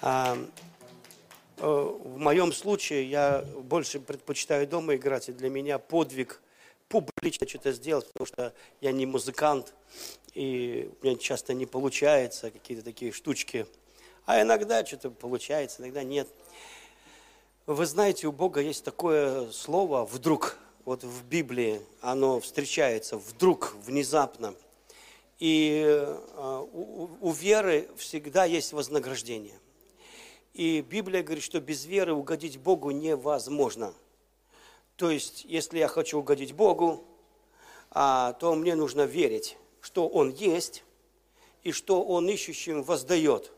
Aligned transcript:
А, 0.00 0.38
э, 1.56 1.66
в 1.66 2.18
моем 2.18 2.52
случае 2.52 3.08
я 3.10 3.44
больше 3.62 4.00
предпочитаю 4.00 4.66
дома 4.66 4.94
играть, 4.94 5.28
и 5.28 5.32
для 5.32 5.50
меня 5.50 5.78
подвиг 5.78 6.40
публично 6.88 7.48
что-то 7.48 7.72
сделать, 7.72 8.06
потому 8.12 8.26
что 8.26 8.54
я 8.80 8.92
не 8.92 9.06
музыкант, 9.06 9.74
и 10.34 10.90
у 11.00 11.06
меня 11.06 11.16
часто 11.16 11.54
не 11.54 11.66
получается 11.66 12.50
какие-то 12.50 12.84
такие 12.84 13.12
штучки. 13.12 13.66
А 14.24 14.40
иногда 14.40 14.84
что-то 14.84 15.10
получается, 15.10 15.82
иногда 15.82 16.02
нет. 16.02 16.28
Вы 17.66 17.86
знаете, 17.86 18.26
у 18.26 18.32
Бога 18.32 18.60
есть 18.60 18.84
такое 18.84 19.50
слово 19.50 20.04
«вдруг». 20.04 20.58
Вот 20.84 21.04
в 21.04 21.24
Библии 21.26 21.82
оно 22.00 22.40
встречается 22.40 23.18
вдруг, 23.18 23.74
внезапно. 23.84 24.54
И 25.38 25.84
э, 25.86 26.66
у, 26.72 27.10
у 27.20 27.30
веры 27.30 27.88
всегда 27.96 28.46
есть 28.46 28.72
вознаграждение. 28.72 29.58
И 30.58 30.80
Библия 30.80 31.22
говорит, 31.22 31.44
что 31.44 31.60
без 31.60 31.84
веры 31.84 32.14
угодить 32.14 32.58
Богу 32.58 32.90
невозможно. 32.90 33.94
То 34.96 35.08
есть, 35.08 35.44
если 35.44 35.78
я 35.78 35.86
хочу 35.86 36.18
угодить 36.18 36.52
Богу, 36.52 37.04
а, 37.92 38.32
то 38.32 38.52
мне 38.56 38.74
нужно 38.74 39.02
верить, 39.02 39.56
что 39.80 40.08
Он 40.08 40.30
есть 40.30 40.82
и 41.62 41.70
что 41.70 42.02
Он 42.02 42.28
ищущим 42.28 42.82
воздает. 42.82 43.52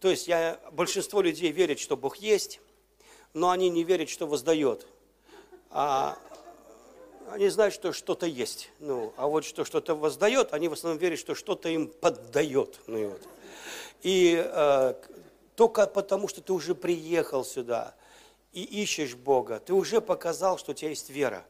То 0.00 0.08
есть 0.08 0.28
я, 0.28 0.58
большинство 0.72 1.20
людей 1.20 1.52
верит, 1.52 1.78
что 1.78 1.94
Бог 1.94 2.16
есть, 2.16 2.62
но 3.34 3.50
они 3.50 3.68
не 3.68 3.84
верят, 3.84 4.08
что 4.08 4.26
воздает. 4.26 4.86
А 5.68 6.16
они 7.28 7.50
знают, 7.50 7.74
что 7.74 7.92
что-то 7.92 8.24
есть. 8.24 8.70
Ну, 8.78 9.12
а 9.18 9.26
вот 9.26 9.44
что 9.44 9.66
что-то 9.66 9.94
воздает, 9.94 10.54
они 10.54 10.68
в 10.68 10.72
основном 10.72 10.98
верят, 10.98 11.18
что 11.18 11.34
что-то 11.34 11.68
им 11.68 11.88
поддает. 11.88 12.80
Ну, 12.86 12.96
и 12.96 13.04
вот. 13.04 13.28
и 14.00 14.42
э, 14.42 14.94
только 15.60 15.86
потому, 15.86 16.26
что 16.26 16.40
ты 16.40 16.54
уже 16.54 16.74
приехал 16.74 17.44
сюда 17.44 17.94
и 18.54 18.62
ищешь 18.62 19.14
Бога, 19.14 19.60
ты 19.60 19.74
уже 19.74 20.00
показал, 20.00 20.56
что 20.56 20.72
у 20.72 20.74
тебя 20.74 20.88
есть 20.88 21.10
вера. 21.10 21.44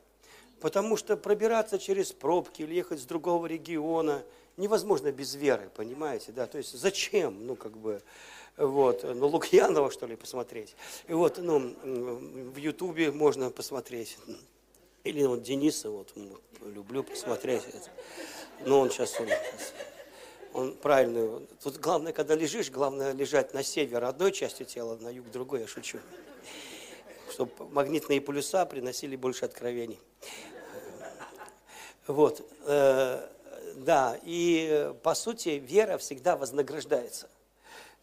Потому 0.61 0.97
что 0.97 1.17
пробираться 1.17 1.79
через 1.79 2.11
пробки 2.11 2.63
или 2.63 2.75
ехать 2.75 2.99
с 2.99 3.05
другого 3.05 3.47
региона 3.47 4.25
невозможно 4.57 5.13
без 5.13 5.37
веры, 5.37 5.71
понимаете, 5.77 6.33
да? 6.33 6.49
То 6.49 6.59
есть 6.59 6.77
зачем, 6.77 7.47
ну, 7.47 7.55
как 7.55 7.77
бы, 7.77 8.03
вот, 8.57 9.05
ну, 9.05 9.29
Лукьянова, 9.29 9.93
что 9.93 10.07
ли, 10.07 10.17
посмотреть. 10.17 10.75
И 11.07 11.13
вот, 11.13 11.39
ну, 11.39 11.73
в 11.85 12.57
Ютубе 12.57 13.13
можно 13.13 13.51
посмотреть. 13.51 14.19
Или 15.05 15.25
вот 15.25 15.45
Дениса, 15.45 15.89
вот, 15.89 16.13
люблю 16.63 17.05
посмотреть. 17.05 17.63
Но 18.67 18.81
он 18.81 18.91
сейчас, 18.91 19.21
он, 19.21 19.29
он 20.53 20.75
правильный. 20.75 21.47
Тут 21.63 21.79
главное, 21.79 22.13
когда 22.13 22.35
лежишь, 22.35 22.71
главное 22.71 23.13
лежать 23.13 23.55
на 23.55 23.63
север 23.63 24.05
одной 24.05 24.33
частью 24.33 24.67
тела, 24.67 24.97
на 25.01 25.09
юг 25.09 25.31
другой, 25.31 25.61
я 25.61 25.67
шучу. 25.67 25.99
Чтобы 27.31 27.53
магнитные 27.71 28.21
полюса 28.21 28.67
приносили 28.67 29.17
больше 29.17 29.45
откровений. 29.45 30.01
Вот, 32.07 32.45
э, 32.67 33.29
да, 33.77 34.19
и 34.23 34.93
по 35.03 35.15
сути 35.15 35.51
вера 35.51 35.99
всегда 35.99 36.37
вознаграждается– 36.37 37.29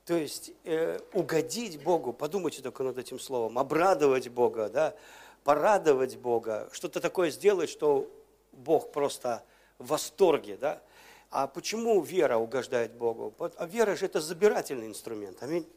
то 0.07 0.15
есть 0.15 0.51
э, 0.63 0.99
угодить 1.11 1.83
Богу, 1.83 2.13
подумайте 2.13 2.61
только 2.61 2.81
над 2.83 2.97
этим 2.97 3.19
словом, 3.19 3.59
обрадовать 3.59 4.29
Бога, 4.29 4.69
да, 4.69 4.95
порадовать 5.43 6.15
Бога, 6.15 6.69
что-то 6.71 7.01
такое 7.01 7.29
сделать, 7.29 7.69
что 7.69 8.09
Бог 8.53 8.93
просто 8.93 9.43
в 9.77 9.87
восторге, 9.87 10.55
да. 10.55 10.81
А 11.29 11.47
почему 11.47 12.01
вера 12.01 12.37
угождает 12.37 12.93
Богу? 12.93 13.33
А 13.57 13.65
вера 13.65 13.95
же 13.95 14.05
это 14.05 14.21
забирательный 14.21 14.87
инструмент, 14.87 15.41
аминь. 15.43 15.67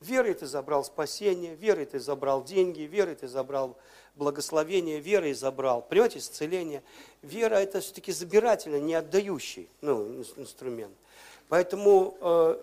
Верой 0.00 0.34
ты 0.34 0.46
забрал 0.46 0.84
спасение, 0.84 1.54
верой 1.54 1.86
ты 1.86 1.98
забрал 1.98 2.44
деньги, 2.44 2.82
верой 2.82 3.14
ты 3.14 3.28
забрал 3.28 3.78
благословение, 4.14 5.00
верой 5.00 5.32
забрал, 5.32 5.80
понимаете, 5.80 6.18
исцеление. 6.18 6.82
Вера 7.22 7.56
это 7.56 7.80
все-таки 7.80 8.12
забирательный, 8.12 8.80
не 8.80 8.94
отдающий 8.94 9.70
ну, 9.80 10.22
инструмент. 10.36 10.94
Поэтому 11.48 12.16
э, 12.20 12.62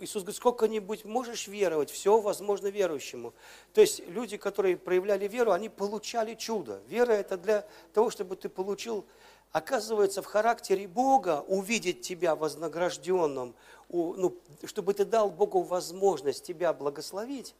Иисус 0.00 0.22
говорит, 0.22 0.36
сколько-нибудь 0.36 1.04
можешь 1.04 1.48
веровать, 1.48 1.90
все 1.90 2.18
возможно 2.20 2.66
верующему. 2.66 3.32
То 3.72 3.80
есть 3.80 4.06
люди, 4.08 4.36
которые 4.36 4.76
проявляли 4.76 5.26
веру, 5.28 5.52
они 5.52 5.68
получали 5.68 6.34
чудо. 6.34 6.80
Вера 6.88 7.12
это 7.12 7.36
для 7.36 7.66
того, 7.94 8.10
чтобы 8.10 8.36
ты 8.36 8.48
получил, 8.48 9.06
оказывается, 9.52 10.22
в 10.22 10.26
характере 10.26 10.86
Бога 10.86 11.44
увидеть 11.46 12.02
тебя 12.02 12.36
вознагражденным, 12.36 13.54
ну, 13.88 14.36
чтобы 14.64 14.94
ты 14.94 15.04
дал 15.04 15.30
Богу 15.30 15.62
возможность 15.62 16.44
тебя 16.44 16.72
благословить, 16.72 17.54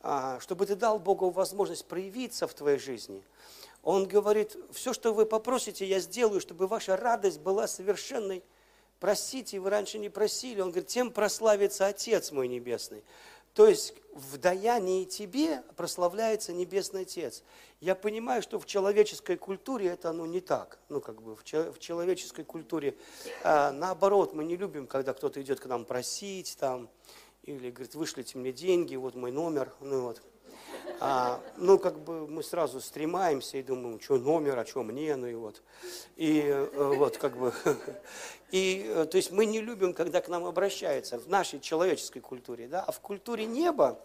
а, 0.00 0.38
чтобы 0.40 0.66
ты 0.66 0.76
дал 0.76 0.98
Богу 0.98 1.30
возможность 1.30 1.86
проявиться 1.86 2.46
в 2.46 2.54
твоей 2.54 2.78
жизни. 2.78 3.22
Он 3.82 4.06
говорит, 4.06 4.56
все, 4.72 4.92
что 4.92 5.12
вы 5.12 5.26
попросите, 5.26 5.86
я 5.86 6.00
сделаю, 6.00 6.40
чтобы 6.40 6.66
ваша 6.66 6.96
радость 6.96 7.40
была 7.40 7.66
совершенной 7.66 8.42
просите, 9.04 9.60
вы 9.60 9.68
раньше 9.68 9.98
не 9.98 10.08
просили. 10.08 10.62
Он 10.62 10.70
говорит, 10.70 10.88
тем 10.88 11.10
прославится 11.10 11.86
Отец 11.86 12.32
мой 12.32 12.48
Небесный. 12.48 13.02
То 13.54 13.68
есть 13.68 13.94
в 14.12 14.36
даянии 14.38 15.04
тебе 15.04 15.62
прославляется 15.76 16.52
Небесный 16.52 17.02
Отец. 17.02 17.42
Я 17.80 17.94
понимаю, 17.94 18.42
что 18.42 18.58
в 18.58 18.66
человеческой 18.66 19.36
культуре 19.36 19.88
это 19.88 20.12
ну, 20.12 20.26
не 20.26 20.40
так. 20.40 20.78
Ну, 20.88 21.00
как 21.00 21.22
бы 21.22 21.36
в, 21.36 21.42
в 21.44 21.78
человеческой 21.78 22.44
культуре 22.44 22.96
а, 23.42 23.72
наоборот, 23.72 24.34
мы 24.34 24.44
не 24.44 24.56
любим, 24.56 24.86
когда 24.86 25.12
кто-то 25.12 25.40
идет 25.42 25.60
к 25.60 25.66
нам 25.66 25.84
просить 25.84 26.56
там, 26.58 26.88
или 27.42 27.70
говорит, 27.70 27.94
вышлите 27.94 28.38
мне 28.38 28.52
деньги, 28.52 28.96
вот 28.96 29.14
мой 29.14 29.30
номер. 29.30 29.72
Ну, 29.80 30.02
вот. 30.02 30.22
А, 31.00 31.40
ну, 31.56 31.78
как 31.78 31.98
бы 31.98 32.26
мы 32.26 32.42
сразу 32.42 32.80
стремаемся 32.80 33.58
и 33.58 33.62
думаем, 33.62 34.00
что 34.00 34.16
номер, 34.16 34.58
а 34.58 34.66
что 34.66 34.82
мне, 34.82 35.16
ну 35.16 35.26
и 35.26 35.34
вот. 35.34 35.62
И 36.16 36.40
э, 36.40 36.94
вот 36.96 37.18
как 37.18 37.36
бы, 37.36 37.52
и 38.54 38.86
э, 38.86 39.06
то 39.06 39.16
есть 39.16 39.32
мы 39.32 39.46
не 39.46 39.60
любим, 39.60 39.92
когда 39.92 40.20
к 40.20 40.28
нам 40.28 40.44
обращаются 40.46 41.18
в 41.18 41.28
нашей 41.28 41.58
человеческой 41.58 42.20
культуре, 42.20 42.68
да, 42.68 42.84
а 42.84 42.92
в 42.92 43.00
культуре 43.00 43.46
неба 43.46 43.98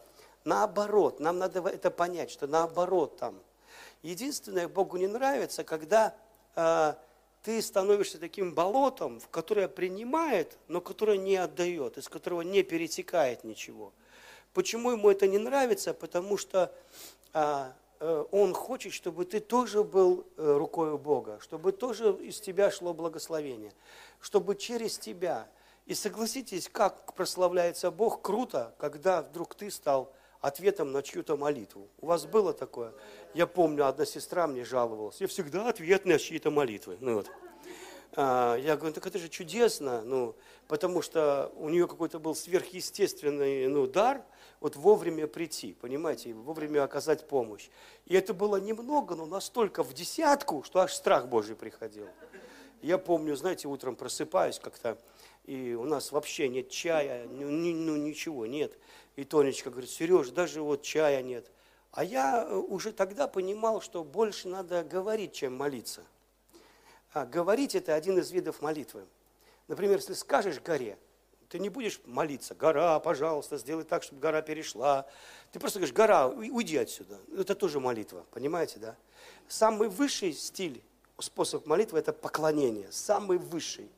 наоборот, 0.44 1.20
нам 1.20 1.38
надо 1.38 1.60
это 1.70 1.92
понять, 1.92 2.32
что 2.32 2.48
наоборот 2.48 3.16
там. 3.18 3.40
Единственное, 4.02 4.68
Богу 4.68 4.98
не 4.98 5.06
нравится, 5.06 5.64
когда 5.64 6.16
э, 6.56 6.96
ты 7.44 7.62
становишься 7.62 8.18
таким 8.18 8.56
болотом, 8.56 9.20
в 9.20 9.30
которое 9.30 9.68
принимает, 9.68 10.58
но 10.68 10.82
которое 10.82 11.20
не 11.20 11.36
отдает, 11.36 12.00
из 12.00 12.10
которого 12.10 12.42
не 12.42 12.64
перетекает 12.64 13.44
ничего. 13.44 13.94
Почему 14.56 14.90
ему 14.90 15.12
это 15.12 15.28
не 15.28 15.38
нравится? 15.38 15.94
Потому 15.94 16.38
что 16.38 16.74
а, 17.34 17.72
он 18.00 18.54
хочет, 18.54 18.94
чтобы 18.94 19.26
ты 19.26 19.40
тоже 19.40 19.84
был 19.84 20.26
а, 20.38 20.58
рукой 20.58 20.98
Бога, 20.98 21.40
чтобы 21.42 21.72
тоже 21.72 22.14
из 22.22 22.40
тебя 22.40 22.72
шло 22.72 22.94
благословение, 22.94 23.74
чтобы 24.22 24.56
через 24.56 24.98
тебя. 24.98 25.48
И 25.86 25.96
согласитесь, 25.96 26.70
как 26.70 27.14
прославляется 27.14 27.92
Бог, 27.92 28.22
круто, 28.22 28.76
когда 28.78 29.22
вдруг 29.24 29.56
ты 29.56 29.72
стал 29.72 30.14
ответом 30.40 30.92
на 30.92 31.02
чью-то 31.02 31.36
молитву. 31.36 31.90
У 32.00 32.06
вас 32.06 32.26
было 32.26 32.54
такое? 32.54 32.94
Я 33.34 33.48
помню, 33.48 33.88
одна 33.88 34.06
сестра 34.06 34.48
мне 34.48 34.64
жаловалась. 34.64 35.20
Я 35.20 35.28
всегда 35.28 35.68
ответ 35.68 36.06
на 36.06 36.18
чьи-то 36.18 36.52
молитвы. 36.52 36.98
Ну, 37.02 37.16
вот. 37.16 37.32
а, 38.14 38.56
я 38.56 38.78
говорю, 38.78 38.94
так 38.94 39.08
это 39.08 39.18
же 39.18 39.28
чудесно, 39.28 40.04
ну, 40.04 40.36
потому 40.68 41.02
что 41.02 41.52
у 41.58 41.70
нее 41.70 41.88
какой-то 41.88 42.20
был 42.20 42.36
сверхъестественный 42.36 43.68
ну, 43.68 43.88
дар– 43.88 44.24
вот 44.60 44.76
вовремя 44.76 45.28
прийти, 45.28 45.74
понимаете, 45.74 46.34
вовремя 46.34 46.84
оказать 46.84 47.28
помощь. 47.28 47.70
И 48.06 48.16
это 48.16 48.34
было 48.34 48.58
немного, 48.58 49.16
но 49.16 49.26
настолько 49.26 49.84
в 49.84 49.94
десятку, 49.94 50.64
что 50.64 50.80
аж 50.80 50.94
страх 50.94 51.28
Божий 51.28 51.56
приходил. 51.56 52.08
Я 52.82 52.98
помню, 52.98 53.36
знаете, 53.36 53.68
утром 53.68 53.96
просыпаюсь 53.96 54.60
как-то, 54.60 54.98
и 55.46 55.74
у 55.74 55.84
нас 55.84 56.12
вообще 56.12 56.48
нет 56.48 56.70
чая, 56.70 57.28
ну, 57.28 57.50
ну 57.50 57.96
ничего 57.96 58.46
нет. 58.46 58.78
И 59.16 59.24
Тонечка 59.24 59.70
говорит, 59.70 59.90
Сереж, 59.90 60.30
даже 60.30 60.62
вот 60.62 60.82
чая 60.82 61.22
нет. 61.22 61.52
А 61.92 62.04
я 62.04 62.46
э, 62.46 62.56
уже 62.56 62.94
тогда 62.94 63.28
понимал, 63.28 63.82
что 63.82 64.04
больше 64.04 64.48
надо 64.48 64.84
говорить, 64.84 65.34
чем 65.34 65.58
молиться. 65.58 66.04
А 67.12 67.26
говорить– 67.26 67.76
это 67.76 67.96
один 67.96 68.20
из 68.20 68.32
видов 68.32 68.62
молитвы. 68.62 69.06
Например, 69.68 69.98
если 69.98 70.14
скажешь 70.14 70.62
горе– 70.62 70.98
ты 71.50 71.58
не 71.58 71.70
будешь 71.70 72.00
молиться, 72.06 72.54
гора, 72.54 73.00
пожалуйста, 73.00 73.58
сделай 73.58 73.84
так, 73.84 74.04
чтобы 74.04 74.22
гора 74.22 74.42
перешла. 74.42 75.08
Ты 75.52 75.60
просто 75.60 75.80
говоришь, 75.80 75.96
гора, 75.96 76.28
уйди 76.28 76.78
отсюда. 76.78 77.18
Это 77.36 77.56
тоже 77.56 77.80
молитва, 77.80 78.26
понимаете, 78.32 78.80
да? 78.80 78.96
Самый 79.48 79.90
высший 79.90 80.34
стиль, 80.34 80.82
способ 81.18 81.66
молитвы– 81.66 81.98
это 82.00 82.14
поклонение, 82.14 82.92
самый 82.92 83.40
высший. 83.40 83.90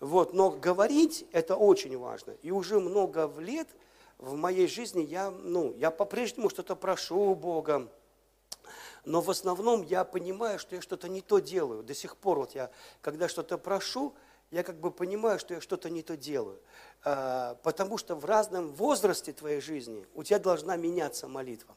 Вот, 0.00 0.34
но 0.34 0.50
говорить– 0.50 1.24
это 1.32 1.56
очень 1.56 1.96
важно. 1.96 2.32
И 2.42 2.50
уже 2.50 2.78
много 2.78 3.32
лет 3.38 3.68
в 4.18 4.36
моей 4.36 4.68
жизни 4.68 5.02
я, 5.02 5.30
ну, 5.30 5.74
я 5.78 5.90
по-прежнему 5.90 6.50
что-то 6.50 6.76
прошу 6.76 7.18
у 7.18 7.34
Бога, 7.34 7.88
но 9.06 9.22
в 9.22 9.30
основном 9.30 9.82
я 9.82 10.04
понимаю, 10.04 10.58
что 10.58 10.76
я 10.76 10.82
что-то 10.82 11.08
не 11.08 11.22
то 11.22 11.38
делаю. 11.38 11.82
До 11.82 11.94
сих 11.94 12.16
пор 12.16 12.38
вот 12.38 12.54
я, 12.54 12.70
когда 13.00 13.28
что-то 13.28 13.56
прошу, 13.56 14.14
я 14.52 14.62
как 14.62 14.76
бы 14.76 14.90
понимаю, 14.90 15.38
что 15.38 15.54
я 15.54 15.60
что-то 15.60 15.90
не 15.90 16.02
то 16.02 16.16
делаю. 16.16 16.60
А, 17.04 17.56
потому 17.62 17.96
что 17.96 18.14
в 18.14 18.26
разном 18.26 18.68
возрасте 18.74 19.32
твоей 19.32 19.60
жизни 19.60 20.06
у 20.14 20.22
тебя 20.22 20.38
должна 20.38 20.76
меняться 20.76 21.26
молитва. 21.26 21.74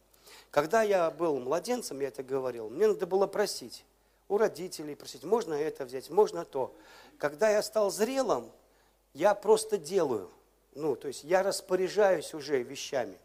Когда 0.52 0.84
я 0.84 1.10
был 1.10 1.40
младенцем, 1.40 2.02
я 2.02 2.10
это 2.10 2.22
говорил, 2.22 2.70
мне 2.70 2.88
надо 2.88 3.08
было 3.08 3.28
просить 3.28 3.86
у 4.28 4.38
родителей, 4.38 4.96
просить, 4.96 5.24
можно 5.24 5.54
это 5.54 5.86
взять, 5.86 6.10
можно 6.10 6.44
то. 6.44 6.76
Когда 7.18 7.50
я 7.50 7.64
стал 7.64 7.92
зрелым, 7.92 8.52
я 9.14 9.34
просто 9.36 9.78
делаю. 9.78 10.30
Ну, 10.74 10.98
то 10.98 11.08
есть 11.08 11.24
я 11.24 11.44
распоряжаюсь 11.44 12.34
уже 12.34 12.62
вещами. 12.62 13.18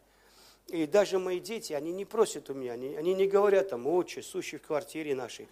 И 0.71 0.85
даже 0.85 1.19
мои 1.19 1.41
дети, 1.41 1.73
они 1.73 1.91
не 1.91 2.05
просят 2.05 2.49
у 2.49 2.53
меня, 2.53 2.71
они, 2.73 2.95
они 2.95 3.13
не 3.13 3.27
говорят 3.27 3.69
там, 3.69 3.87
отче, 3.87 4.21
сущий 4.21 4.57
в 4.57 4.61
квартире 4.61 5.13
нашей, 5.13 5.49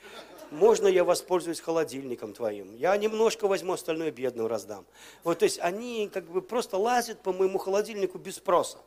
можно 0.50 0.88
я 0.88 1.04
воспользуюсь 1.04 1.60
холодильником 1.60 2.34
твоим? 2.34 2.74
Я 2.74 2.96
немножко 2.96 3.46
возьму, 3.46 3.74
остальное 3.74 4.12
бедным 4.12 4.48
раздам. 4.48 4.86
Вот, 5.26 5.40
то 5.40 5.44
есть 5.44 5.60
они 5.60 6.10
как 6.12 6.24
бы 6.24 6.42
просто 6.42 6.78
лазят 6.78 7.22
по 7.22 7.34
моему 7.34 7.58
холодильнику 7.58 8.18
без 8.18 8.38
спроса. 8.38 8.78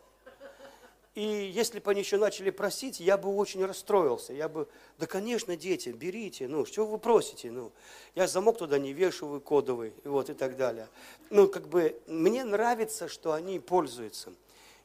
И 1.14 1.20
если 1.23 1.79
бы 1.79 1.90
они 1.90 2.00
еще 2.00 2.17
начали 2.17 2.49
просить, 2.49 2.99
я 2.99 3.19
бы 3.19 3.29
очень 3.29 3.62
расстроился. 3.67 4.32
Я 4.32 4.49
бы, 4.49 4.67
да, 4.99 5.06
конечно, 5.06 5.55
дети, 5.58 5.90
берите, 5.90 6.49
ну, 6.49 6.64
что 6.64 6.87
вы 6.87 6.96
просите, 6.96 7.50
ну. 7.50 7.73
Я 8.14 8.26
замок 8.26 8.56
туда 8.56 8.79
не 8.79 8.94
вешаю 8.94 9.38
кодовый, 9.43 9.93
вот, 10.05 10.31
и 10.31 10.34
так 10.34 10.56
далее. 10.56 10.88
Ну, 11.29 11.49
как 11.49 11.69
бы, 11.69 12.00
мне 12.06 12.44
нравится, 12.44 13.08
что 13.08 13.34
они 13.34 13.61
пользуются. 13.61 14.32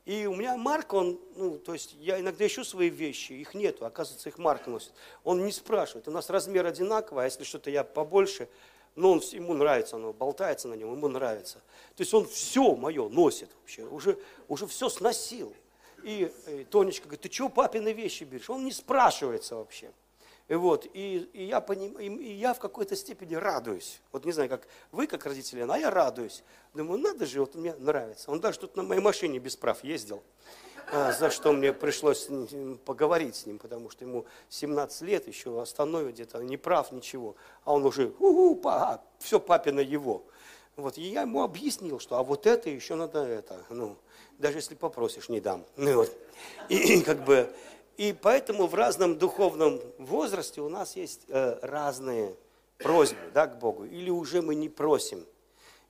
И 0.08 0.26
у 0.26 0.34
меня 0.34 0.56
Марк, 0.56 0.94
он, 0.94 1.20
ну, 1.36 1.58
то 1.58 1.74
есть 1.74 1.98
я 2.00 2.18
иногда 2.18 2.48
ищу 2.48 2.64
свои 2.64 2.90
вещи, 2.90 3.34
их 3.34 3.54
нету, 3.54 3.86
оказывается, 3.86 4.30
их 4.30 4.38
Марк 4.38 4.66
носит. 4.66 4.94
Он 5.26 5.44
не 5.44 5.52
спрашивает, 5.52 6.08
у 6.08 6.12
нас 6.12 6.30
размер 6.30 6.66
одинаковый, 6.66 7.24
а 7.24 7.26
если 7.26 7.44
что-то 7.44 7.70
я 7.70 7.84
побольше, 7.84 8.48
но 8.96 9.12
он, 9.12 9.20
ему 9.34 9.54
нравится, 9.54 9.98
оно 9.98 10.14
болтается 10.14 10.70
на 10.70 10.76
нем, 10.76 10.94
ему 10.94 11.10
нравится. 11.10 11.56
То 11.98 12.04
есть 12.04 12.14
он 12.14 12.26
все 12.26 12.74
мое 12.76 13.10
носит 13.10 13.50
вообще, 13.60 13.84
уже, 13.84 14.18
уже 14.48 14.66
все 14.68 14.88
сносил. 14.88 15.54
И, 16.04 16.32
и 16.48 16.64
Тонечка 16.64 17.08
говорит, 17.08 17.24
ты 17.24 17.28
чего 17.28 17.50
папины 17.50 17.92
вещи 17.92 18.24
берешь? 18.24 18.50
Он 18.50 18.64
не 18.64 18.72
спрашивается 18.72 19.58
вообще. 19.58 19.92
И 20.48 20.56
вот, 20.56 20.86
и, 20.94 21.30
и, 21.34 21.44
я 21.44 21.60
поним, 21.60 22.00
и, 22.00 22.08
и 22.08 22.34
я 22.34 22.54
в 22.54 22.60
какой-то 22.60 22.96
степени 22.96 23.36
радуюсь. 23.36 24.00
Вот 24.14 24.24
не 24.24 24.32
знаю, 24.32 24.50
как 24.50 24.68
вы, 24.92 25.06
как 25.06 25.26
родители, 25.26 25.66
а 25.68 25.78
я 25.78 25.90
радуюсь. 25.92 26.44
Думаю, 26.74 27.00
надо 27.00 27.26
же, 27.26 27.42
вот 27.42 27.56
мне 27.56 27.76
нравится. 27.76 28.32
Он 28.32 28.40
даже 28.40 28.60
тут 28.60 28.78
на 28.78 28.84
моей 28.84 29.02
машине 29.02 29.40
без 29.40 29.58
прав 29.58 29.84
ездил, 29.84 30.24
а, 30.90 31.12
за 31.12 31.32
что 31.32 31.52
мне 31.52 31.74
пришлось 31.74 32.30
поговорить 32.86 33.36
с 33.36 33.46
ним, 33.46 33.60
потому 33.60 33.90
что 33.90 34.06
ему 34.06 34.26
17 34.48 35.02
лет, 35.02 35.28
еще 35.28 35.62
остановит 35.62 36.14
где-то, 36.14 36.42
не 36.42 36.56
прав, 36.56 36.94
ничего. 36.94 37.36
А 37.66 37.74
он 37.74 37.86
уже, 37.86 38.14
у-у, 38.20 38.56
па, 38.56 38.94
а, 38.94 39.04
все 39.20 39.42
папина 39.42 39.82
его. 39.82 40.24
Вот, 40.78 40.98
и 40.98 41.02
я 41.02 41.24
ему 41.24 41.44
объяснил, 41.44 42.00
что 42.00 42.18
а 42.18 42.24
вот 42.24 42.46
это 42.46 42.70
еще 42.70 42.96
надо 42.96 43.20
это, 43.24 43.66
ну, 43.70 43.98
даже 44.38 44.60
если 44.60 44.76
попросишь, 44.76 45.28
не 45.28 45.42
дам. 45.42 45.66
Ну, 45.76 45.96
вот. 45.96 46.16
и, 46.70 47.00
и 47.00 47.02
как 47.02 47.26
бы 47.26 47.52
и 47.98 48.14
поэтому 48.14 48.68
в 48.68 48.76
разном 48.76 49.18
духовном 49.18 49.82
возрасте 49.98 50.62
у 50.62 50.70
нас 50.70 50.96
есть 50.96 51.26
э, 51.30 51.58
разные 51.64 52.36
просьбы 52.78 53.20
да, 53.34 53.48
к 53.48 53.58
Богу. 53.58 53.86
Или 53.86 54.12
уже 54.12 54.44
мы 54.44 54.54
не 54.54 54.70
просим. 54.70 55.26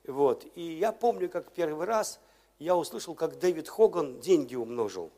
Вот. 0.06 0.46
И 0.54 0.62
я 0.62 0.92
помню, 0.92 1.28
как 1.28 1.52
первый 1.52 1.86
раз 1.86 2.18
я 2.58 2.76
услышал, 2.76 3.14
как 3.14 3.38
Дэвид 3.38 3.68
Хоган 3.68 4.20
деньги 4.20 4.54
умножил. 4.54 5.10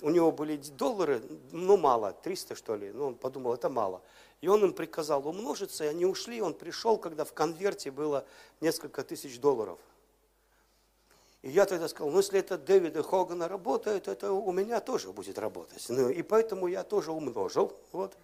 У 0.00 0.08
него 0.08 0.32
были 0.32 0.56
доллары, 0.56 1.22
ну 1.52 1.76
мало, 1.76 2.12
300 2.12 2.54
что 2.56 2.76
ли. 2.76 2.90
Ну 2.90 3.08
он 3.08 3.14
подумал, 3.14 3.52
это 3.52 3.68
мало. 3.68 4.00
И 4.40 4.48
он 4.48 4.64
им 4.64 4.72
приказал 4.72 5.28
умножиться, 5.28 5.84
и 5.84 5.88
они 5.88 6.06
ушли. 6.06 6.40
Он 6.40 6.54
пришел, 6.54 6.96
когда 6.96 7.26
в 7.26 7.34
конверте 7.34 7.90
было 7.90 8.24
несколько 8.60 9.04
тысяч 9.04 9.38
долларов– 9.38 9.78
и 11.44 11.50
я 11.50 11.66
тогда 11.66 11.88
сказал, 11.88 12.10
ну 12.10 12.16
если 12.16 12.38
это 12.38 12.56
Дэвида 12.56 13.02
Хогана 13.02 13.48
работает, 13.48 14.08
это 14.08 14.32
у 14.32 14.50
меня 14.50 14.80
тоже 14.80 15.12
будет 15.12 15.38
работать. 15.38 15.84
Ну, 15.90 16.08
и 16.08 16.22
поэтому 16.22 16.68
я 16.68 16.84
тоже 16.84 17.12
умножил. 17.12 17.76
Вот. 17.92 18.16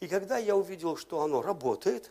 И 0.00 0.08
когда 0.08 0.38
я 0.38 0.56
увидел, 0.56 0.96
что 0.96 1.20
оно 1.20 1.42
работает, 1.42 2.10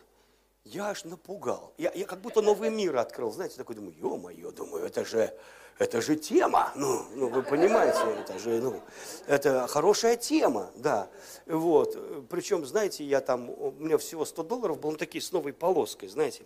я 0.62 0.90
аж 0.90 1.02
напугал. 1.02 1.72
Я, 1.76 1.90
я 1.92 2.06
как 2.06 2.20
будто 2.20 2.40
новый 2.40 2.70
мир 2.70 2.96
открыл. 2.96 3.32
Знаете, 3.32 3.56
такой 3.56 3.74
думаю, 3.74 3.96
ё-моё, 3.98 4.52
думаю, 4.52 4.84
это 4.84 5.04
же, 5.04 5.36
это 5.80 6.00
же 6.00 6.14
тема. 6.14 6.70
Ну, 6.76 7.04
ну, 7.16 7.30
вы 7.30 7.42
понимаете, 7.42 7.98
это 8.20 8.38
же, 8.38 8.60
ну, 8.60 8.80
это 9.26 9.66
хорошая 9.66 10.16
тема, 10.16 10.70
да. 10.76 11.08
Вот. 11.46 12.28
Причем, 12.28 12.64
знаете, 12.64 13.02
я 13.02 13.20
там, 13.20 13.50
у 13.50 13.72
меня 13.72 13.98
всего 13.98 14.24
100 14.24 14.44
долларов 14.44 14.78
было, 14.78 14.92
ну, 14.92 14.98
такие 14.98 15.20
с 15.20 15.32
новой 15.32 15.52
полоской, 15.52 16.08
знаете, 16.08 16.44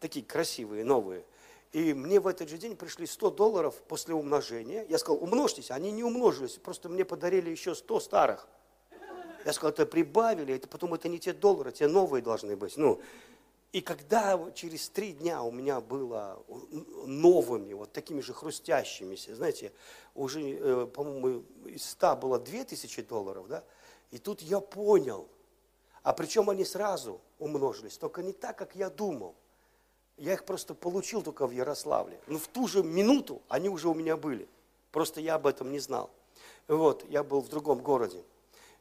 такие 0.00 0.24
красивые, 0.24 0.82
новые. 0.82 1.24
И 1.72 1.94
мне 1.94 2.18
в 2.18 2.26
этот 2.26 2.48
же 2.48 2.58
день 2.58 2.76
пришли 2.76 3.06
100 3.06 3.30
долларов 3.30 3.80
после 3.86 4.14
умножения. 4.14 4.84
Я 4.88 4.98
сказал, 4.98 5.22
умножьтесь. 5.22 5.70
Они 5.70 5.92
не 5.92 6.02
умножились, 6.02 6.54
просто 6.54 6.88
мне 6.88 7.04
подарили 7.04 7.50
еще 7.50 7.74
100 7.74 8.00
старых. 8.00 8.48
Я 9.44 9.52
сказал, 9.52 9.70
это 9.70 9.86
прибавили, 9.86 10.54
это 10.54 10.68
потом 10.68 10.94
это 10.94 11.08
не 11.08 11.18
те 11.18 11.32
доллары, 11.32 11.72
те 11.72 11.86
новые 11.86 12.22
должны 12.22 12.56
быть. 12.56 12.76
Ну, 12.76 13.00
и 13.72 13.80
когда 13.80 14.50
через 14.52 14.88
три 14.88 15.12
дня 15.12 15.42
у 15.42 15.52
меня 15.52 15.80
было 15.80 16.42
новыми, 17.06 17.72
вот 17.72 17.92
такими 17.92 18.20
же 18.20 18.34
хрустящимися, 18.34 19.36
знаете, 19.36 19.72
уже, 20.14 20.40
э, 20.42 20.86
по-моему, 20.86 21.44
из 21.66 21.88
100 21.90 22.16
было 22.16 22.38
2000 22.40 23.02
долларов, 23.02 23.46
да, 23.46 23.64
и 24.10 24.18
тут 24.18 24.42
я 24.42 24.60
понял, 24.60 25.28
а 26.02 26.12
причем 26.12 26.50
они 26.50 26.64
сразу 26.64 27.20
умножились, 27.38 27.96
только 27.96 28.22
не 28.22 28.32
так, 28.32 28.58
как 28.58 28.74
я 28.74 28.90
думал. 28.90 29.36
Я 30.20 30.34
их 30.34 30.44
просто 30.44 30.74
получил 30.74 31.22
только 31.22 31.46
в 31.46 31.50
Ярославле. 31.50 32.20
Но 32.26 32.38
в 32.38 32.46
ту 32.46 32.68
же 32.68 32.82
минуту 32.82 33.40
они 33.48 33.70
уже 33.70 33.88
у 33.88 33.94
меня 33.94 34.18
были. 34.18 34.46
Просто 34.92 35.18
я 35.22 35.36
об 35.36 35.46
этом 35.46 35.72
не 35.72 35.78
знал. 35.78 36.10
Вот, 36.68 37.06
я 37.08 37.24
был 37.24 37.40
в 37.40 37.48
другом 37.48 37.78
городе. 37.78 38.22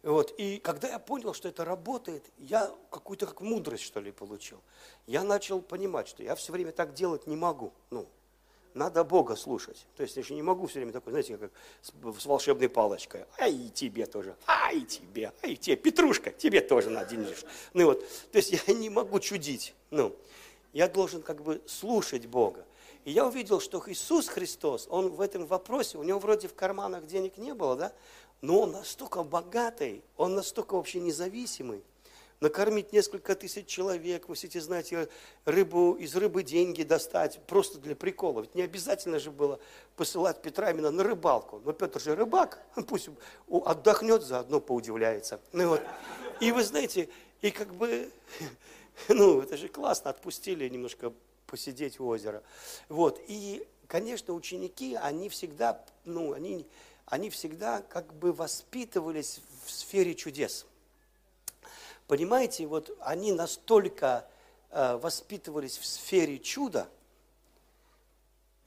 Вот, 0.04 0.34
и 0.38 0.60
когда 0.60 0.90
я 0.90 1.00
понял, 1.00 1.34
что 1.34 1.48
это 1.48 1.64
работает, 1.64 2.26
я 2.38 2.70
какую-то 2.92 3.26
как 3.26 3.40
мудрость, 3.40 3.84
что 3.84 4.02
ли, 4.02 4.12
получил. 4.12 4.60
Я 5.08 5.24
начал 5.24 5.62
понимать, 5.62 6.10
что 6.10 6.24
я 6.24 6.36
все 6.36 6.52
время 6.52 6.74
так 6.74 6.94
делать 6.94 7.26
не 7.26 7.38
могу. 7.38 7.72
Ну, 7.90 8.06
надо 8.74 9.06
Бога 9.06 9.38
слушать. 9.38 9.86
То 9.96 10.04
есть 10.04 10.18
я 10.18 10.24
же 10.24 10.34
не 10.34 10.42
могу 10.42 10.68
все 10.68 10.80
время 10.80 10.92
такой, 10.92 11.12
знаете, 11.12 11.38
как 11.38 11.52
с, 11.82 11.94
с 12.22 12.26
волшебной 12.26 12.68
палочкой. 12.68 13.24
Ай, 13.38 13.54
и 13.54 13.70
тебе 13.70 14.06
тоже. 14.06 14.36
Ай, 14.46 14.82
тебе. 14.82 15.32
Ай, 15.42 15.56
тебе. 15.56 15.78
Петрушка, 15.78 16.32
тебе 16.32 16.60
тоже 16.60 16.90
на 16.90 17.06
денежку. 17.06 17.48
Ну 17.74 17.86
вот, 17.86 18.06
то 18.32 18.38
есть 18.38 18.52
я 18.68 18.74
не 18.74 18.90
могу 18.90 19.20
чудить. 19.22 19.74
Ну, 19.90 20.14
я 20.74 20.88
должен 20.88 21.22
как 21.22 21.42
бы 21.42 21.62
слушать 21.66 22.26
Бога. 22.26 22.66
И 23.06 23.12
я 23.12 23.26
увидел, 23.26 23.60
что 23.60 23.82
Иисус 23.88 24.28
Христос, 24.28 24.88
Он 24.90 25.10
в 25.10 25.22
этом 25.22 25.46
вопросе, 25.46 25.98
у 25.98 26.04
Него 26.04 26.20
вроде 26.20 26.48
в 26.48 26.54
карманах 26.54 27.06
денег 27.06 27.38
не 27.38 27.54
было, 27.54 27.76
да? 27.76 27.94
Но 28.42 28.62
Он 28.62 28.72
настолько 28.72 29.24
богатый, 29.24 30.04
Он 30.18 30.36
настолько 30.36 30.76
вообще 30.76 31.00
независимый. 31.00 31.84
Накормить 32.40 32.94
несколько 32.94 33.36
тысяч 33.36 33.68
человек, 33.68 34.30
вы 34.30 34.36
все 34.36 34.48
знаете, 34.62 35.10
рыбу, 35.44 35.96
из 35.96 36.16
рыбы 36.16 36.42
деньги 36.42 36.84
достать, 36.84 37.42
просто 37.48 37.80
для 37.80 37.98
прикола. 37.98 38.42
Ведь 38.42 38.56
не 38.56 38.62
обязательно 38.62 39.20
же 39.20 39.30
было 39.30 39.60
посылать 39.98 40.42
Петра 40.42 40.72
именно 40.72 40.90
на 40.90 41.04
рыбалку. 41.04 41.62
Но 41.66 41.74
Петр 41.74 42.00
же 42.00 42.16
рыбак, 42.16 42.64
пусть 42.88 43.10
отдохнет, 43.50 44.24
заодно 44.24 44.62
поудивляется. 44.62 45.42
Ну, 45.52 45.70
вот. 45.70 45.82
И 46.40 46.54
вы 46.54 46.64
знаете, 46.64 47.10
и 47.42 47.52
как 47.52 47.74
бы 47.74 48.10
Ну, 49.08 49.42
это 49.42 49.58
же 49.58 49.68
классно, 49.68 50.10
отпустили 50.10 50.68
немножко 50.68 51.14
посидеть 51.46 52.00
у 52.00 52.08
озера. 52.08 52.44
Вот, 52.90 53.20
и, 53.28 53.66
конечно, 53.88 54.34
ученики, 54.34 54.96
они 54.96 55.30
всегда, 55.30 55.84
ну, 56.06 56.34
они, 56.34 56.68
они 57.06 57.30
всегда 57.30 57.82
как 57.82 58.14
бы 58.14 58.34
воспитывались 58.34 59.40
в 59.66 59.72
сфере 59.72 60.14
чудес. 60.16 60.66
Понимаете, 62.08 62.66
вот 62.66 62.96
они 63.02 63.34
настолько 63.34 64.28
э, 64.72 64.98
воспитывались 64.98 65.78
в 65.78 65.86
сфере 65.86 66.40
чуда, 66.40 66.90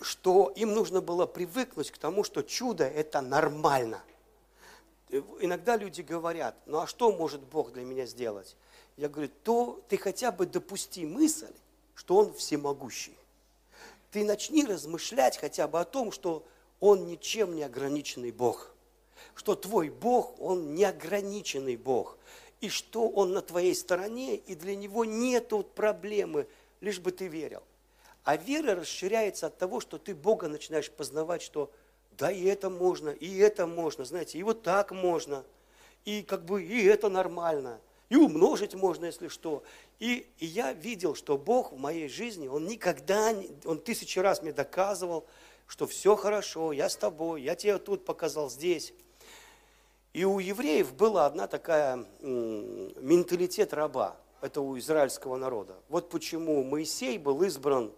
что 0.00 0.52
им 0.56 0.74
нужно 0.74 1.00
было 1.00 1.26
привыкнуть 1.26 1.90
к 1.90 1.98
тому, 1.98 2.24
что 2.24 2.42
чудо– 2.42 2.84
это 2.86 3.20
нормально. 3.20 4.02
Иногда 5.40 5.76
люди 5.76 6.00
говорят, 6.00 6.56
ну 6.66 6.78
а 6.78 6.86
что 6.86 7.12
может 7.12 7.40
Бог 7.42 7.72
для 7.72 7.82
меня 7.82 8.06
сделать? 8.06 8.56
Я 8.96 9.08
говорю, 9.08 9.30
то 9.42 9.82
ты 9.88 9.96
хотя 9.96 10.32
бы 10.32 10.46
допусти 10.46 11.06
мысль, 11.06 11.52
что 11.94 12.16
Он 12.16 12.34
всемогущий. 12.34 13.16
Ты 14.10 14.24
начни 14.24 14.64
размышлять 14.64 15.38
хотя 15.38 15.66
бы 15.66 15.80
о 15.80 15.84
том, 15.84 16.12
что 16.12 16.44
Он 16.80 17.06
ничем 17.06 17.56
не 17.56 17.62
ограниченный 17.62 18.32
Бог. 18.32 18.74
Что 19.34 19.54
твой 19.54 19.88
Бог, 19.88 20.38
Он 20.40 20.74
неограниченный 20.74 21.76
Бог. 21.76 22.18
И 22.60 22.68
что 22.68 23.08
Он 23.08 23.32
на 23.32 23.40
твоей 23.40 23.74
стороне, 23.74 24.36
и 24.36 24.54
для 24.54 24.76
Него 24.76 25.04
нет 25.04 25.52
проблемы, 25.74 26.46
лишь 26.80 27.00
бы 27.00 27.12
ты 27.12 27.28
верил. 27.28 27.62
А 28.24 28.36
вера 28.36 28.74
расширяется 28.74 29.46
от 29.46 29.58
того, 29.58 29.80
что 29.80 29.98
ты 29.98 30.14
Бога 30.14 30.48
начинаешь 30.48 30.90
познавать, 30.90 31.42
что 31.42 31.70
да, 32.18 32.30
и 32.30 32.44
это 32.44 32.68
можно, 32.68 33.08
и 33.08 33.38
это 33.38 33.66
можно, 33.66 34.04
знаете, 34.04 34.38
и 34.38 34.42
вот 34.42 34.62
так 34.62 34.92
можно, 34.92 35.44
и 36.04 36.22
как 36.22 36.44
бы 36.44 36.62
и 36.62 36.84
это 36.84 37.08
нормально– 37.08 37.80
И 38.12 38.14
умножить 38.14 38.74
можно, 38.74 39.06
если 39.06 39.28
что. 39.28 39.62
И, 39.98 40.26
и 40.36 40.44
я 40.44 40.74
видел, 40.74 41.14
что 41.14 41.38
Бог 41.38 41.72
в 41.72 41.78
моей 41.78 42.10
жизни, 42.10 42.46
Он 42.46 42.66
никогда, 42.66 43.34
Он 43.64 43.78
тысячи 43.78 44.18
раз 44.18 44.42
мне 44.42 44.52
доказывал, 44.52 45.24
что 45.66 45.86
все 45.86 46.14
хорошо, 46.14 46.72
я 46.72 46.90
с 46.90 46.96
тобой, 46.96 47.40
я 47.40 47.54
тебе 47.54 47.78
тут 47.78 48.04
показал, 48.04 48.50
здесь. 48.50 48.92
И 50.12 50.26
у 50.26 50.40
евреев 50.40 50.92
была 50.92 51.24
одна 51.24 51.46
такая 51.46 52.04
менталитет 52.20 53.72
раба, 53.72 54.18
это 54.42 54.60
у 54.60 54.78
израильского 54.78 55.38
народа. 55.38 55.74
Вот 55.88 56.10
почему 56.10 56.62
Моисей 56.64 57.16
был 57.16 57.42
избран 57.44 57.92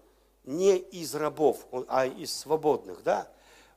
не 0.44 0.76
из 0.76 1.12
рабов, 1.16 1.66
а 1.88 2.06
из 2.06 2.32
свободных, 2.32 3.02
да? 3.02 3.26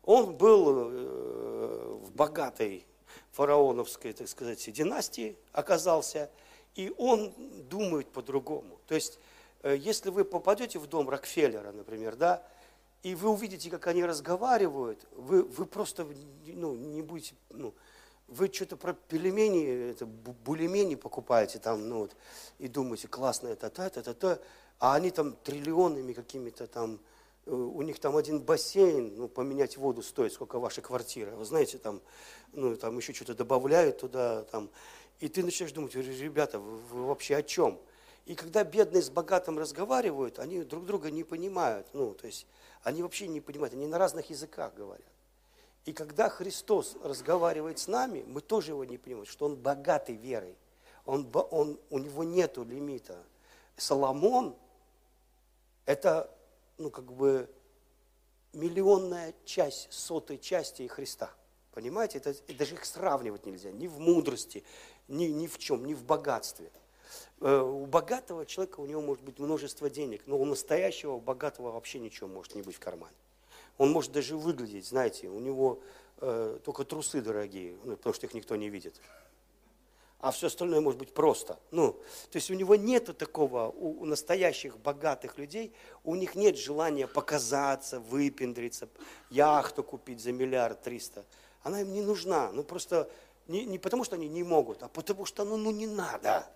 Он 0.04 0.36
был 0.36 0.92
э, 0.92 2.00
в 2.04 2.12
богатой 2.12 2.86
фараоновской, 3.32 4.14
так 4.14 4.28
сказать, 4.28 4.72
династии 4.72 5.38
оказался, 5.52 6.30
и 6.76 6.94
он 6.98 7.34
думает 7.70 8.08
по-другому. 8.10 8.80
То 8.88 8.96
есть, 8.96 9.20
э, 9.64 9.76
если 9.78 10.10
вы 10.10 10.26
попадете 10.26 10.80
в 10.80 10.88
дом 10.88 11.10
Рокфеллера, 11.10 11.72
например, 11.72 12.16
да, 12.16 12.44
и 13.04 13.16
вы 13.16 13.30
увидите, 13.30 13.70
как 13.70 13.88
они 13.88 14.04
разговаривают, 14.04 15.06
вы, 15.16 15.44
вы 15.44 15.66
просто 15.66 16.08
ну, 16.46 16.76
не 16.76 17.02
будете, 17.02 17.36
ну, 17.50 17.74
вы 18.28 18.52
что-то 18.52 18.76
про 18.76 18.94
пельмени, 18.94 19.92
это 19.92 20.06
булимени 20.06 20.96
покупаете 20.96 21.60
там, 21.60 21.88
ну 21.88 22.00
вот, 22.00 22.16
и 22.60 22.68
думаете, 22.68 23.08
классно 23.08 23.48
это, 23.48 23.70
то, 23.70 23.84
это, 23.84 24.14
то, 24.14 24.42
а 24.80 24.96
они 24.96 25.12
там 25.12 25.34
триллионами 25.44 26.14
какими-то 26.14 26.68
там, 26.68 27.00
у 27.48 27.82
них 27.82 28.00
там 28.00 28.18
один 28.18 28.42
бассейн, 28.42 29.16
ну, 29.16 29.28
поменять 29.28 29.78
воду 29.78 30.02
стоит, 30.04 30.34
сколько 30.34 30.60
ваша 30.60 30.82
квартира. 30.82 31.32
Вы 31.32 31.46
знаете, 31.46 31.78
там, 31.78 32.02
ну, 32.54 32.76
там 32.76 32.98
еще 32.98 33.14
что-то 33.14 33.34
добавляют 33.34 34.00
туда, 34.00 34.44
там, 34.46 34.70
и 35.20 35.28
ты 35.28 35.44
начинаешь 35.44 35.74
думать, 35.74 35.96
ребята, 35.96 36.60
вы, 36.60 36.78
вы 36.78 37.06
вообще 37.06 37.38
о 37.38 37.44
чем? 37.44 37.80
И 38.26 38.36
когда 38.36 38.64
бедные 38.64 39.02
с 39.02 39.10
богатым 39.10 39.58
разговаривают, 39.58 40.38
они 40.40 40.64
друг 40.64 40.86
друга 40.86 41.10
не 41.10 41.24
понимают, 41.24 41.88
ну, 41.94 42.14
то 42.14 42.28
есть, 42.28 42.46
они 42.84 43.02
вообще 43.02 43.28
не 43.28 43.42
понимают, 43.42 43.74
они 43.74 43.88
на 43.88 43.98
разных 43.98 44.30
языках 44.30 44.74
говорят. 44.76 45.08
И 45.86 45.94
когда 45.94 46.28
Христос 46.28 46.98
разговаривает 47.02 47.80
с 47.80 47.88
нами, 47.88 48.26
мы 48.28 48.42
тоже 48.42 48.72
его 48.72 48.84
не 48.84 48.98
понимаем, 48.98 49.26
что 49.26 49.46
он 49.46 49.56
богатый 49.56 50.16
верой. 50.16 50.56
Он, 51.06 51.26
он, 51.34 51.80
у 51.90 51.98
него 51.98 52.26
нет 52.26 52.58
лимита. 52.58 53.18
Соломон– 53.78 54.54
это, 55.86 56.30
ну, 56.78 56.90
как 56.90 57.12
бы, 57.12 57.50
миллионная 58.54 59.34
часть, 59.46 59.92
сотой 59.92 60.38
части 60.38 60.88
Христа. 60.88 61.32
Понимаете, 61.72 62.18
это, 62.18 62.34
даже 62.54 62.76
их 62.76 62.86
сравнивать 62.86 63.46
нельзя. 63.46 63.72
Ни 63.72 63.88
в 63.88 64.00
мудрости, 64.00 64.64
ни, 65.08 65.26
ни 65.26 65.48
в 65.48 65.58
чем, 65.58 65.86
ни 65.86 65.94
в 65.94 66.04
богатстве. 66.04 66.72
Э, 67.40 67.60
у 67.60 67.86
богатого 67.86 68.46
человека 68.46 68.80
у 68.80 68.86
него 68.86 69.02
может 69.02 69.24
быть 69.24 69.40
множество 69.40 69.90
денег, 69.90 70.24
но 70.26 70.40
у 70.40 70.46
настоящего 70.46 71.20
богатого 71.20 71.72
вообще 71.72 72.00
ничего 72.00 72.28
может 72.28 72.56
не 72.56 72.62
быть 72.62 72.76
в 72.76 72.80
кармане. 72.80 73.16
Он 73.78 73.92
может 73.92 74.12
даже 74.12 74.36
выглядеть, 74.36 74.88
знаете, 74.88 75.28
у 75.28 75.40
него 75.40 75.80
э, 76.20 76.60
только 76.64 76.84
трусы 76.84 77.22
дорогие, 77.22 77.78
ну, 77.84 77.96
потому 77.96 78.14
что 78.14 78.26
их 78.26 78.34
никто 78.34 78.56
не 78.56 78.70
видит. 78.70 79.00
А 80.20 80.32
все 80.32 80.48
остальное 80.48 80.82
может 80.82 81.00
быть 81.00 81.14
просто. 81.14 81.60
Ну, 81.70 81.94
то 82.32 82.38
есть 82.38 82.50
у 82.50 82.56
него 82.56 82.76
нет 82.76 83.16
такого, 83.18 83.68
у, 83.68 84.02
у 84.02 84.06
настоящих 84.06 84.80
богатых 84.80 85.38
людей, 85.38 85.74
у 86.04 86.16
них 86.16 86.34
нет 86.36 86.58
желания 86.58 87.08
показаться, 87.08 88.00
выпендриться, 88.00 88.90
яхту 89.30 89.84
купить 89.84 90.20
за 90.20 90.32
миллиард 90.32 90.82
триста. 90.82 91.24
Она 91.62 91.82
им 91.82 91.94
не 91.94 92.02
нужна. 92.02 92.52
Ну 92.52 92.64
просто 92.64 93.10
не, 93.48 93.66
не 93.66 93.78
потому, 93.78 94.04
что 94.04 94.16
они 94.16 94.28
не 94.28 94.44
могут, 94.44 94.82
а 94.82 94.88
потому 94.88 95.26
что 95.26 95.46
ну, 95.46 95.56
ну 95.56 95.70
не 95.70 95.86
надо. 95.86 96.48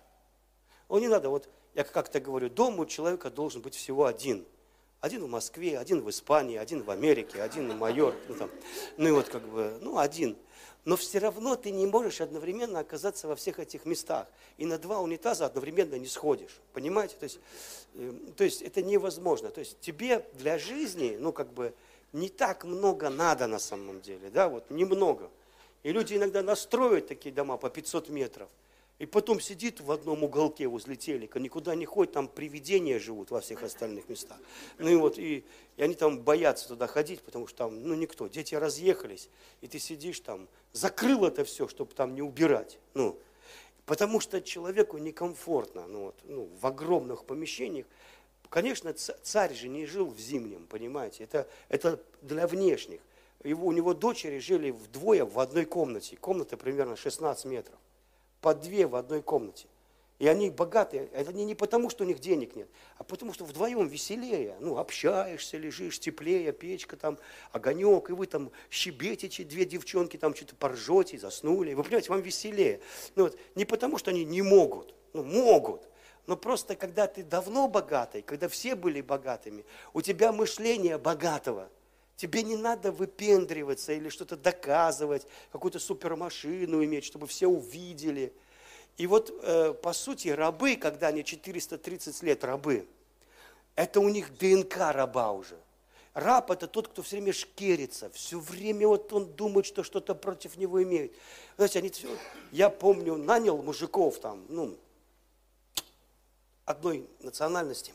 Ну 0.88 0.98
не 0.98 1.08
надо. 1.08 1.28
Вот 1.28 1.48
я 1.74 1.84
как-то 1.84 2.18
говорю, 2.18 2.50
дом 2.50 2.80
у 2.80 2.86
человека 2.86 3.30
должен 3.30 3.62
быть 3.62 3.74
всего 3.74 4.06
один– 4.06 4.44
один 5.02 5.24
в 5.24 5.28
Москве, 5.28 5.78
один 5.78 6.00
в 6.00 6.08
Испании, 6.08 6.56
один 6.56 6.84
в 6.84 6.90
Америке, 6.90 7.42
один 7.42 7.68
в 7.72 7.76
Майорке. 7.76 8.20
Ну, 8.28 8.34
там, 8.36 8.50
ну 8.96 9.08
и 9.08 9.10
вот 9.10 9.28
как 9.28 9.42
бы, 9.42 9.76
ну 9.80 9.98
один. 9.98 10.38
Но 10.84 10.96
все 10.96 11.20
равно 11.20 11.54
ты 11.54 11.70
не 11.70 11.86
можешь 11.86 12.20
одновременно 12.20 12.80
оказаться 12.80 13.28
во 13.28 13.36
всех 13.36 13.60
этих 13.60 13.84
местах. 13.84 14.26
И 14.58 14.66
на 14.66 14.78
два 14.78 15.00
унитаза 15.00 15.46
одновременно 15.46 15.94
не 15.94 16.08
сходишь. 16.08 16.58
Понимаете? 16.72 17.14
То 17.20 17.24
есть, 17.24 17.38
э, 17.94 18.12
то 18.36 18.44
есть 18.44 18.62
это 18.62 18.82
невозможно. 18.82 19.50
То 19.50 19.60
есть 19.60 19.78
тебе 19.80 20.26
для 20.34 20.58
жизни, 20.58 21.16
ну 21.18 21.32
как 21.32 21.52
бы, 21.52 21.72
не 22.12 22.28
так 22.28 22.64
много 22.64 23.10
надо 23.10 23.46
на 23.46 23.60
самом 23.60 24.00
деле. 24.00 24.28
Да, 24.30 24.48
вот 24.48 24.70
немного. 24.70 25.30
И 25.84 25.92
люди 25.92 26.14
иногда 26.14 26.42
настроят 26.42 27.08
такие 27.08 27.34
дома 27.34 27.56
по 27.56 27.70
500 27.70 28.08
метров. 28.08 28.48
И 29.02 29.06
потом 29.06 29.40
сидит 29.40 29.80
в 29.80 29.90
одном 29.90 30.22
уголке 30.22 30.68
возле 30.68 30.94
телека, 30.94 31.40
никуда 31.40 31.74
не 31.74 31.84
ходит, 31.84 32.12
там 32.12 32.28
привидения 32.28 33.00
живут 33.00 33.32
во 33.32 33.40
всех 33.40 33.64
остальных 33.64 34.08
местах. 34.08 34.38
Ну 34.78 34.88
и 34.88 34.94
вот, 34.94 35.18
и, 35.18 35.44
и 35.76 35.82
они 35.82 35.94
там 35.94 36.20
боятся 36.20 36.68
туда 36.68 36.86
ходить, 36.86 37.20
потому 37.20 37.48
что 37.48 37.64
там, 37.64 37.82
ну 37.82 37.96
никто, 37.96 38.28
дети 38.28 38.54
разъехались, 38.54 39.28
и 39.60 39.66
ты 39.66 39.80
сидишь 39.80 40.20
там, 40.20 40.46
закрыл 40.72 41.24
это 41.24 41.44
все, 41.44 41.66
чтобы 41.66 41.92
там 41.94 42.14
не 42.14 42.22
убирать. 42.22 42.78
Ну, 42.94 43.18
потому 43.86 44.20
что 44.20 44.40
человеку 44.40 44.98
некомфортно, 44.98 45.88
ну, 45.88 46.04
вот, 46.04 46.14
ну, 46.22 46.48
в 46.60 46.64
огромных 46.64 47.24
помещениях. 47.24 47.86
Конечно, 48.50 48.92
царь 48.94 49.52
же 49.52 49.66
не 49.66 49.84
жил 49.84 50.06
в 50.06 50.20
зимнем, 50.20 50.64
понимаете, 50.68 51.24
это, 51.24 51.48
это 51.68 52.00
для 52.20 52.46
внешних. 52.46 53.00
Его, 53.42 53.66
у 53.66 53.72
него 53.72 53.94
дочери 53.94 54.38
жили 54.38 54.70
вдвое 54.70 55.24
в 55.24 55.40
одной 55.40 55.64
комнате, 55.64 56.16
комната 56.16 56.56
примерно 56.56 56.94
16 56.94 57.46
метров 57.46 57.76
по 58.42 58.54
две 58.54 58.86
в 58.86 58.96
одной 58.96 59.22
комнате. 59.22 59.66
И 60.18 60.28
они 60.28 60.50
богатые. 60.50 61.08
Это 61.12 61.32
не, 61.32 61.44
не 61.44 61.54
потому, 61.54 61.90
что 61.90 62.04
у 62.04 62.06
них 62.06 62.20
денег 62.20 62.54
нет, 62.54 62.68
а 62.96 63.02
потому, 63.02 63.32
что 63.32 63.44
вдвоем 63.44 63.88
веселее. 63.88 64.56
Ну, 64.60 64.78
общаешься, 64.78 65.56
лежишь, 65.56 65.98
теплее, 65.98 66.52
печка 66.52 66.96
там, 66.96 67.18
огонек, 67.50 68.10
и 68.10 68.12
вы 68.12 68.26
там 68.26 68.52
щебетите, 68.70 69.42
две 69.42 69.64
девчонки 69.64 70.16
там 70.16 70.34
что-то 70.36 70.54
поржете, 70.54 71.18
заснули. 71.18 71.74
Вы 71.74 71.82
понимаете, 71.82 72.10
вам 72.10 72.20
веселее. 72.20 72.80
Ну, 73.16 73.24
вот, 73.24 73.38
не 73.54 73.64
потому, 73.64 73.98
что 73.98 74.10
они 74.10 74.24
не 74.24 74.42
могут. 74.42 74.94
Ну, 75.12 75.24
могут. 75.24 75.88
Но 76.26 76.36
просто 76.36 76.76
когда 76.76 77.08
ты 77.08 77.24
давно 77.24 77.66
богатый, 77.66 78.22
когда 78.22 78.48
все 78.48 78.76
были 78.76 79.00
богатыми, 79.00 79.64
у 79.92 80.02
тебя 80.02 80.32
мышление 80.32 80.98
богатого– 80.98 81.68
Тебе 82.16 82.42
не 82.42 82.56
надо 82.56 82.92
выпендриваться 82.92 83.92
или 83.92 84.08
что-то 84.08 84.36
доказывать, 84.36 85.26
какую-то 85.50 85.78
супермашину 85.78 86.84
иметь, 86.84 87.04
чтобы 87.04 87.26
все 87.26 87.46
увидели. 87.46 88.32
И 88.96 89.06
вот, 89.06 89.30
э, 89.42 89.72
по 89.74 89.92
сути, 89.92 90.28
рабы, 90.28 90.76
когда 90.76 91.08
они 91.08 91.24
430 91.24 92.22
лет 92.22 92.44
рабы, 92.44 92.86
это 93.74 94.00
у 94.00 94.08
них 94.08 94.36
ДНК 94.38 94.76
раба 94.92 95.32
уже. 95.32 95.56
Раб– 96.14 96.50
это 96.52 96.66
тот, 96.66 96.88
кто 96.88 97.02
все 97.02 97.16
время 97.16 97.32
шкерится, 97.32 98.10
все 98.10 98.38
время 98.38 98.86
вот 98.86 99.10
он 99.14 99.32
думает, 99.32 99.64
что 99.64 99.82
что-то 99.82 100.14
против 100.14 100.58
него 100.58 100.82
имеет. 100.82 101.14
Знаете, 101.56 101.78
они, 101.78 101.90
я 102.50 102.68
помню, 102.68 103.16
нанял 103.16 103.56
мужиков 103.62 104.18
там, 104.18 104.44
ну, 104.50 104.76
одной 106.66 107.08
национальности, 107.20 107.94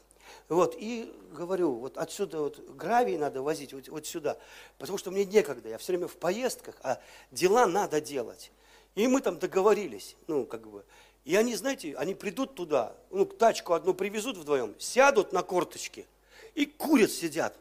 вот, 0.50 0.76
и 0.78 1.14
говорю, 1.32 1.74
вот 1.74 1.98
отсюда 1.98 2.40
вот 2.40 2.60
гравий 2.76 3.18
надо 3.18 3.42
возить 3.42 3.74
вот, 3.74 3.88
вот 3.90 4.06
сюда, 4.06 4.38
потому 4.78 4.98
что 4.98 5.12
мне 5.12 5.26
некогда, 5.26 5.70
я 5.70 5.78
все 5.78 5.94
время 5.94 6.08
в 6.08 6.18
поездках, 6.18 6.76
а 6.84 7.00
дела 7.32 7.68
надо 7.68 8.02
делать. 8.02 8.52
И 8.96 9.08
мы 9.08 9.22
там 9.22 9.38
договорились, 9.38 10.16
ну, 10.28 10.46
как 10.46 10.68
бы. 10.68 10.84
И 11.24 11.36
они, 11.36 11.56
знаете, 11.56 11.96
они 11.98 12.16
придут 12.16 12.56
туда, 12.56 12.96
ну, 13.12 13.26
тачку 13.26 13.74
одну 13.74 13.94
привезут 13.94 14.38
вдвоем, 14.38 14.74
сядут 14.80 15.34
на 15.34 15.44
корточки 15.44 16.08
и 16.56 16.66
курят 16.66 17.12
сидят. 17.12 17.56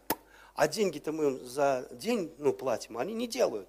А 0.55 0.69
деньги-то 0.69 1.13
мы 1.13 1.25
им 1.27 1.47
за 1.47 1.87
день, 1.91 2.33
ну, 2.39 2.53
платим, 2.53 2.97
они 2.97 3.13
не 3.13 3.27
делают. 3.27 3.69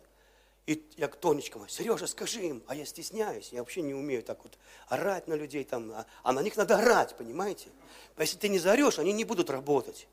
И 0.68 0.86
я 0.98 1.08
к 1.08 1.16
Тонечкам, 1.16 1.68
Сережа, 1.70 2.08
скажи 2.08 2.42
им, 2.42 2.64
а 2.68 2.76
я 2.76 2.86
стесняюсь, 2.86 3.54
я 3.54 3.60
вообще 3.60 3.82
не 3.82 3.94
умею 3.94 4.22
так 4.22 4.44
вот 4.44 4.60
орать 4.90 5.28
на 5.28 5.34
людей, 5.34 5.64
там, 5.64 5.92
а, 5.92 6.06
а 6.24 6.34
на 6.34 6.42
них 6.42 6.58
надо 6.58 6.78
орать, 6.78 7.16
понимаете? 7.16 7.70
Если 8.18 8.38
ты 8.38 8.50
не 8.50 8.60
заорешь, 8.60 9.00
они 9.00 9.14
не 9.14 9.24
будут 9.24 9.50
работать. 9.50 10.10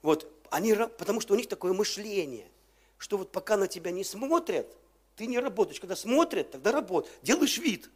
Вот, 0.00 0.32
они, 0.50 0.74
потому 0.74 1.20
что 1.20 1.34
у 1.34 1.36
них 1.36 1.48
такое 1.48 1.72
мышление, 1.72 2.46
что 2.98 3.18
вот 3.18 3.32
пока 3.32 3.56
на 3.56 3.66
тебя 3.66 3.90
не 3.90 4.04
смотрят, 4.04 4.76
ты 5.16 5.26
не 5.26 5.40
работаешь. 5.40 5.80
Когда 5.80 5.96
смотрят, 5.96 6.52
тогда 6.52 6.70
работай. 6.70 7.10
Делаешь 7.22 7.58
вид. 7.58 7.90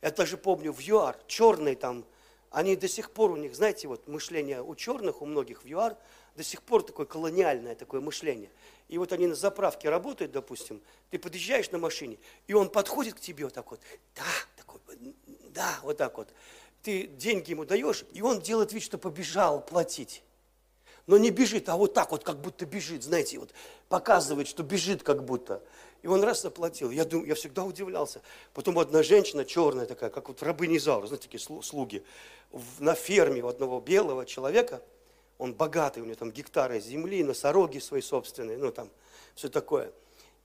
Я 0.00 0.10
даже 0.10 0.38
помню 0.38 0.72
в 0.72 0.80
ЮАР, 0.80 1.18
черные 1.26 1.76
там, 1.76 2.06
они 2.50 2.76
до 2.76 2.88
сих 2.88 3.10
пор 3.10 3.30
у 3.30 3.36
них, 3.36 3.54
знаете, 3.54 3.88
вот 3.88 4.08
мышление 4.08 4.62
у 4.62 4.74
черных, 4.74 5.20
у 5.20 5.26
многих 5.26 5.64
в 5.64 5.66
ЮАР, 5.66 5.96
до 6.36 6.42
сих 6.42 6.62
пор 6.62 6.82
такое 6.82 7.06
колониальное 7.06 7.74
такое 7.74 8.00
мышление. 8.00 8.50
И 8.88 8.98
вот 8.98 9.12
они 9.12 9.26
на 9.26 9.34
заправке 9.34 9.88
работают, 9.88 10.32
допустим, 10.32 10.80
ты 11.10 11.18
подъезжаешь 11.18 11.70
на 11.70 11.78
машине, 11.78 12.18
и 12.46 12.54
он 12.54 12.68
подходит 12.70 13.14
к 13.14 13.20
тебе 13.20 13.44
вот 13.44 13.54
так 13.54 13.70
вот, 13.70 13.80
да, 14.16 14.24
такой, 14.56 14.80
да, 15.50 15.78
вот 15.82 15.96
так 15.96 16.16
вот. 16.16 16.28
Ты 16.82 17.06
деньги 17.06 17.50
ему 17.50 17.64
даешь, 17.64 18.04
и 18.12 18.22
он 18.22 18.40
делает 18.40 18.72
вид, 18.72 18.82
что 18.82 18.98
побежал 18.98 19.64
платить. 19.64 20.22
но 21.06 21.18
не 21.18 21.30
бежит, 21.30 21.68
а 21.68 21.76
вот 21.76 21.92
так 21.92 22.12
вот, 22.12 22.22
как 22.22 22.40
будто 22.40 22.66
бежит, 22.66 23.02
знаете, 23.02 23.38
вот 23.38 23.50
показывает, 23.88 24.46
что 24.46 24.62
бежит 24.62 25.02
как 25.02 25.24
будто. 25.24 25.62
И 26.02 26.06
он 26.06 26.22
раз 26.22 26.42
заплатил. 26.42 26.90
Я, 26.90 27.04
думаю, 27.04 27.28
я 27.28 27.34
всегда 27.34 27.64
удивлялся. 27.64 28.22
Потом 28.54 28.78
одна 28.78 29.02
женщина 29.02 29.44
черная 29.44 29.86
такая, 29.86 30.08
как 30.08 30.28
вот 30.28 30.42
рабыни 30.42 30.78
Заура, 30.78 31.06
знаете, 31.06 31.28
такие 31.28 31.40
слуги, 31.40 32.04
на 32.78 32.94
ферме 32.94 33.42
у 33.42 33.48
одного 33.48 33.80
белого 33.80 34.24
человека, 34.24 34.82
он 35.40 35.54
богатый, 35.54 36.00
у 36.00 36.04
него 36.04 36.14
там 36.14 36.30
гектары 36.30 36.80
земли, 36.80 37.24
носороги 37.24 37.78
свои 37.78 38.02
собственные, 38.02 38.58
ну 38.58 38.70
там 38.70 38.90
все 39.34 39.48
такое. 39.48 39.92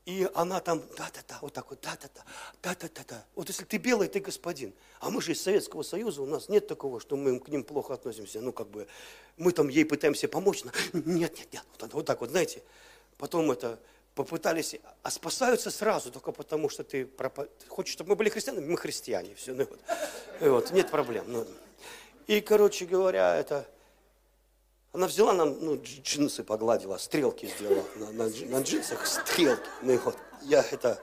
И 0.06 0.28
она 0.34 0.60
там, 0.60 0.82
да-да-да, 0.96 1.38
вот 1.40 1.52
так 1.52 1.68
вот, 1.68 1.80
да-да-да, 1.80 2.22
да-да-да-да. 2.62 3.24
Вот 3.34 3.48
если 3.48 3.64
ты 3.64 3.76
белый, 3.76 4.06
ты 4.06 4.20
господин. 4.20 4.72
А 5.00 5.10
мы 5.10 5.20
же 5.20 5.32
из 5.32 5.42
Советского 5.42 5.82
Союза, 5.82 6.22
у 6.22 6.26
нас 6.26 6.48
нет 6.48 6.68
такого, 6.68 7.00
что 7.00 7.16
мы 7.16 7.40
к 7.40 7.48
ним 7.48 7.64
плохо 7.64 7.94
относимся. 7.94 8.40
Ну, 8.40 8.52
как 8.52 8.68
бы, 8.68 8.86
мы 9.36 9.50
там 9.50 9.68
ей 9.68 9.84
пытаемся 9.84 10.28
помочь. 10.28 10.62
Но 10.62 10.70
нет, 10.92 11.36
нет, 11.36 11.52
нет, 11.52 11.64
вот, 11.80 11.92
вот 11.92 12.06
так 12.06 12.20
вот, 12.20 12.30
знаете. 12.30 12.62
Потом 13.18 13.50
это, 13.50 13.80
попытались, 14.14 14.76
а 15.02 15.10
спасаются 15.10 15.70
сразу, 15.70 16.12
только 16.12 16.30
потому 16.30 16.68
что 16.68 16.84
ты 16.84 17.04
пропа... 17.04 17.48
хочешь, 17.68 17.92
чтобы 17.92 18.10
мы 18.10 18.16
были 18.16 18.28
христианами, 18.28 18.64
мы 18.64 18.76
христиане, 18.76 19.34
все, 19.34 19.54
ну, 19.54 19.66
вот. 19.68 19.80
И 20.40 20.48
вот, 20.48 20.70
нет 20.70 20.90
проблем. 20.90 21.24
Ну. 21.26 21.46
И, 22.26 22.40
короче 22.40 22.86
говоря, 22.86 23.36
это, 23.36 23.68
она 24.96 25.08
взяла 25.08 25.34
нам, 25.34 25.56
ну, 25.60 25.78
джинсы 25.82 26.42
погладила, 26.42 26.96
стрелки 26.96 27.46
сделала 27.46 27.84
на, 27.96 28.12
на, 28.12 28.30
на 28.46 28.62
джинсах, 28.62 29.06
стрелки, 29.06 29.68
ну 29.82 29.92
и 29.92 29.98
вот, 29.98 30.16
я 30.42 30.64
это, 30.70 30.98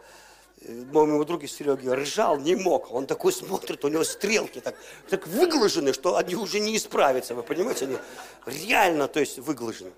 э, 0.62 0.84
моему 0.92 1.24
другу 1.26 1.46
Сереге 1.46 1.94
ржал, 1.94 2.40
не 2.40 2.56
мог, 2.56 2.92
он 2.92 3.06
такой 3.06 3.32
смотрит, 3.32 3.86
у 3.86 3.90
него 3.90 4.04
стрелки 4.04 4.62
так, 4.62 4.76
так 5.10 5.28
выглажены, 5.28 5.94
что 5.94 6.18
они 6.18 6.36
уже 6.36 6.60
не 6.60 6.76
исправятся, 6.76 7.36
вы 7.36 7.44
понимаете, 7.44 7.86
они 7.86 7.98
реально, 8.48 9.08
то 9.08 9.20
есть, 9.20 9.38
выглажены. 9.38 9.92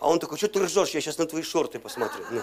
А 0.00 0.08
он 0.08 0.18
такой, 0.18 0.36
что 0.36 0.48
ты 0.48 0.58
ржешь, 0.58 0.90
я 0.90 1.00
сейчас 1.00 1.18
на 1.18 1.26
твои 1.26 1.42
шорты 1.44 1.78
посмотрю. 1.78 2.24
Ну. 2.32 2.40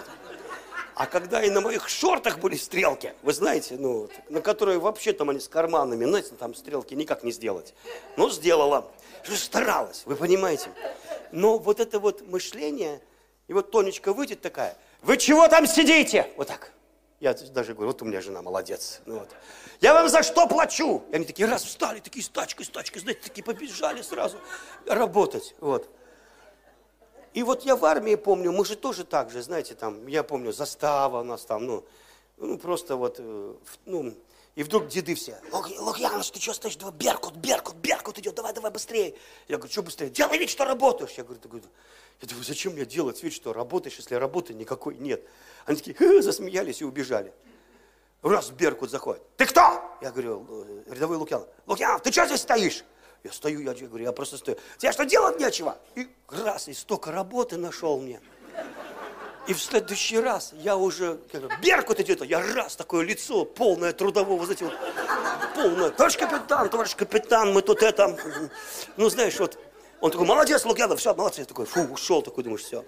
А 1.00 1.06
когда 1.06 1.42
и 1.42 1.50
на 1.50 1.62
моих 1.62 1.88
шортах 1.88 2.40
были 2.40 2.58
стрелки, 2.58 3.14
вы 3.22 3.32
знаете, 3.32 3.78
ну, 3.80 4.10
на 4.28 4.42
которые 4.42 4.80
вообще 4.80 5.14
там 5.14 5.30
они 5.30 5.40
с 5.40 5.48
карманами, 5.48 6.04
знаете, 6.04 6.32
там 6.38 6.54
стрелки 6.54 6.94
никак 6.94 7.24
не 7.24 7.32
сделать. 7.32 7.74
Но 8.18 8.30
сделала, 8.30 8.86
старалась, 9.24 10.02
вы 10.06 10.18
понимаете. 10.18 10.70
Но 11.32 11.58
вот 11.58 11.80
это 11.80 12.00
вот 12.00 12.28
мышление, 12.28 13.00
и 13.48 13.54
вот 13.54 13.72
Тонечка 13.72 14.12
выйдет 14.12 14.42
такая, 14.42 14.76
вы 15.02 15.16
чего 15.16 15.48
там 15.48 15.68
сидите? 15.68 16.30
Вот 16.36 16.50
так. 16.50 16.74
Я 17.22 17.34
даже 17.34 17.76
говорю, 17.76 17.94
вот 17.94 18.02
у 18.02 18.06
меня 18.06 18.20
жена 18.20 18.42
молодец. 18.42 19.00
Ну, 19.06 19.20
вот. 19.20 19.30
Я 19.80 19.94
вам 19.94 20.10
за 20.10 20.22
что 20.22 20.48
плачу? 20.48 21.02
И 21.14 21.16
они 21.16 21.24
такие 21.24 21.48
раз 21.48 21.64
встали, 21.64 22.02
такие 22.02 22.26
с 22.26 22.28
тачкой, 22.28 22.66
с 22.66 22.70
тачкой, 22.70 23.02
знаете, 23.02 23.22
такие 23.24 23.42
побежали 23.46 24.02
сразу 24.02 24.38
работать. 24.86 25.56
Вот. 25.62 25.90
И 27.34 27.44
вот 27.44 27.64
я 27.64 27.76
в 27.76 27.86
армии 27.86 28.16
помню, 28.16 28.52
мы 28.52 28.66
же 28.66 28.76
тоже 28.76 29.04
так 29.04 29.30
же, 29.30 29.42
знаете, 29.42 29.76
там, 29.76 30.08
я 30.08 30.24
помню, 30.24 30.52
застава 30.52 31.22
у 31.22 31.24
нас 31.24 31.46
там, 31.46 31.66
ну, 31.66 31.86
ну 32.38 32.58
просто 32.58 32.96
вот, 32.96 33.18
э, 33.20 33.54
ну, 33.86 34.14
и 34.56 34.64
вдруг 34.64 34.88
деды 34.88 35.16
все, 35.16 35.40
Лукьяныч, 35.52 36.32
ты 36.32 36.42
что 36.42 36.54
стоишь, 36.54 36.76
давай, 36.76 36.94
Беркут, 36.94 37.36
Беркут, 37.36 37.76
Беркут 37.76 38.18
идет, 38.20 38.36
давай, 38.36 38.54
давай 38.54 38.72
быстрее. 38.72 39.16
Я 39.48 39.58
говорю, 39.58 39.72
что 39.72 39.84
быстрее? 39.84 40.10
Делай 40.10 40.38
вид, 40.38 40.50
что 40.50 40.66
работаешь. 40.66 41.12
Я 41.12 41.24
говорю, 41.24 41.40
я 42.22 42.28
думаю, 42.28 42.44
зачем 42.44 42.74
мне 42.74 42.86
делать 42.86 43.24
вид, 43.24 43.32
что 43.32 43.54
работаешь, 43.54 43.96
если 43.96 44.16
работы 44.16 44.54
никакой 44.54 44.96
нет? 44.98 45.24
Они 45.66 45.80
такие, 45.80 46.22
засмеялись 46.22 46.82
и 46.82 46.84
убежали. 46.84 47.32
Раз 48.22 48.50
Беркут 48.50 48.90
заходит, 48.90 49.24
ты 49.38 49.46
кто? 49.46 49.62
Я 50.02 50.12
говорю, 50.12 50.46
«Э, 50.50 50.94
рядовой 50.94 51.16
Лукьянов. 51.16 51.48
Лукьянов, 51.66 52.02
ты 52.02 52.12
что 52.12 52.26
здесь 52.26 52.42
стоишь? 52.42 52.84
Я 53.24 53.32
стою, 53.32 53.62
я, 53.62 53.74
говорю, 53.74 54.06
я 54.06 54.12
просто 54.12 54.38
стою. 54.38 54.58
Тебе 54.78 54.92
что 54.92 55.06
делать 55.06 55.40
нечего? 55.40 55.78
И 55.96 56.08
раз, 56.30 56.68
и 56.68 56.74
столько 56.74 57.12
работы 57.12 57.58
нашел 57.58 58.00
мне. 58.00 58.22
И 59.48 59.54
в 59.54 59.62
следующий 59.62 60.20
раз 60.20 60.54
я 60.54 60.78
уже, 60.78 61.20
как, 61.32 61.60
Беркут 61.60 62.00
идет, 62.00 62.24
я 62.24 62.40
раз, 62.54 62.76
такое 62.76 63.04
лицо, 63.04 63.46
полное 63.46 63.94
трудового, 63.94 64.46
знаете, 64.46 64.66
вот, 64.66 64.74
полное. 65.56 65.90
Товарищ 65.90 66.18
капитан, 66.18 66.70
товарищ 66.70 66.96
капитан, 66.96 67.52
мы 67.52 67.62
тут 67.62 67.82
это, 67.82 68.16
ну, 68.96 69.10
знаешь, 69.10 69.40
вот, 69.40 69.58
он 70.02 70.12
такой, 70.12 70.28
молодец, 70.28 70.66
Лукьянов, 70.66 71.00
все, 71.00 71.14
молодец. 71.16 71.40
Я 71.40 71.46
такой, 71.46 71.66
фу, 71.66 71.82
ушел, 71.82 72.22
такой, 72.22 72.44
думаешь, 72.44 72.62
все. 72.62 72.86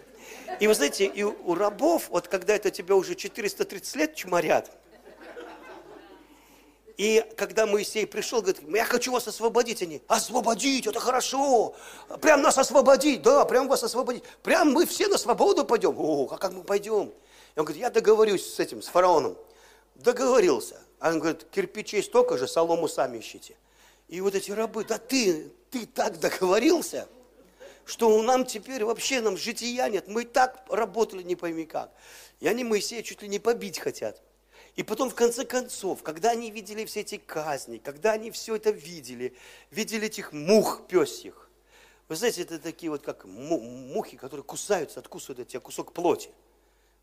И 0.59 0.67
вы 0.67 0.75
знаете, 0.75 1.05
и 1.05 1.23
у 1.23 1.55
рабов, 1.55 2.09
вот 2.09 2.27
когда 2.27 2.55
это 2.55 2.69
тебя 2.69 2.95
уже 2.95 3.15
430 3.15 3.95
лет 3.95 4.15
чморят, 4.15 4.69
и 6.97 7.25
когда 7.38 7.65
Моисей 7.65 8.06
пришел, 8.06 8.41
говорит, 8.41 8.62
я 8.67 8.86
хочу 8.86 9.12
вас 9.12 9.27
освободить. 9.27 9.82
Они, 9.82 10.01
освободить, 10.08 10.88
это 10.88 10.99
хорошо. 10.99 11.75
Прям 12.21 12.41
нас 12.41 12.58
освободить, 12.58 13.21
да, 13.21 13.45
прям 13.45 13.67
вас 13.67 13.84
освободить. 13.84 14.23
Прям 14.43 14.71
мы 14.71 14.86
все 14.86 15.08
на 15.08 15.17
свободу 15.17 15.65
пойдем. 15.65 15.95
О, 15.97 16.27
а 16.32 16.38
как 16.38 16.54
мы 16.54 16.63
пойдем? 16.63 17.12
И 17.56 17.60
он 17.60 17.65
говорит, 17.65 17.82
я 17.82 17.89
договорюсь 17.89 18.54
с 18.54 18.60
этим, 18.60 18.82
с 18.82 18.88
фараоном. 18.88 19.38
Договорился. 19.95 20.80
А 20.99 21.10
он 21.10 21.19
говорит, 21.19 21.45
кирпичей 21.51 22.04
столько 22.04 22.38
же, 22.38 22.47
солому 22.47 22.88
сами 22.88 23.19
ищите. 23.19 23.56
И 24.08 24.21
вот 24.21 24.36
эти 24.36 24.51
рабы, 24.51 24.84
да 24.84 24.97
ты, 24.97 25.51
ты 25.69 25.86
так 25.86 26.19
договорился, 26.19 27.08
что 27.86 28.21
нам 28.21 28.45
теперь 28.45 28.84
вообще 28.84 29.21
нам 29.21 29.38
жития 29.38 29.88
нет. 29.89 30.08
Мы 30.08 30.25
так 30.25 30.63
работали 30.69 31.23
не 31.23 31.36
пойми 31.36 31.65
как. 31.65 31.91
И 32.39 32.47
они 32.47 32.63
Моисея 32.63 33.04
чуть 33.04 33.21
ли 33.21 33.27
не 33.27 33.39
побить 33.39 33.80
хотят. 33.80 34.21
И 34.75 34.84
потом, 34.84 35.10
в 35.10 35.15
конце 35.15 35.45
концов, 35.45 36.01
когда 36.01 36.31
они 36.31 36.49
видели 36.49 36.86
все 36.86 37.01
эти 37.01 37.17
казни, 37.17 37.77
когда 37.77 38.13
они 38.13 38.31
все 38.31 38.55
это 38.55 38.71
видели, 38.71 39.36
видели 39.69 40.07
этих 40.07 40.31
мух 40.31 40.88
песих, 40.88 41.49
вы 42.07 42.15
знаете, 42.15 42.41
это 42.43 42.60
такие 42.60 42.89
вот 42.89 43.01
как 43.03 43.25
мухи, 43.25 44.17
которые 44.17 44.43
кусаются, 44.43 44.99
откусывают 44.99 45.39
от 45.39 45.47
тебя 45.49 45.60
кусок 45.60 45.93
плоти. 45.93 46.29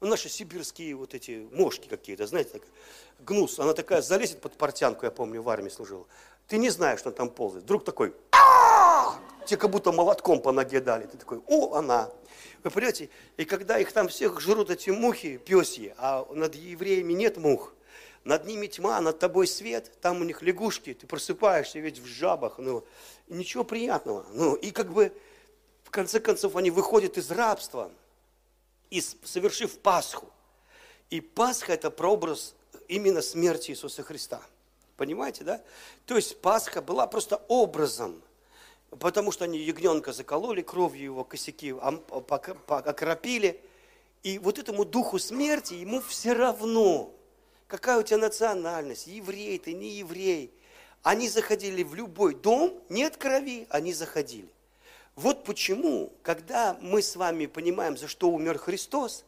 Ну, 0.01 0.09
наши 0.09 0.29
сибирские 0.29 0.95
вот 0.95 1.15
эти 1.15 1.49
мошки 1.53 1.89
какие-то, 1.89 2.27
знаете, 2.27 2.51
так, 2.51 2.63
гнус, 3.19 3.59
она 3.59 3.75
такая 3.75 4.01
залезет 4.01 4.41
под 4.41 4.53
портянку, 4.53 5.05
я 5.05 5.11
помню, 5.11 5.43
в 5.43 5.49
армии 5.49 5.71
служила. 5.71 6.07
Ты 6.47 6.59
не 6.59 6.71
знаешь, 6.71 7.01
что 7.01 7.11
там 7.11 7.31
ползает. 7.31 7.65
Вдруг 7.65 7.85
такой, 7.85 8.15
тебе 9.49 9.59
как 9.59 9.71
будто 9.71 9.93
молотком 9.93 10.41
по 10.41 10.53
ноге 10.53 10.81
дали. 10.81 11.07
Ты 11.07 11.17
такой, 11.17 11.41
о, 11.47 11.75
она. 11.75 12.11
Вы 12.63 12.71
понимаете, 12.71 13.09
и 13.37 13.45
когда 13.45 13.79
их 13.79 13.93
там 13.93 14.09
всех 14.09 14.41
жрут 14.41 14.71
эти 14.71 14.91
мухи, 14.91 15.39
пёсьи, 15.39 15.95
а 15.99 16.27
над 16.33 16.55
евреями 16.55 17.13
нет 17.15 17.37
мух, 17.37 17.73
над 18.25 18.47
ними 18.47 18.67
тьма, 18.67 19.01
над 19.01 19.19
тобой 19.19 19.47
свет, 19.47 19.93
там 20.01 20.21
у 20.21 20.25
них 20.25 20.43
лягушки, 20.43 20.93
ты 20.93 21.07
просыпаешься 21.07 21.79
ведь 21.79 21.99
в 21.99 22.07
жабах, 22.07 22.59
ну, 22.59 22.85
ничего 23.29 23.65
приятного. 23.65 24.27
Ну, 24.33 24.55
и 24.55 24.71
как 24.71 24.93
бы, 24.93 25.13
в 25.85 25.91
конце 25.91 26.21
концов, 26.21 26.57
они 26.57 26.71
выходят 26.71 27.17
из 27.17 27.31
рабства, 27.31 27.91
и 28.91 29.01
совершив 29.01 29.79
Пасху. 29.79 30.31
И 31.11 31.21
Пасха– 31.21 31.73
это 31.75 31.91
прообраз 31.91 32.55
именно 32.89 33.23
смерти 33.23 33.71
Иисуса 33.71 34.03
Христа. 34.03 34.43
Понимаете, 34.97 35.45
да? 35.45 35.63
То 36.07 36.17
есть 36.17 36.41
Пасха 36.41 36.83
была 36.83 37.07
просто 37.07 37.43
образом– 37.49 38.23
потому 38.91 39.33
что 39.33 39.45
они 39.45 39.59
ягненка 39.59 40.13
закололи, 40.13 40.63
кровью 40.63 41.05
его 41.05 41.25
косяки 41.25 41.75
окропили. 42.69 43.61
И 44.23 44.39
вот 44.39 44.59
этому 44.59 44.85
духу 44.85 45.19
смерти 45.19 45.75
ему 45.75 46.01
все 46.01 46.33
равно, 46.33 47.13
какая 47.67 47.99
у 47.99 48.03
тебя 48.03 48.19
национальность, 48.19 49.07
еврей 49.07 49.59
ты, 49.59 49.73
не 49.73 49.91
еврей. 49.91 50.53
Они 51.03 51.29
заходили 51.29 51.83
в 51.83 51.95
любой 51.95 52.35
дом, 52.35 52.75
нет 52.89 53.17
крови, 53.17 53.67
они 53.71 53.93
заходили. 53.93 54.49
Вот 55.15 55.45
почему, 55.45 56.13
когда 56.23 56.77
мы 56.81 57.03
с 57.03 57.17
вами 57.17 57.47
понимаем, 57.47 57.97
за 57.97 58.09
что 58.09 58.31
умер 58.31 58.59
Христос, 58.59 59.25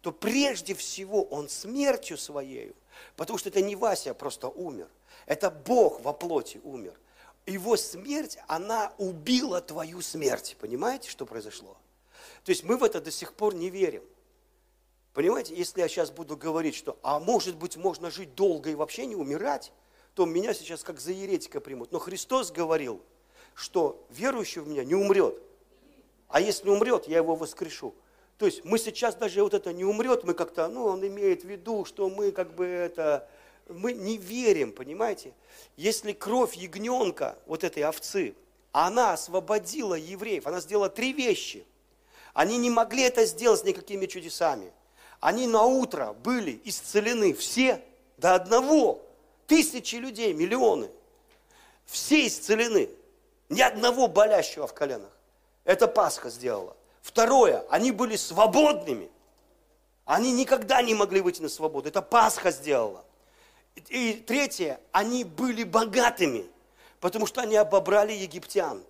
то 0.00 0.12
прежде 0.12 0.74
всего 0.74 1.24
Он 1.24 1.48
смертью 1.48 2.18
Своею, 2.18 2.74
потому 3.16 3.38
что 3.38 3.48
это 3.48 3.62
не 3.62 3.74
Вася 3.74 4.12
просто 4.12 4.48
умер, 4.48 4.88
это 5.26 5.50
Бог 5.50 6.00
во 6.02 6.12
плоти 6.12 6.60
умер 6.62 6.94
его 7.46 7.76
смерть, 7.76 8.38
она 8.46 8.92
убила 8.98 9.60
твою 9.60 10.00
смерть. 10.00 10.56
Понимаете, 10.60 11.10
что 11.10 11.26
произошло? 11.26 11.76
То 12.44 12.50
есть 12.50 12.64
мы 12.64 12.76
в 12.76 12.84
это 12.84 13.00
до 13.00 13.10
сих 13.10 13.34
пор 13.34 13.54
не 13.54 13.70
верим. 13.70 14.02
Понимаете, 15.12 15.54
если 15.54 15.80
я 15.80 15.88
сейчас 15.88 16.10
буду 16.10 16.36
говорить, 16.36 16.74
что, 16.74 16.98
а 17.02 17.20
может 17.20 17.56
быть, 17.56 17.76
можно 17.76 18.10
жить 18.10 18.34
долго 18.34 18.70
и 18.70 18.74
вообще 18.74 19.06
не 19.06 19.14
умирать, 19.14 19.72
то 20.14 20.26
меня 20.26 20.54
сейчас 20.54 20.82
как 20.82 21.00
за 21.00 21.12
еретика 21.12 21.60
примут. 21.60 21.92
Но 21.92 21.98
Христос 21.98 22.50
говорил, 22.50 23.00
что 23.54 24.04
верующий 24.10 24.60
в 24.60 24.68
меня 24.68 24.84
не 24.84 24.94
умрет. 24.94 25.40
А 26.28 26.40
если 26.40 26.68
умрет, 26.68 27.06
я 27.06 27.18
его 27.18 27.36
воскрешу. 27.36 27.94
То 28.38 28.46
есть 28.46 28.64
мы 28.64 28.78
сейчас 28.78 29.14
даже 29.14 29.42
вот 29.42 29.54
это 29.54 29.72
не 29.72 29.84
умрет, 29.84 30.24
мы 30.24 30.34
как-то, 30.34 30.66
ну, 30.66 30.86
он 30.86 31.06
имеет 31.06 31.42
в 31.42 31.48
виду, 31.48 31.84
что 31.84 32.08
мы 32.10 32.32
как 32.32 32.54
бы 32.54 32.66
это, 32.66 33.28
мы 33.68 33.92
не 33.92 34.16
верим, 34.16 34.72
понимаете? 34.72 35.32
Если 35.76 36.12
кровь 36.12 36.54
ягненка, 36.54 37.38
вот 37.46 37.64
этой 37.64 37.82
овцы, 37.84 38.34
она 38.72 39.12
освободила 39.12 39.94
евреев, 39.94 40.46
она 40.46 40.60
сделала 40.60 40.88
три 40.88 41.12
вещи. 41.12 41.64
Они 42.32 42.58
не 42.58 42.70
могли 42.70 43.04
это 43.04 43.24
сделать 43.26 43.64
никакими 43.64 44.06
чудесами. 44.06 44.72
Они 45.20 45.46
на 45.46 45.62
утро 45.62 46.12
были 46.12 46.60
исцелены 46.64 47.32
все 47.32 47.80
до 48.18 48.34
одного. 48.34 49.00
Тысячи 49.46 49.96
людей, 49.96 50.32
миллионы. 50.32 50.90
Все 51.86 52.26
исцелены. 52.26 52.90
Ни 53.48 53.60
одного 53.60 54.08
болящего 54.08 54.66
в 54.66 54.74
коленах. 54.74 55.10
Это 55.64 55.86
Пасха 55.86 56.28
сделала. 56.28 56.76
Второе, 57.02 57.64
они 57.70 57.92
были 57.92 58.16
свободными. 58.16 59.10
Они 60.04 60.32
никогда 60.32 60.82
не 60.82 60.94
могли 60.94 61.20
выйти 61.20 61.40
на 61.40 61.48
свободу. 61.48 61.88
Это 61.88 62.02
Пасха 62.02 62.50
сделала. 62.50 63.04
И 63.88 64.14
третье, 64.26 64.80
они 64.92 65.24
были 65.24 65.64
богатыми, 65.64 66.46
потому 67.00 67.26
что 67.26 67.42
они 67.42 67.56
обобрали 67.56 68.12
египтян. 68.12 68.82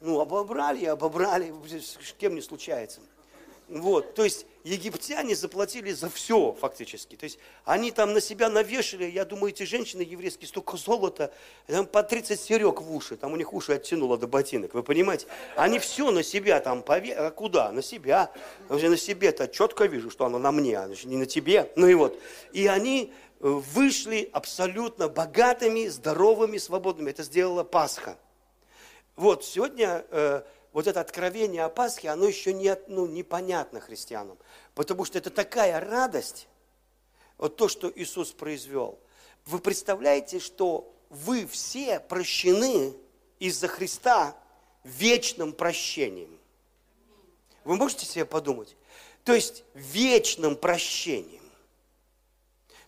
Ну, 0.00 0.20
обобрали, 0.20 0.84
обобрали, 0.84 1.52
с 1.80 2.12
кем 2.18 2.34
не 2.34 2.40
случается. 2.40 3.00
Вот, 3.68 4.14
то 4.14 4.24
есть 4.24 4.46
египтяне 4.66 5.36
заплатили 5.36 5.92
за 5.92 6.10
все 6.10 6.52
фактически. 6.60 7.14
То 7.14 7.24
есть 7.24 7.38
они 7.64 7.92
там 7.92 8.12
на 8.12 8.20
себя 8.20 8.50
навешали, 8.50 9.04
я 9.04 9.24
думаю, 9.24 9.52
эти 9.52 9.62
женщины 9.62 10.02
еврейские, 10.02 10.48
столько 10.48 10.76
золота, 10.76 11.32
там 11.66 11.86
по 11.86 12.02
30 12.02 12.38
серег 12.40 12.80
в 12.80 12.92
уши, 12.92 13.16
там 13.16 13.32
у 13.32 13.36
них 13.36 13.52
уши 13.52 13.72
оттянуло 13.72 14.18
до 14.18 14.26
ботинок, 14.26 14.74
вы 14.74 14.82
понимаете? 14.82 15.26
Они 15.54 15.78
все 15.78 16.10
на 16.10 16.24
себя 16.24 16.60
там 16.60 16.82
пове... 16.82 17.14
А 17.14 17.30
куда? 17.30 17.70
На 17.70 17.80
себя. 17.80 18.32
Уже 18.68 18.88
на 18.88 18.96
себе-то 18.96 19.46
четко 19.46 19.86
вижу, 19.86 20.10
что 20.10 20.26
оно 20.26 20.38
на 20.38 20.50
мне, 20.50 20.78
а 20.78 20.88
не 21.04 21.16
на 21.16 21.26
тебе. 21.26 21.70
Ну 21.76 21.86
и 21.86 21.94
вот. 21.94 22.20
И 22.52 22.66
они 22.66 23.12
э, 23.40 23.46
вышли 23.46 24.28
абсолютно 24.32 25.08
богатыми, 25.08 25.86
здоровыми, 25.86 26.58
свободными. 26.58 27.10
Это 27.10 27.22
сделала 27.22 27.62
Пасха. 27.62 28.18
Вот, 29.14 29.44
сегодня 29.44 30.04
э, 30.10 30.42
вот 30.76 30.86
это 30.86 31.00
откровение 31.00 31.64
о 31.64 31.70
Пасхе, 31.70 32.10
оно 32.10 32.26
еще 32.26 32.52
не, 32.52 32.78
ну, 32.86 33.06
непонятно 33.06 33.80
христианам. 33.80 34.36
Потому 34.74 35.06
что 35.06 35.16
это 35.16 35.30
такая 35.30 35.80
радость, 35.80 36.48
вот 37.38 37.56
то, 37.56 37.68
что 37.68 37.90
Иисус 37.96 38.32
произвел. 38.32 38.98
Вы 39.46 39.60
представляете, 39.60 40.38
что 40.38 40.94
вы 41.08 41.46
все 41.46 41.98
прощены 41.98 42.94
из-за 43.38 43.68
Христа 43.68 44.36
вечным 44.84 45.54
прощением. 45.54 46.38
Вы 47.64 47.76
можете 47.76 48.04
себе 48.04 48.26
подумать? 48.26 48.76
То 49.24 49.32
есть 49.32 49.64
вечным 49.72 50.56
прощением. 50.56 51.50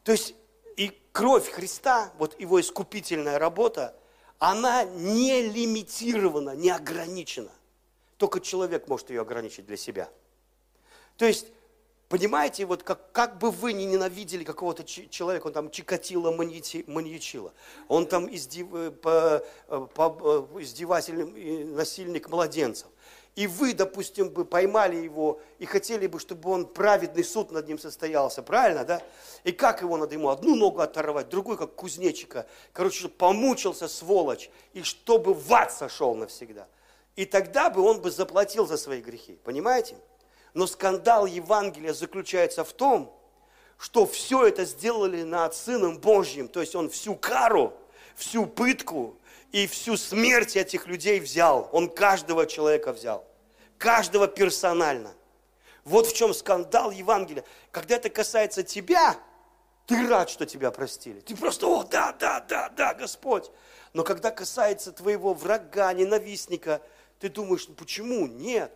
То 0.04 0.12
есть 0.12 0.34
и 0.76 0.92
кровь 1.12 1.48
Христа, 1.48 2.12
вот 2.18 2.38
его 2.38 2.60
искупительная 2.60 3.38
работа, 3.38 3.98
она 4.38 4.84
не 4.84 5.40
лимитирована, 5.40 6.50
не 6.50 6.68
ограничена. 6.68 7.50
Только 8.18 8.40
человек 8.40 8.88
может 8.88 9.10
ее 9.10 9.22
ограничить 9.22 9.64
для 9.64 9.76
себя. 9.76 10.10
То 11.16 11.24
есть, 11.24 11.46
понимаете, 12.08 12.66
вот 12.66 12.82
как, 12.82 13.12
как 13.12 13.38
бы 13.38 13.52
вы 13.52 13.72
не 13.72 13.86
ненавидели 13.86 14.42
какого-то 14.42 14.84
человека, 14.84 15.46
он 15.46 15.52
там 15.52 15.70
чикатило, 15.70 16.32
маньячило, 16.32 17.52
он 17.86 18.06
там 18.06 18.32
издев, 18.34 18.68
э, 18.72 18.90
по, 18.90 19.44
э, 19.68 19.86
по, 19.94 20.48
э, 20.56 20.62
издевательный 20.62 21.64
насильник 21.66 22.28
младенцев, 22.28 22.88
и 23.36 23.46
вы, 23.46 23.72
допустим, 23.72 24.30
бы 24.30 24.44
поймали 24.44 24.96
его 24.96 25.40
и 25.60 25.64
хотели 25.64 26.08
бы, 26.08 26.18
чтобы 26.18 26.50
он 26.50 26.66
праведный 26.66 27.22
суд 27.22 27.52
над 27.52 27.68
ним 27.68 27.78
состоялся, 27.78 28.42
правильно, 28.42 28.84
да? 28.84 29.00
И 29.44 29.52
как 29.52 29.80
его 29.80 29.96
надо 29.96 30.14
ему 30.14 30.30
одну 30.30 30.56
ногу 30.56 30.80
оторвать, 30.80 31.28
другую, 31.28 31.56
как 31.56 31.76
кузнечика. 31.76 32.48
Короче, 32.72 32.98
чтобы 32.98 33.14
помучился, 33.14 33.86
сволочь, 33.86 34.50
и 34.72 34.82
чтобы 34.82 35.34
в 35.34 35.52
ад 35.54 35.72
сошел 35.72 36.16
навсегда– 36.16 36.66
и 37.18 37.24
тогда 37.24 37.68
бы 37.68 37.82
он 37.82 38.00
бы 38.00 38.12
заплатил 38.12 38.64
за 38.64 38.76
свои 38.76 39.00
грехи. 39.00 39.40
Понимаете? 39.42 39.96
Но 40.54 40.68
скандал 40.68 41.26
Евангелия 41.26 41.92
заключается 41.92 42.62
в 42.62 42.72
том, 42.72 43.12
что 43.76 44.06
все 44.06 44.46
это 44.46 44.64
сделали 44.64 45.24
над 45.24 45.52
Сыном 45.52 45.98
Божьим. 45.98 46.46
То 46.46 46.60
есть 46.60 46.76
он 46.76 46.88
всю 46.88 47.16
кару, 47.16 47.76
всю 48.14 48.46
пытку 48.46 49.18
и 49.50 49.66
всю 49.66 49.96
смерть 49.96 50.54
этих 50.54 50.86
людей 50.86 51.18
взял. 51.18 51.68
Он 51.72 51.90
каждого 51.90 52.46
человека 52.46 52.92
взял. 52.92 53.26
Каждого 53.78 54.28
персонально. 54.28 55.12
Вот 55.82 56.06
в 56.06 56.14
чем 56.14 56.32
скандал 56.32 56.92
Евангелия. 56.92 57.42
Когда 57.72 57.96
это 57.96 58.10
касается 58.10 58.62
тебя, 58.62 59.16
ты 59.86 60.06
рад, 60.06 60.30
что 60.30 60.46
тебя 60.46 60.70
простили. 60.70 61.18
Ты 61.18 61.34
просто, 61.34 61.66
о, 61.66 61.82
да, 61.82 62.12
да, 62.12 62.38
да, 62.48 62.68
да, 62.68 62.94
Господь. 62.94 63.50
Но 63.92 64.04
когда 64.04 64.30
касается 64.30 64.92
твоего 64.92 65.34
врага, 65.34 65.92
ненавистника– 65.92 66.80
ты 67.18 67.28
думаешь, 67.28 67.66
ну 67.68 67.74
почему? 67.74 68.26
Нет. 68.26 68.72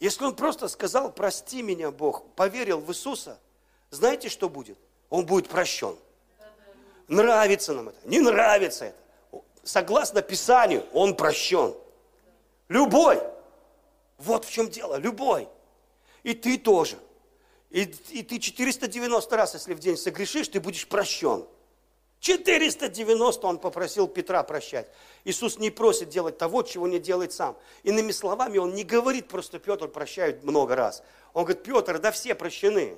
Если 0.00 0.24
он 0.24 0.34
просто 0.34 0.68
сказал, 0.68 1.12
прости 1.12 1.62
меня, 1.62 1.90
Бог, 1.90 2.24
поверил 2.34 2.80
в 2.80 2.90
Иисуса, 2.90 3.38
знаете, 3.90 4.28
что 4.28 4.48
будет? 4.48 4.78
Он 5.10 5.26
будет 5.26 5.48
прощен. 5.48 5.96
Нравится 7.08 7.72
нам 7.72 7.88
это, 7.88 7.98
не 8.04 8.20
нравится 8.20 8.86
это. 8.86 9.42
Согласно 9.64 10.22
Писанию, 10.22 10.84
он 10.92 11.16
прощен. 11.16 11.74
Любой. 12.68 13.20
Вот 14.18 14.44
в 14.44 14.50
чем 14.50 14.68
дело, 14.68 14.96
любой. 14.96 15.48
И 16.22 16.34
ты 16.34 16.58
тоже. 16.58 16.98
И, 17.70 17.82
и 18.10 18.22
ты 18.22 18.38
490 18.38 19.36
раз, 19.36 19.54
если 19.54 19.74
в 19.74 19.78
день 19.78 19.96
согрешишь, 19.96 20.48
ты 20.48 20.60
будешь 20.60 20.86
прощен. 20.86 21.46
490 22.20 23.46
он 23.46 23.58
попросил 23.58 24.08
Петра 24.08 24.42
прощать. 24.42 24.88
Иисус 25.24 25.58
не 25.58 25.70
просит 25.70 26.08
делать 26.08 26.36
того, 26.36 26.62
чего 26.62 26.88
не 26.88 26.98
делает 26.98 27.32
сам. 27.32 27.56
Иными 27.84 28.10
словами, 28.10 28.58
он 28.58 28.74
не 28.74 28.84
говорит 28.84 29.28
просто 29.28 29.58
Петр 29.58 29.88
прощает 29.88 30.42
много 30.42 30.74
раз. 30.74 31.02
Он 31.32 31.44
говорит, 31.44 31.62
Петр, 31.62 31.98
да 31.98 32.10
все 32.10 32.34
прощены. 32.34 32.96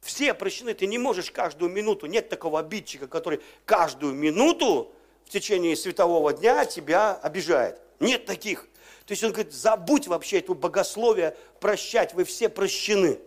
Все 0.00 0.34
прощены, 0.34 0.74
ты 0.74 0.86
не 0.86 0.98
можешь 0.98 1.30
каждую 1.30 1.70
минуту, 1.70 2.06
нет 2.06 2.28
такого 2.28 2.60
обидчика, 2.60 3.06
который 3.06 3.40
каждую 3.64 4.14
минуту 4.14 4.92
в 5.24 5.30
течение 5.30 5.76
светового 5.76 6.32
дня 6.32 6.66
тебя 6.66 7.14
обижает. 7.14 7.80
Нет 8.00 8.26
таких. 8.26 8.68
То 9.06 9.12
есть 9.12 9.22
он 9.22 9.32
говорит, 9.32 9.52
забудь 9.52 10.08
вообще 10.08 10.40
это 10.40 10.52
богословие 10.54 11.36
прощать, 11.60 12.14
вы 12.14 12.24
все 12.24 12.48
прощены. 12.48 13.18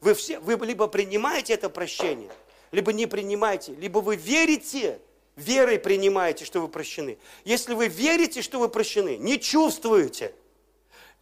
Вы, 0.00 0.14
все, 0.14 0.38
вы 0.38 0.54
либо 0.66 0.86
принимаете 0.88 1.54
это 1.54 1.70
прощение– 1.70 2.30
либо 2.72 2.92
не 2.92 3.06
принимаете, 3.06 3.74
либо 3.74 3.98
вы 3.98 4.16
верите, 4.16 5.00
верой 5.36 5.78
принимаете, 5.78 6.44
что 6.44 6.60
вы 6.60 6.68
прощены. 6.68 7.18
Если 7.44 7.74
вы 7.74 7.88
верите, 7.88 8.42
что 8.42 8.58
вы 8.58 8.68
прощены, 8.68 9.16
не 9.16 9.38
чувствуете, 9.38 10.34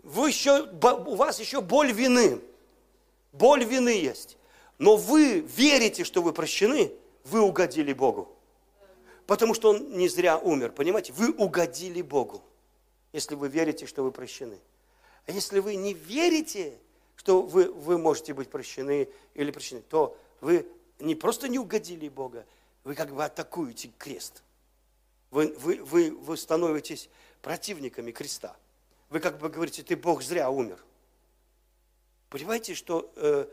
вы 0.02 0.28
еще, 0.28 0.68
у 0.70 1.14
вас 1.16 1.40
еще 1.40 1.60
боль 1.60 1.92
вины, 1.92 2.40
боль 3.32 3.64
вины 3.64 3.90
есть, 3.90 4.36
но 4.78 4.96
вы 4.96 5.40
верите, 5.40 6.04
что 6.04 6.22
вы 6.22 6.32
прощены, 6.32 6.92
вы 7.24 7.40
угодили 7.40 7.92
Богу. 7.92 8.30
Потому 9.26 9.54
что 9.54 9.70
Он 9.70 9.96
не 9.96 10.08
зря 10.08 10.38
умер, 10.38 10.72
понимаете? 10.72 11.12
Вы 11.14 11.30
угодили 11.30 12.02
Богу, 12.02 12.42
если 13.12 13.34
вы 13.34 13.48
верите, 13.48 13.86
что 13.86 14.02
вы 14.02 14.12
прощены. 14.12 14.58
А 15.26 15.32
если 15.32 15.60
вы 15.60 15.76
не 15.76 15.94
верите, 15.94 16.74
что 17.16 17.40
вы, 17.40 17.72
вы 17.72 17.96
можете 17.96 18.34
быть 18.34 18.50
прощены 18.50 19.08
или 19.32 19.50
прощены, 19.50 19.80
то 19.80 20.16
вы 20.42 20.66
не 20.98 21.14
просто 21.14 21.48
не 21.48 21.58
угодили 21.58 22.08
Бога, 22.08 22.46
вы 22.84 22.94
как 22.94 23.12
бы 23.14 23.24
атакуете 23.24 23.90
крест. 23.98 24.42
Вы, 25.30 25.54
вы, 25.58 25.82
вы, 25.82 26.10
вы 26.12 26.36
становитесь 26.36 27.08
противниками 27.42 28.12
креста. 28.12 28.56
Вы 29.08 29.20
как 29.20 29.38
бы 29.38 29.48
говорите, 29.48 29.82
ты 29.82 29.96
Бог 29.96 30.22
зря 30.22 30.50
умер. 30.50 30.82
Понимаете, 32.30 32.74
что 32.74 33.12
э, 33.16 33.46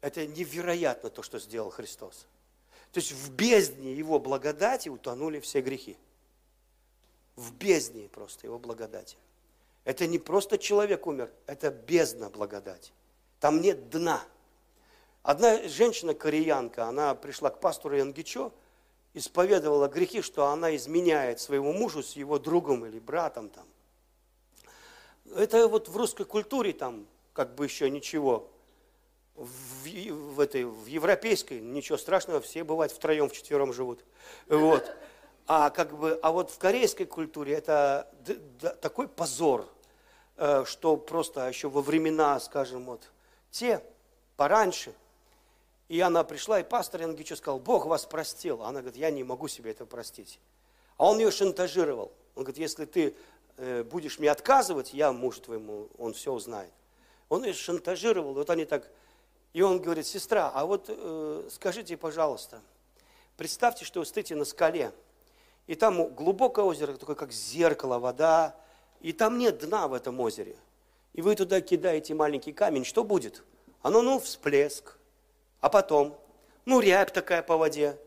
это 0.00 0.26
невероятно 0.26 1.10
то, 1.10 1.22
что 1.22 1.38
сделал 1.38 1.70
Христос. 1.70 2.26
То 2.92 3.00
есть 3.00 3.12
в 3.12 3.32
бездне 3.32 3.94
Его 3.94 4.18
благодати 4.18 4.88
утонули 4.88 5.40
все 5.40 5.60
грехи. 5.60 5.96
В 7.36 7.52
бездне 7.54 8.08
просто 8.08 8.46
Его 8.46 8.58
благодати. 8.58 9.16
Это 9.84 10.06
не 10.06 10.18
просто 10.18 10.56
человек 10.56 11.06
умер, 11.06 11.30
это 11.46 11.70
бездна 11.70 12.30
благодати. 12.30 12.92
Там 13.40 13.60
нет 13.60 13.90
дна– 13.90 14.22
Одна 15.24 15.66
женщина-кореянка, 15.66 16.84
она 16.84 17.14
пришла 17.14 17.48
к 17.48 17.58
пастору 17.58 17.96
Янгичо, 17.96 18.52
исповедовала 19.14 19.88
грехи, 19.88 20.20
что 20.20 20.48
она 20.48 20.76
изменяет 20.76 21.40
своему 21.40 21.72
мужу 21.72 22.02
с 22.02 22.12
его 22.12 22.38
другом 22.38 22.84
или 22.84 22.98
братом 22.98 23.48
там. 23.48 23.64
Это 25.34 25.66
вот 25.66 25.88
в 25.88 25.96
русской 25.96 26.26
культуре 26.26 26.74
там 26.74 27.06
как 27.32 27.54
бы 27.54 27.64
еще 27.64 27.88
ничего. 27.88 28.50
В, 29.34 29.86
в, 29.86 30.40
этой, 30.40 30.64
в 30.64 30.84
европейской 30.84 31.58
ничего 31.58 31.96
страшного, 31.96 32.42
все 32.42 32.62
бывают 32.62 32.92
втроем, 32.92 33.30
вчетвером 33.30 33.72
живут. 33.72 34.04
Вот. 34.46 34.94
А, 35.46 35.70
как 35.70 35.96
бы, 35.96 36.20
а 36.22 36.32
вот 36.32 36.50
в 36.50 36.58
корейской 36.58 37.06
культуре 37.06 37.54
это 37.54 38.10
такой 38.82 39.08
позор, 39.08 39.66
э, 40.36 40.64
что 40.66 40.98
просто 40.98 41.48
еще 41.48 41.70
во 41.70 41.80
времена, 41.80 42.38
скажем, 42.40 42.84
вот 42.84 43.10
те 43.50 43.82
пораньше– 44.36 44.92
и 45.94 46.00
она 46.00 46.24
пришла, 46.24 46.58
и 46.58 46.64
пастор 46.64 47.02
Янгичу 47.02 47.36
сказал, 47.36 47.60
Бог 47.60 47.86
вас 47.86 48.04
простил. 48.04 48.64
Она 48.64 48.80
говорит, 48.80 48.96
я 48.96 49.12
не 49.12 49.22
могу 49.22 49.46
себе 49.46 49.70
это 49.70 49.86
простить. 49.86 50.40
А 50.96 51.08
он 51.08 51.20
ее 51.20 51.30
шантажировал. 51.30 52.10
Он 52.34 52.42
говорит, 52.42 52.58
если 52.58 52.84
ты 52.84 53.14
э, 53.58 53.84
будешь 53.84 54.18
мне 54.18 54.28
отказывать, 54.28 54.92
я 54.92 55.12
муж 55.12 55.38
твоему, 55.38 55.88
он 55.96 56.12
все 56.12 56.32
узнает. 56.32 56.72
Он 57.28 57.44
ее 57.44 57.52
шантажировал, 57.52 58.34
вот 58.34 58.50
они 58.50 58.64
так... 58.64 58.90
И 59.52 59.62
он 59.62 59.80
говорит, 59.80 60.04
сестра, 60.04 60.50
а 60.52 60.66
вот 60.66 60.86
э, 60.88 61.48
скажите, 61.52 61.96
пожалуйста, 61.96 62.60
представьте, 63.36 63.84
что 63.84 64.00
вы 64.00 64.06
стоите 64.06 64.34
на 64.34 64.44
скале, 64.44 64.90
и 65.68 65.76
там 65.76 66.12
глубокое 66.12 66.64
озеро, 66.64 66.94
такое 66.94 67.14
как 67.14 67.30
зеркало, 67.30 68.00
вода, 68.00 68.56
и 69.00 69.12
там 69.12 69.38
нет 69.38 69.60
дна 69.60 69.86
в 69.86 69.92
этом 69.92 70.18
озере, 70.18 70.56
и 71.12 71.22
вы 71.22 71.36
туда 71.36 71.60
кидаете 71.60 72.14
маленький 72.14 72.52
камень, 72.52 72.84
что 72.84 73.04
будет? 73.04 73.44
Оно, 73.80 74.02
ну, 74.02 74.18
всплеск, 74.18 74.96
а 75.64 75.70
потом, 75.70 76.14
ну, 76.66 76.78
рябь 76.80 77.14
такая 77.14 77.42
по 77.42 77.56
воде, 77.56 77.98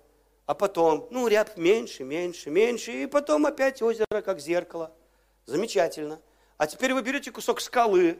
а 0.46 0.54
потом, 0.54 1.08
ну, 1.10 1.28
рябь 1.28 1.58
меньше, 1.58 2.04
меньше, 2.04 2.52
меньше, 2.52 2.92
и 2.92 3.08
потом 3.08 3.48
опять 3.48 3.82
озеро, 3.82 4.22
как 4.24 4.40
зеркало. 4.40 4.92
Замечательно. 5.48 6.22
А 6.60 6.68
теперь 6.68 6.94
вы 6.94 7.02
берете 7.02 7.32
кусок 7.32 7.60
скалы, 7.60 8.20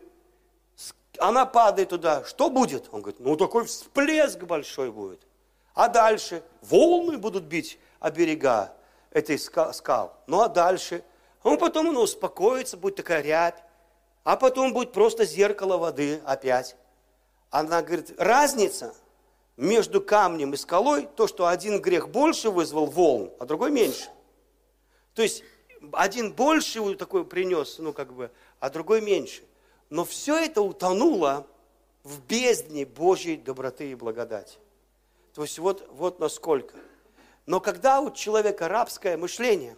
она 1.20 1.46
падает 1.46 1.90
туда, 1.90 2.24
что 2.24 2.50
будет? 2.50 2.90
Он 2.92 3.04
говорит, 3.04 3.20
ну, 3.20 3.36
такой 3.36 3.66
всплеск 3.66 4.40
большой 4.40 4.90
будет. 4.92 5.22
А 5.76 5.88
дальше 5.88 6.42
волны 6.64 7.20
будут 7.20 7.44
бить 7.44 7.78
о 8.00 8.10
берега 8.10 8.74
этой 9.12 9.38
скал. 9.38 10.18
Ну, 10.26 10.42
а 10.42 10.48
дальше? 10.48 11.04
Ну, 11.44 11.60
потом 11.60 11.90
оно 11.90 12.02
успокоится, 12.02 12.76
будет 12.76 12.96
такая 12.96 13.22
рябь, 13.22 13.64
а 14.24 14.36
потом 14.36 14.74
будет 14.74 14.94
просто 14.94 15.26
зеркало 15.26 15.78
воды 15.78 16.24
опять. 16.26 16.76
Она 17.52 17.84
говорит, 17.84 18.20
разница 18.20 18.96
между 19.58 20.02
камнем 20.02 20.54
и 20.54 20.58
скалой, 20.58 21.08
то, 21.16 21.28
что 21.28 21.48
один 21.48 21.82
грех 21.82 22.10
больше 22.10 22.50
вызвал 22.52 22.86
волн, 22.86 23.32
а 23.40 23.46
другой 23.46 23.72
меньше. 23.72 24.10
То 25.16 25.24
есть 25.24 25.44
один 25.92 26.32
больше 26.32 26.96
такой 26.96 27.26
принес, 27.26 27.80
ну 27.80 27.92
как 27.92 28.14
бы, 28.14 28.32
а 28.60 28.70
другой 28.70 29.02
меньше. 29.02 29.44
Но 29.90 30.06
все 30.06 30.38
это 30.38 30.62
утонуло 30.62 31.48
в 32.04 32.22
бездне 32.22 32.86
Божьей 32.86 33.38
доброты 33.38 33.92
и 33.92 33.96
благодати. 33.96 34.58
То 35.34 35.42
есть 35.42 35.60
вот, 35.60 35.88
вот 35.92 36.20
насколько. 36.20 36.76
Но 37.46 37.60
когда 37.60 38.02
у 38.02 38.12
человека 38.12 38.68
рабское 38.68 39.18
мышление, 39.18 39.76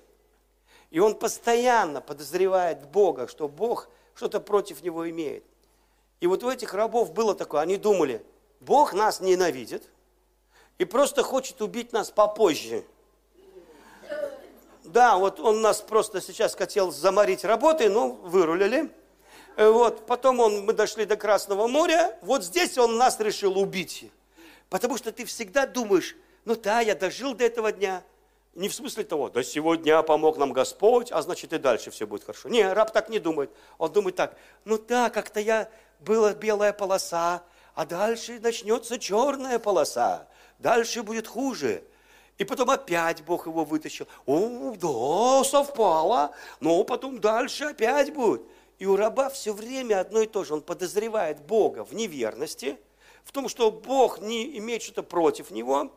и 0.90 1.00
он 1.00 1.16
постоянно 1.16 2.02
подозревает 2.02 2.88
Бога, 2.88 3.28
что 3.28 3.48
Бог 3.48 3.90
что-то 4.16 4.40
против 4.40 4.82
него 4.82 5.10
имеет. 5.10 5.44
И 6.20 6.28
вот 6.28 6.44
у 6.44 6.50
этих 6.50 6.74
рабов 6.74 7.14
было 7.14 7.36
такое, 7.36 7.62
они 7.62 7.78
думали, 7.78 8.26
Бог 8.60 8.94
нас 8.94 9.20
ненавидит 9.22 9.90
и 10.78 10.86
просто 10.86 11.24
хочет 11.24 11.62
убить 11.62 11.94
нас 11.94 12.12
попозже. 12.12 12.84
Да, 14.84 15.18
вот 15.18 15.40
он 15.40 15.62
нас 15.62 15.82
просто 15.82 16.20
сейчас 16.20 16.56
хотел 16.56 16.92
заморить 16.92 17.44
работой, 17.44 17.90
но 17.90 18.10
вырулили. 18.10 18.92
Э, 19.56 19.70
вот, 19.70 20.06
потом 20.08 20.40
он, 20.40 20.66
мы 20.66 20.74
дошли 20.74 21.06
до 21.06 21.16
Красного 21.16 21.68
моря, 21.68 22.18
вот 22.22 22.44
здесь 22.44 22.78
он 22.78 22.98
нас 22.98 23.20
решил 23.20 23.60
убить. 23.60 24.10
Потому 24.70 24.98
что 24.98 25.12
ты 25.12 25.26
всегда 25.26 25.68
думаешь, 25.68 26.16
ну 26.46 26.56
да, 26.56 26.80
я 26.80 26.96
дожил 26.96 27.36
до 27.36 27.44
этого 27.44 27.72
дня, 27.72 28.04
не 28.56 28.68
в 28.68 28.74
смысле 28.74 29.04
того, 29.04 29.30
да 29.30 29.44
сегодня 29.44 30.02
помог 30.02 30.38
нам 30.38 30.54
Господь, 30.54 31.12
а 31.12 31.22
значит 31.22 31.54
и 31.54 31.60
дальше 31.60 31.92
все 31.92 32.08
будет 32.08 32.24
хорошо. 32.24 32.50
Не, 32.50 32.72
раб 32.74 32.92
так 32.92 33.10
не 33.10 33.20
думает. 33.20 33.52
Он 33.78 33.92
думает 33.92 34.16
так, 34.16 34.36
ну 34.66 34.80
да, 34.80 35.10
как-то 35.10 35.40
я, 35.40 35.70
была 36.00 36.34
белая 36.34 36.74
полоса, 36.74 37.44
а 37.80 37.86
дальше 37.86 38.42
начнется 38.42 39.00
черная 39.00 39.58
полоса. 39.58 40.28
Дальше 40.58 41.02
будет 41.02 41.28
хуже. 41.28 41.82
И 42.38 42.44
потом 42.44 42.72
опять 42.72 43.24
Бог 43.24 43.48
его 43.48 43.64
вытащил. 43.64 44.06
О, 44.26 44.76
да, 44.76 45.46
совпало. 45.46 46.36
Но 46.60 46.84
потом 46.84 47.22
дальше 47.22 47.64
опять 47.64 48.14
будет. 48.14 48.42
И 48.80 48.86
у 48.86 48.98
раба 48.98 49.30
все 49.30 49.54
время 49.54 50.02
одно 50.02 50.20
и 50.20 50.28
то 50.28 50.44
же. 50.44 50.56
Он 50.56 50.62
подозревает 50.62 51.40
Бога 51.44 51.86
в 51.86 51.94
неверности, 51.94 52.78
в 53.24 53.32
том, 53.32 53.48
что 53.48 53.72
Бог 53.72 54.20
не 54.20 54.58
имеет 54.58 54.82
что-то 54.82 55.02
против 55.02 55.50
него, 55.50 55.90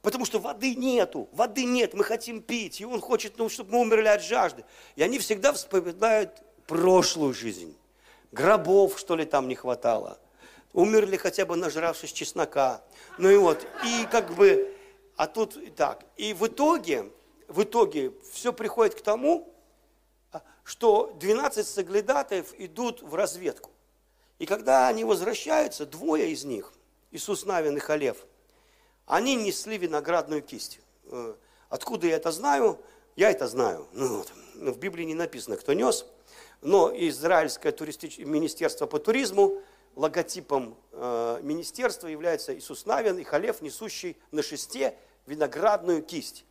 Потому 0.00 0.24
что 0.24 0.38
воды 0.38 0.76
нету, 0.76 1.28
воды 1.32 1.64
нет, 1.64 1.92
мы 1.92 2.04
хотим 2.04 2.40
пить, 2.40 2.80
и 2.80 2.86
он 2.86 3.00
хочет, 3.00 3.36
ну, 3.36 3.48
чтобы 3.48 3.72
мы 3.72 3.80
умерли 3.80 4.06
от 4.06 4.22
жажды. 4.22 4.64
И 4.94 5.02
они 5.02 5.18
всегда 5.18 5.52
вспоминают 5.52 6.30
прошлую 6.68 7.34
жизнь. 7.34 7.76
Гробов, 8.30 8.98
что 8.98 9.16
ли, 9.16 9.24
там 9.24 9.48
не 9.48 9.56
хватало. 9.56 10.18
Умерли 10.72 11.16
хотя 11.16 11.46
бы 11.46 11.56
нажравшись 11.56 12.12
чеснока. 12.12 12.82
Ну 13.16 13.30
и 13.30 13.36
вот, 13.36 13.66
и 13.84 14.06
как 14.10 14.34
бы, 14.34 14.74
а 15.16 15.26
тут 15.26 15.56
и 15.56 15.70
так. 15.70 16.04
И 16.16 16.34
в 16.34 16.46
итоге, 16.46 17.10
в 17.48 17.62
итоге 17.62 18.12
все 18.32 18.52
приходит 18.52 18.94
к 18.94 19.00
тому, 19.00 19.52
что 20.64 21.16
12 21.18 21.66
соглядатаев 21.66 22.52
идут 22.58 23.02
в 23.02 23.14
разведку. 23.14 23.70
И 24.38 24.46
когда 24.46 24.88
они 24.88 25.04
возвращаются, 25.04 25.86
двое 25.86 26.30
из 26.30 26.44
них, 26.44 26.72
Иисус 27.10 27.44
Навин 27.46 27.76
и 27.76 27.80
Халев– 27.80 28.18
они 29.08 29.36
несли 29.36 29.78
виноградную 29.78 30.42
кисть. 30.42 30.80
Э, 31.06 31.34
откуда 31.70 32.06
я 32.06 32.16
это 32.16 32.30
знаю? 32.30 32.78
Я 33.16 33.30
это 33.30 33.48
знаю. 33.48 33.88
Ну, 33.92 34.18
вот. 34.18 34.32
Ну, 34.54 34.72
в 34.72 34.78
Библии 34.78 35.04
не 35.04 35.14
написано, 35.14 35.56
кто 35.56 35.72
нес. 35.72 36.04
Но 36.60 36.92
Израильское 36.94 37.72
туристич... 37.72 38.18
министерство 38.18 38.86
по 38.86 38.98
туризму, 38.98 39.62
логотипом 39.98 40.76
э, 40.92 41.40
министерства 41.42 42.06
является 42.06 42.56
Иисус 42.56 42.86
Навин 42.86 43.18
и 43.18 43.24
Халев, 43.24 43.60
несущий 43.60 44.16
на 44.30 44.44
шесте 44.44 44.96
виноградную 45.26 46.02
кисть. 46.02 46.44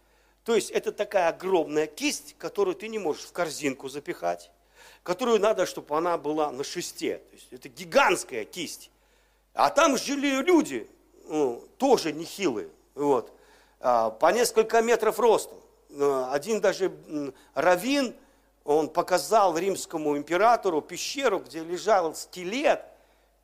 То 0.43 0.53
есть 0.53 0.69
это 0.69 0.91
такая 0.91 1.29
огромная 1.29 1.87
кисть, 1.87 2.35
которую 2.37 2.75
ты 2.75 2.89
не 2.89 2.99
можешь 2.99 3.23
в 3.23 3.31
корзинку 3.31 3.87
запихать, 3.87 4.51
которую 5.01 5.39
надо, 5.39 5.65
чтобы 5.65 5.97
она 5.97 6.17
была 6.17 6.51
на 6.51 6.65
шесте. 6.65 7.17
То 7.17 7.35
есть 7.35 7.47
это 7.53 7.69
гигантская 7.69 8.43
кисть. 8.43 8.91
А 9.53 9.69
там 9.69 9.97
жили 9.97 10.41
люди, 10.41 10.85
ну, 11.23 11.63
тоже 11.77 12.11
нехилые, 12.11 12.69
вот, 12.95 13.31
а, 13.79 14.09
по 14.09 14.31
несколько 14.33 14.81
метров 14.81 15.19
ростом. 15.19 15.57
Ну, 15.89 16.29
один 16.31 16.59
даже 16.59 16.91
раввин, 17.53 18.13
он 18.65 18.89
показал 18.89 19.57
римскому 19.57 20.17
императору 20.17 20.81
пещеру, 20.81 21.39
где 21.39 21.61
лежал 21.63 22.13
скелет 22.13 22.83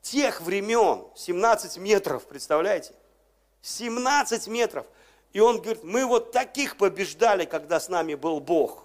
тех 0.03 0.41
времен, 0.41 1.05
17 1.15 1.77
метров, 1.77 2.27
представляете? 2.27 2.93
17 3.63 4.47
метров. 4.47 4.85
И 5.31 5.39
он 5.39 5.61
говорит, 5.61 5.83
мы 5.83 6.05
вот 6.05 6.31
таких 6.31 6.77
побеждали, 6.77 7.45
когда 7.45 7.79
с 7.79 7.89
нами 7.89 8.13
был 8.13 8.39
Бог. 8.39 8.83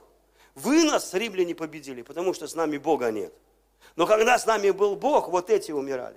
Вы 0.54 0.84
нас, 0.84 1.12
римляне, 1.12 1.54
победили, 1.54 2.02
потому 2.02 2.32
что 2.32 2.46
с 2.46 2.54
нами 2.54 2.78
Бога 2.78 3.10
нет. 3.10 3.34
Но 3.96 4.06
когда 4.06 4.38
с 4.38 4.46
нами 4.46 4.70
был 4.70 4.96
Бог, 4.96 5.28
вот 5.28 5.50
эти 5.50 5.72
умирали. 5.72 6.16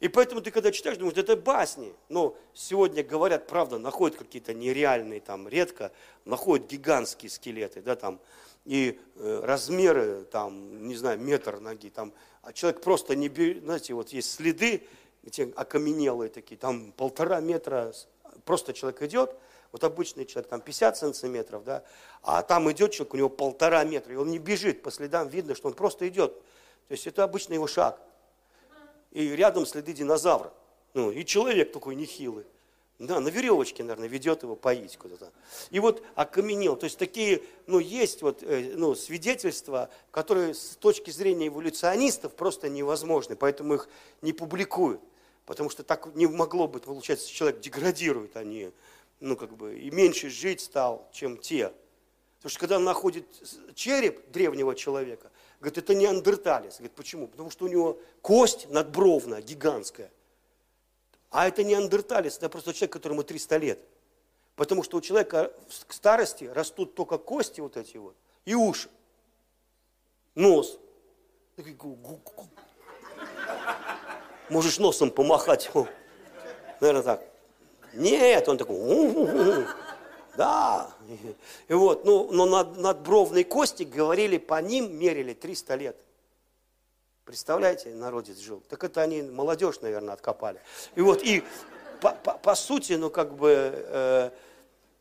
И 0.00 0.08
поэтому 0.08 0.40
ты 0.40 0.50
когда 0.50 0.70
читаешь, 0.70 0.98
думаешь, 0.98 1.16
это 1.16 1.36
басни. 1.36 1.94
Но 2.08 2.36
сегодня 2.54 3.02
говорят, 3.02 3.46
правда, 3.46 3.78
находят 3.78 4.18
какие-то 4.18 4.52
нереальные, 4.52 5.20
там, 5.20 5.48
редко, 5.48 5.92
находят 6.24 6.68
гигантские 6.68 7.30
скелеты, 7.30 7.80
да, 7.80 7.96
там, 7.96 8.20
и 8.64 9.00
э, 9.16 9.40
размеры, 9.44 10.24
там, 10.24 10.86
не 10.86 10.94
знаю, 10.94 11.18
метр 11.18 11.58
ноги, 11.58 11.88
там, 11.88 12.12
а 12.42 12.52
человек 12.52 12.80
просто 12.80 13.16
не 13.16 13.28
знаете, 13.60 13.94
вот 13.94 14.10
есть 14.10 14.32
следы, 14.32 14.82
эти 15.24 15.52
окаменелые 15.56 16.28
такие, 16.28 16.56
там 16.56 16.92
полтора 16.92 17.40
метра, 17.40 17.92
просто 18.44 18.72
человек 18.72 19.02
идет, 19.02 19.34
вот 19.70 19.84
обычный 19.84 20.26
человек, 20.26 20.50
там 20.50 20.60
50 20.60 20.96
сантиметров, 20.96 21.64
да, 21.64 21.84
а 22.22 22.42
там 22.42 22.70
идет 22.70 22.92
человек, 22.92 23.14
у 23.14 23.16
него 23.16 23.28
полтора 23.28 23.84
метра, 23.84 24.12
и 24.12 24.16
он 24.16 24.30
не 24.30 24.38
бежит, 24.38 24.82
по 24.82 24.90
следам 24.90 25.28
видно, 25.28 25.54
что 25.54 25.68
он 25.68 25.74
просто 25.74 26.06
идет. 26.08 26.34
То 26.88 26.92
есть 26.92 27.06
это 27.06 27.24
обычный 27.24 27.54
его 27.54 27.66
шаг 27.66 28.00
и 29.12 29.28
рядом 29.28 29.66
следы 29.66 29.92
динозавра. 29.92 30.52
Ну, 30.94 31.10
и 31.10 31.24
человек 31.24 31.72
такой 31.72 31.94
нехилый. 31.94 32.44
Да, 33.06 33.18
на 33.20 33.28
веревочке, 33.28 33.82
наверное, 33.82 34.08
ведет 34.08 34.42
его 34.44 34.54
поить 34.54 34.96
куда-то. 34.96 35.32
И 35.70 35.80
вот 35.80 36.02
окаменел. 36.14 36.76
То 36.76 36.84
есть 36.84 36.98
такие, 36.98 37.42
ну, 37.66 37.78
есть 37.78 38.22
вот, 38.22 38.42
э, 38.42 38.72
ну, 38.76 38.94
свидетельства, 38.94 39.90
которые 40.10 40.54
с 40.54 40.76
точки 40.76 41.10
зрения 41.10 41.48
эволюционистов 41.48 42.34
просто 42.34 42.68
невозможны, 42.68 43.34
поэтому 43.34 43.74
их 43.74 43.88
не 44.20 44.32
публикуют. 44.32 45.00
Потому 45.46 45.68
что 45.68 45.82
так 45.82 46.14
не 46.14 46.26
могло 46.26 46.68
быть, 46.68 46.84
получается, 46.84 47.28
человек 47.28 47.60
деградирует, 47.60 48.36
а 48.36 48.44
ну, 49.20 49.36
как 49.36 49.56
бы, 49.56 49.76
и 49.78 49.90
меньше 49.90 50.30
жить 50.30 50.60
стал, 50.60 51.08
чем 51.12 51.38
те. 51.38 51.72
Потому 52.36 52.50
что 52.50 52.60
когда 52.60 52.76
он 52.76 52.84
находит 52.84 53.26
череп 53.74 54.30
древнего 54.30 54.74
человека, 54.76 55.32
Говорит, 55.62 55.78
это 55.78 55.94
неандерталец. 55.94 56.78
Говорит, 56.78 56.96
почему? 56.96 57.28
Потому 57.28 57.48
что 57.48 57.66
у 57.66 57.68
него 57.68 58.00
кость 58.20 58.68
надбровная, 58.68 59.40
гигантская. 59.40 60.10
А 61.32 61.48
это 61.48 61.64
неандерталец, 61.64 62.36
это 62.36 62.50
просто 62.50 62.74
человек, 62.74 62.92
которому 62.92 63.24
300 63.24 63.56
лет. 63.56 63.78
Потому 64.54 64.82
что 64.82 64.98
у 64.98 65.00
человека 65.00 65.50
к 65.86 65.92
старости 65.94 66.44
растут 66.44 66.94
только 66.94 67.16
кости 67.16 67.60
вот 67.60 67.78
эти 67.78 67.96
вот 67.96 68.14
и 68.44 68.54
уши, 68.54 68.90
нос. 70.34 70.78
Можешь 74.50 74.78
носом 74.78 75.10
помахать. 75.10 75.70
Наверное, 76.80 77.02
так. 77.02 77.24
Нет, 77.94 78.46
он 78.48 78.58
такой. 78.58 79.66
Да. 80.36 80.90
И 81.68 81.72
вот, 81.72 82.04
ну, 82.04 82.30
но 82.30 82.46
над, 82.46 82.76
надбровные 82.76 83.44
кости 83.44 83.84
говорили, 83.84 84.38
по 84.38 84.60
ним 84.60 84.98
мерили 84.98 85.32
300 85.32 85.74
лет. 85.76 85.96
Представляете, 87.24 87.94
народец 87.94 88.38
жил. 88.38 88.62
Так 88.68 88.82
это 88.82 89.00
они 89.00 89.22
молодежь, 89.22 89.80
наверное, 89.80 90.14
откопали. 90.14 90.60
И 90.96 91.00
вот, 91.00 91.22
и 91.22 91.44
по, 92.00 92.10
по, 92.10 92.32
по 92.32 92.54
сути, 92.56 92.94
ну, 92.94 93.10
как 93.10 93.36
бы, 93.36 93.72
э, 93.72 94.30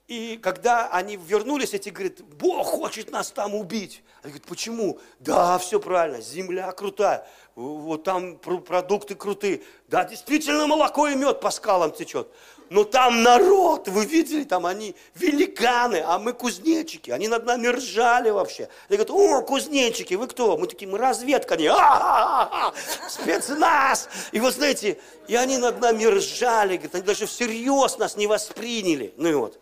и 0.08 0.38
когда 0.38 0.88
они 0.90 1.18
вернулись, 1.18 1.74
эти 1.74 1.90
говорят, 1.90 2.22
Бог 2.22 2.68
хочет 2.68 3.10
нас 3.12 3.32
там 3.32 3.56
убить. 3.56 4.04
Они 4.22 4.34
говорят, 4.34 4.48
почему? 4.48 5.00
Да, 5.20 5.58
все 5.58 5.80
правильно, 5.80 6.22
земля 6.22 6.72
крутая, 6.74 7.28
вот 7.56 8.04
там 8.04 8.38
продукты 8.38 9.16
крутые. 9.16 9.64
Да, 9.88 10.04
действительно 10.06 10.68
молоко 10.68 11.08
и 11.08 11.16
мед 11.16 11.40
по 11.40 11.50
скалам 11.50 11.92
течет. 11.92 12.28
Но 12.72 12.86
там 12.86 13.22
народ, 13.22 13.90
вы 13.90 14.06
видели, 14.06 14.46
там 14.46 14.66
они 14.66 14.96
великаны, 15.16 16.02
а 16.06 16.18
мы 16.18 16.32
кузнечики. 16.32 17.12
Они 17.12 17.28
над 17.28 17.46
нами 17.46 17.68
ржали 17.68 18.30
вообще. 18.30 18.70
Они 18.88 18.98
говорят, 18.98 19.10
о, 19.10 19.42
кузнечики, 19.42 20.14
вы 20.14 20.26
кто? 20.30 20.56
Мы 20.56 20.68
такие, 20.68 20.90
мы 20.90 20.98
разведка. 20.98 21.56
Они, 21.56 21.70
спецназ. 23.10 24.08
И 24.32 24.40
вот 24.40 24.54
знаете, 24.54 24.98
и 25.28 25.36
они 25.36 25.58
над 25.58 25.82
нами 25.82 26.06
ржали, 26.06 26.78
говорят, 26.78 26.96
они 26.96 27.04
даже 27.04 27.26
всерьез 27.26 27.98
нас 27.98 28.16
не 28.16 28.26
восприняли. 28.26 29.14
Ну 29.18 29.28
и 29.28 29.34
вот. 29.34 29.60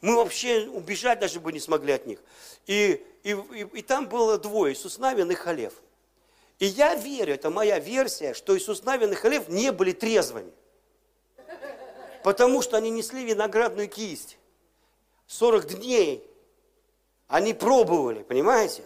Мы 0.00 0.14
вообще 0.14 0.68
убежать 0.72 1.18
даже 1.18 1.40
бы 1.40 1.52
не 1.52 1.58
смогли 1.58 1.94
от 1.94 2.06
них. 2.06 2.20
И, 2.68 3.04
и, 3.24 3.30
и, 3.30 3.66
и 3.72 3.82
там 3.82 4.06
было 4.06 4.38
двое, 4.38 4.74
Иисус 4.74 4.98
Навин 4.98 5.28
и 5.32 5.34
Халев. 5.34 5.72
И 6.60 6.66
я 6.66 6.94
верю, 6.94 7.34
это 7.34 7.50
моя 7.50 7.80
версия, 7.80 8.34
что 8.34 8.56
Иисус 8.56 8.84
Навин 8.84 9.10
и 9.10 9.16
Халев 9.16 9.48
не 9.48 9.72
были 9.72 9.90
трезвыми. 9.90 10.52
Потому 12.22 12.62
что 12.62 12.76
они 12.76 12.90
несли 12.90 13.24
виноградную 13.24 13.88
кисть. 13.88 14.38
40 15.26 15.66
дней 15.78 16.28
они 17.26 17.54
пробовали, 17.54 18.22
понимаете? 18.22 18.84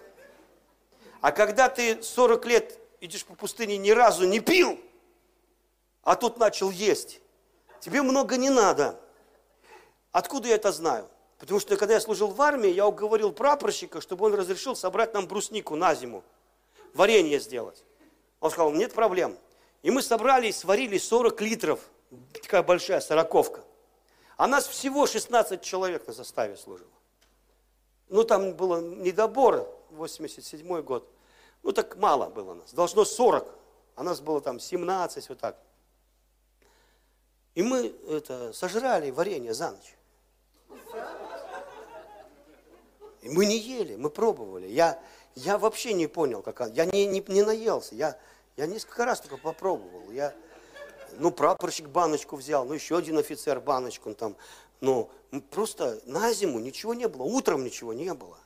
А 1.21 1.33
когда 1.33 1.69
ты 1.69 2.03
40 2.03 2.47
лет 2.47 2.79
идешь 3.01 3.25
по 3.25 3.35
пустыне, 3.35 3.77
ни 3.77 3.91
разу 3.91 4.27
не 4.27 4.41
пил, 4.41 4.79
а 6.03 6.15
тут 6.15 6.39
начал 6.39 6.71
есть, 6.71 7.21
тебе 7.81 8.03
много 8.03 8.37
не 8.37 8.51
надо. 8.51 9.01
Откуда 10.13 10.49
я 10.49 10.55
это 10.55 10.71
знаю? 10.71 11.09
Потому 11.39 11.61
что 11.61 11.77
когда 11.77 11.95
я 11.95 12.01
служил 12.01 12.29
в 12.29 12.41
армии, 12.41 12.71
я 12.71 12.87
уговорил 12.87 13.33
прапорщика, 13.33 14.01
чтобы 14.01 14.27
он 14.27 14.35
разрешил 14.35 14.77
собрать 14.77 15.13
нам 15.13 15.27
бруснику 15.27 15.75
на 15.75 15.95
зиму, 15.95 16.23
варенье 16.95 17.41
сделать. 17.41 17.83
Он 18.41 18.51
сказал, 18.51 18.71
нет 18.73 18.95
проблем. 18.95 19.37
И 19.83 19.91
мы 19.91 20.03
собрали 20.03 20.47
и 20.47 20.53
сварили 20.53 20.97
40 20.97 21.41
литров 21.43 21.81
такая 22.33 22.63
большая 22.63 23.01
сороковка. 23.01 23.65
А 24.37 24.47
нас 24.47 24.67
всего 24.67 25.07
16 25.07 25.63
человек 25.63 26.07
на 26.07 26.13
составе 26.13 26.57
служило. 26.57 26.91
Ну, 28.09 28.23
там 28.25 28.55
было 28.55 28.81
недобор, 28.81 29.69
87 29.91 30.83
год. 30.83 31.11
Ну, 31.63 31.73
так 31.73 31.97
мало 31.97 32.29
было 32.29 32.55
нас. 32.55 32.73
Должно 32.73 33.05
40, 33.05 33.49
а 33.97 34.03
нас 34.03 34.21
было 34.21 34.41
там 34.41 34.61
17, 34.61 35.29
вот 35.29 35.39
так. 35.39 35.57
И 37.55 37.63
мы 37.63 37.95
это, 38.09 38.53
сожрали 38.53 39.11
варенье 39.11 39.55
за 39.55 39.71
ночь. 39.71 39.97
И 43.23 43.29
мы 43.31 43.47
не 43.47 43.59
ели, 43.59 43.97
мы 43.97 44.11
пробовали. 44.11 44.69
Я, 44.69 45.03
я 45.35 45.59
вообще 45.59 45.95
не 45.95 46.07
понял, 46.07 46.43
как 46.43 46.61
Я 46.75 46.85
не, 46.85 47.07
не, 47.07 47.25
не 47.27 47.43
наелся. 47.43 47.95
Я, 47.95 48.19
я 48.57 48.67
несколько 48.67 49.05
раз 49.05 49.21
только 49.21 49.39
попробовал. 49.39 50.11
Я, 50.13 50.35
ну, 51.19 51.31
прапорщик 51.31 51.89
баночку 51.89 52.37
взял, 52.37 52.65
ну, 52.65 52.75
еще 52.75 52.97
один 52.97 53.19
офицер 53.19 53.61
баночку 53.61 54.15
там. 54.15 54.37
Ну, 54.81 55.11
просто 55.51 56.01
на 56.05 56.33
зиму 56.33 56.59
ничего 56.59 56.95
не 56.95 57.09
было, 57.09 57.23
утром 57.23 57.65
ничего 57.65 57.93
не 57.93 58.13
было. 58.15 58.39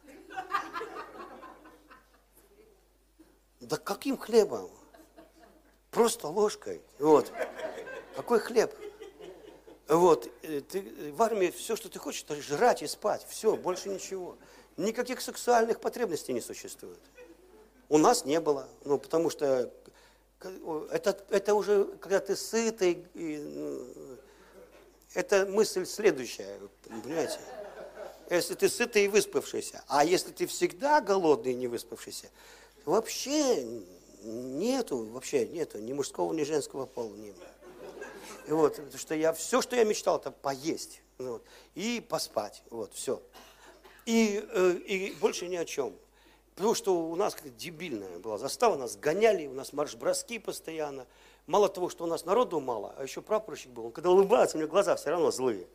Да 3.60 3.76
каким 3.76 4.16
хлебом? 4.16 4.70
Просто 5.90 6.28
ложкой. 6.28 6.80
Вот. 6.98 7.32
Какой 8.16 8.38
хлеб? 8.38 8.74
Вот. 9.88 10.30
Э, 10.42 10.60
ты, 10.60 11.12
в 11.12 11.22
армии 11.22 11.50
все, 11.50 11.76
что 11.76 11.88
ты 11.88 11.98
хочешь, 11.98 12.22
это 12.22 12.40
жрать 12.40 12.82
и 12.82 12.86
спать. 12.86 13.26
Все, 13.28 13.56
больше 13.56 13.88
ничего. 13.88 14.36
Никаких 14.76 15.20
сексуальных 15.20 15.80
потребностей 15.80 16.32
не 16.32 16.40
существует. 16.40 17.00
У 17.88 17.98
нас 17.98 18.24
не 18.24 18.40
было. 18.40 18.68
Ну, 18.84 18.98
потому 18.98 19.30
что 19.30 19.72
это, 20.90 21.18
это 21.30 21.54
уже, 21.54 21.84
когда 22.00 22.20
ты 22.20 22.36
сытый, 22.36 23.06
и, 23.14 23.38
ну, 23.38 23.86
это 25.14 25.46
мысль 25.46 25.84
следующая, 25.86 26.58
понимаете? 26.84 27.38
Если 28.30 28.54
ты 28.54 28.68
сытый 28.68 29.06
и 29.06 29.08
выспавшийся, 29.08 29.82
а 29.88 30.04
если 30.04 30.30
ты 30.30 30.46
всегда 30.46 31.00
голодный 31.00 31.52
и 31.52 31.56
не 31.56 31.66
выспавшийся, 31.66 32.30
вообще 32.84 33.66
нету, 34.22 35.04
вообще 35.06 35.46
нету 35.46 35.78
ни 35.78 35.92
мужского, 35.92 36.32
ни 36.32 36.44
женского 36.44 36.86
пола. 36.86 37.14
Ни... 37.16 37.34
Вот, 38.46 38.76
потому 38.76 38.98
что 38.98 39.14
я, 39.14 39.32
все, 39.32 39.60
что 39.60 39.76
я 39.76 39.84
мечтал, 39.84 40.18
это 40.18 40.30
поесть 40.30 41.02
вот, 41.18 41.44
и 41.74 42.04
поспать, 42.08 42.62
вот, 42.70 42.94
все. 42.94 43.20
И, 44.06 44.44
э, 44.48 44.72
и 44.86 45.12
больше 45.20 45.48
ни 45.48 45.56
о 45.56 45.64
чем. 45.64 45.94
Потому 46.60 46.74
что 46.74 46.94
у 46.94 47.16
нас 47.16 47.34
как 47.34 47.56
дебильная 47.56 48.18
была 48.18 48.36
застава, 48.36 48.76
нас 48.76 48.94
гоняли, 48.94 49.46
у 49.46 49.54
нас 49.54 49.72
марш-броски 49.72 50.38
постоянно. 50.38 51.06
Мало 51.46 51.70
того, 51.70 51.88
что 51.88 52.04
у 52.04 52.06
нас 52.06 52.26
народу 52.26 52.60
мало, 52.60 52.94
а 52.98 53.02
еще 53.02 53.22
прапорщик 53.22 53.70
был. 53.70 53.86
Он 53.86 53.92
когда 53.92 54.10
улыбается, 54.10 54.58
у 54.58 54.60
него 54.60 54.70
глаза 54.70 54.94
все 54.96 55.08
равно 55.08 55.30
злые. 55.30 55.66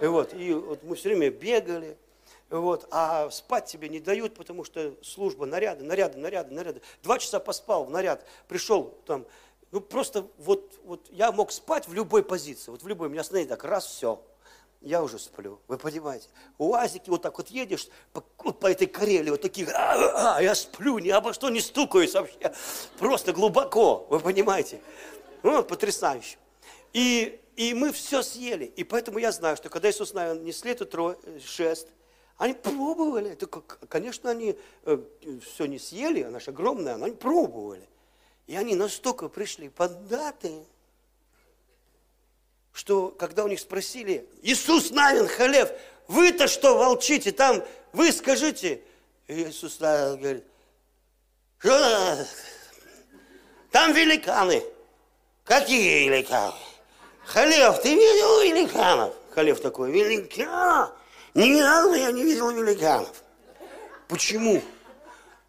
И 0.00 0.06
вот, 0.06 0.32
и 0.32 0.54
вот 0.54 0.84
мы 0.84 0.94
все 0.94 1.08
время 1.08 1.30
бегали, 1.30 1.98
вот, 2.50 2.86
а 2.92 3.30
спать 3.30 3.66
тебе 3.66 3.88
не 3.88 3.98
дают, 3.98 4.36
потому 4.36 4.62
что 4.62 4.94
служба, 5.02 5.44
наряды, 5.44 5.82
наряды, 5.82 6.18
наряды, 6.18 6.54
наряды. 6.54 6.82
Два 7.02 7.18
часа 7.18 7.40
поспал 7.40 7.86
в 7.86 7.90
наряд, 7.90 8.24
пришел 8.46 8.94
там, 9.06 9.26
ну 9.72 9.80
просто 9.80 10.28
вот, 10.38 10.78
вот 10.84 11.04
я 11.10 11.32
мог 11.32 11.50
спать 11.50 11.88
в 11.88 11.94
любой 11.94 12.22
позиции, 12.22 12.70
вот 12.70 12.84
в 12.84 12.86
любой, 12.86 13.08
меня 13.08 13.22
остановили 13.22 13.48
так, 13.48 13.64
раз, 13.64 13.86
все, 13.86 14.22
я 14.82 15.02
уже 15.02 15.18
сплю. 15.18 15.60
Вы 15.68 15.78
понимаете? 15.78 16.28
УАЗики 16.58 17.10
вот 17.10 17.22
так 17.22 17.36
вот 17.38 17.48
едешь 17.48 17.88
по, 18.12 18.24
вот 18.38 18.60
по 18.60 18.70
этой 18.70 18.86
Карелии, 18.86 19.30
вот 19.30 19.40
такие, 19.40 19.68
а, 19.68 19.94
а, 19.94 20.36
а, 20.36 20.42
я 20.42 20.54
сплю, 20.54 20.98
ни 20.98 21.08
обо 21.08 21.32
что 21.32 21.50
не 21.50 21.60
стукаюсь 21.60 22.14
вообще. 22.14 22.52
Просто 22.98 23.32
глубоко, 23.32 24.06
вы 24.10 24.20
понимаете? 24.20 24.80
Ну, 25.42 25.62
потрясающе. 25.62 26.38
И, 26.92 27.40
и 27.56 27.74
мы 27.74 27.92
все 27.92 28.22
съели. 28.22 28.64
И 28.64 28.84
поэтому 28.84 29.18
я 29.18 29.32
знаю, 29.32 29.56
что 29.56 29.68
когда 29.68 29.90
Иисус 29.90 30.12
несли 30.14 30.72
этот 30.72 30.90
тро, 30.90 31.16
шест, 31.44 31.88
они 32.36 32.54
пробовали. 32.54 33.30
Это, 33.30 33.46
конечно, 33.46 34.30
они 34.30 34.58
э, 34.84 34.98
все 35.42 35.66
не 35.66 35.78
съели, 35.78 36.22
она 36.22 36.40
же 36.40 36.50
огромная, 36.50 36.96
но 36.96 37.06
они 37.06 37.14
пробовали. 37.14 37.88
И 38.46 38.56
они 38.56 38.74
настолько 38.74 39.28
пришли 39.28 39.68
поддатые, 39.68 40.64
что 42.72 43.08
когда 43.08 43.44
у 43.44 43.48
них 43.48 43.60
спросили, 43.60 44.28
Иисус 44.42 44.90
Навин, 44.90 45.28
Халев, 45.28 45.70
вы-то 46.08 46.48
что 46.48 46.76
волчите 46.76 47.32
там, 47.32 47.62
вы 47.92 48.12
скажите. 48.12 48.82
Иисус 49.28 49.78
Навин 49.80 50.20
говорит, 50.20 50.44
что 51.58 52.26
там 53.70 53.92
великаны. 53.92 54.62
Какие 55.44 56.08
великаны? 56.08 56.54
Халев, 57.24 57.80
ты 57.82 57.94
видел 57.94 58.42
великанов? 58.42 59.14
Халев 59.34 59.60
такой, 59.60 59.90
великан? 59.90 60.90
Ни 61.34 61.60
разу 61.60 61.94
я 61.94 62.12
не 62.12 62.24
видел 62.24 62.50
великанов. 62.50 63.22
Почему? 64.08 64.62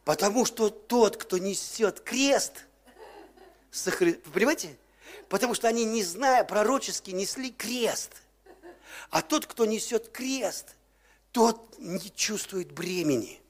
Потому 0.05 0.45
что 0.45 0.69
тот, 0.69 1.17
кто 1.17 1.38
несет 1.38 1.99
крест, 1.99 2.65
сохр... 3.71 4.13
понимаете, 4.33 4.77
Потому 5.33 5.55
что 5.55 5.67
они, 5.67 5.83
не 5.83 6.03
зная 6.03 6.43
пророчески, 6.43 7.09
несли 7.09 7.49
крест. 7.49 8.11
А 9.09 9.23
тот, 9.23 9.47
кто 9.47 9.65
несет 9.65 10.09
крест, 10.09 10.75
тот 11.31 11.73
не 11.79 12.11
чувствует 12.13 12.71
бремени. 12.71 13.41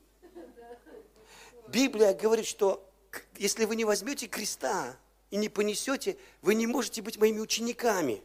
Библия 1.67 2.13
говорит, 2.13 2.45
что 2.45 2.89
если 3.35 3.65
вы 3.65 3.75
не 3.75 3.83
возьмете 3.83 4.27
креста 4.27 4.95
и 5.29 5.35
не 5.35 5.49
понесете, 5.49 6.15
вы 6.41 6.55
не 6.55 6.67
можете 6.67 7.01
быть 7.01 7.17
моими 7.17 7.41
учениками. 7.41 8.21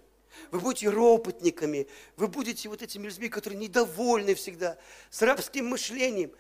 Вы 0.53 0.61
будете 0.61 0.89
ропотниками, 0.89 1.89
вы 2.17 2.29
будете 2.29 2.69
вот 2.69 2.81
этими 2.81 3.09
людьми, 3.09 3.29
которые 3.29 3.59
недовольны 3.59 4.37
всегда, 4.37 4.79
с 5.11 5.21
рабским 5.21 5.67
мышлением, 5.67 6.31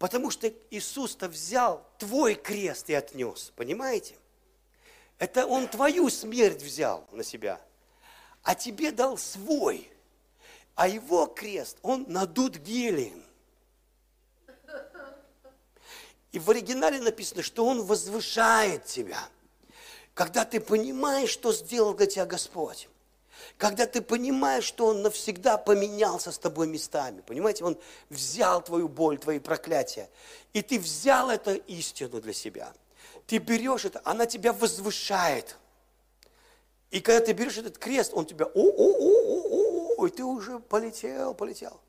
потому 0.00 0.32
что 0.32 0.52
Иисус-то 0.72 1.28
взял 1.28 1.88
твой 1.98 2.34
крест 2.34 2.90
и 2.90 2.94
отнес, 2.94 3.52
понимаете? 3.54 4.16
Это 5.18 5.46
он 5.46 5.68
твою 5.68 6.10
смерть 6.10 6.62
взял 6.62 7.06
на 7.12 7.22
себя, 7.22 7.60
а 8.42 8.54
тебе 8.54 8.90
дал 8.90 9.16
свой. 9.16 9.90
А 10.74 10.88
его 10.88 11.26
крест, 11.26 11.78
он 11.82 12.04
надут 12.08 12.56
гелием. 12.56 13.22
И 16.32 16.40
в 16.40 16.50
оригинале 16.50 17.00
написано, 17.00 17.42
что 17.42 17.64
он 17.64 17.84
возвышает 17.84 18.84
тебя. 18.86 19.20
Когда 20.14 20.44
ты 20.44 20.58
понимаешь, 20.60 21.30
что 21.30 21.52
сделал 21.52 21.94
для 21.94 22.06
тебя 22.06 22.26
Господь. 22.26 22.88
Когда 23.56 23.86
ты 23.86 24.02
понимаешь, 24.02 24.64
что 24.64 24.86
Он 24.86 25.02
навсегда 25.02 25.58
поменялся 25.58 26.32
с 26.32 26.38
тобой 26.38 26.66
местами. 26.66 27.20
Понимаете, 27.20 27.64
Он 27.64 27.78
взял 28.10 28.62
твою 28.62 28.88
боль, 28.88 29.18
твои 29.18 29.38
проклятия. 29.38 30.08
И 30.52 30.62
ты 30.62 30.80
взял 30.80 31.30
эту 31.30 31.54
истину 31.54 32.20
для 32.20 32.32
себя– 32.32 32.72
ты 33.26 33.38
берешь 33.38 33.84
это, 33.84 34.00
она 34.04 34.26
тебя 34.26 34.52
возвышает. 34.52 35.56
И 36.90 37.00
когда 37.00 37.26
ты 37.26 37.32
берешь 37.32 37.58
этот 37.58 37.78
крест, 37.78 38.12
он 38.14 38.26
тебя, 38.26 38.46
о, 38.46 38.50
о, 38.50 38.92
о, 38.92 39.94
о, 39.96 39.96
о, 39.98 40.06
и 40.06 40.10
ты 40.10 40.22
уже 40.22 40.60
полетел, 40.60 41.34
полетел. 41.34 41.80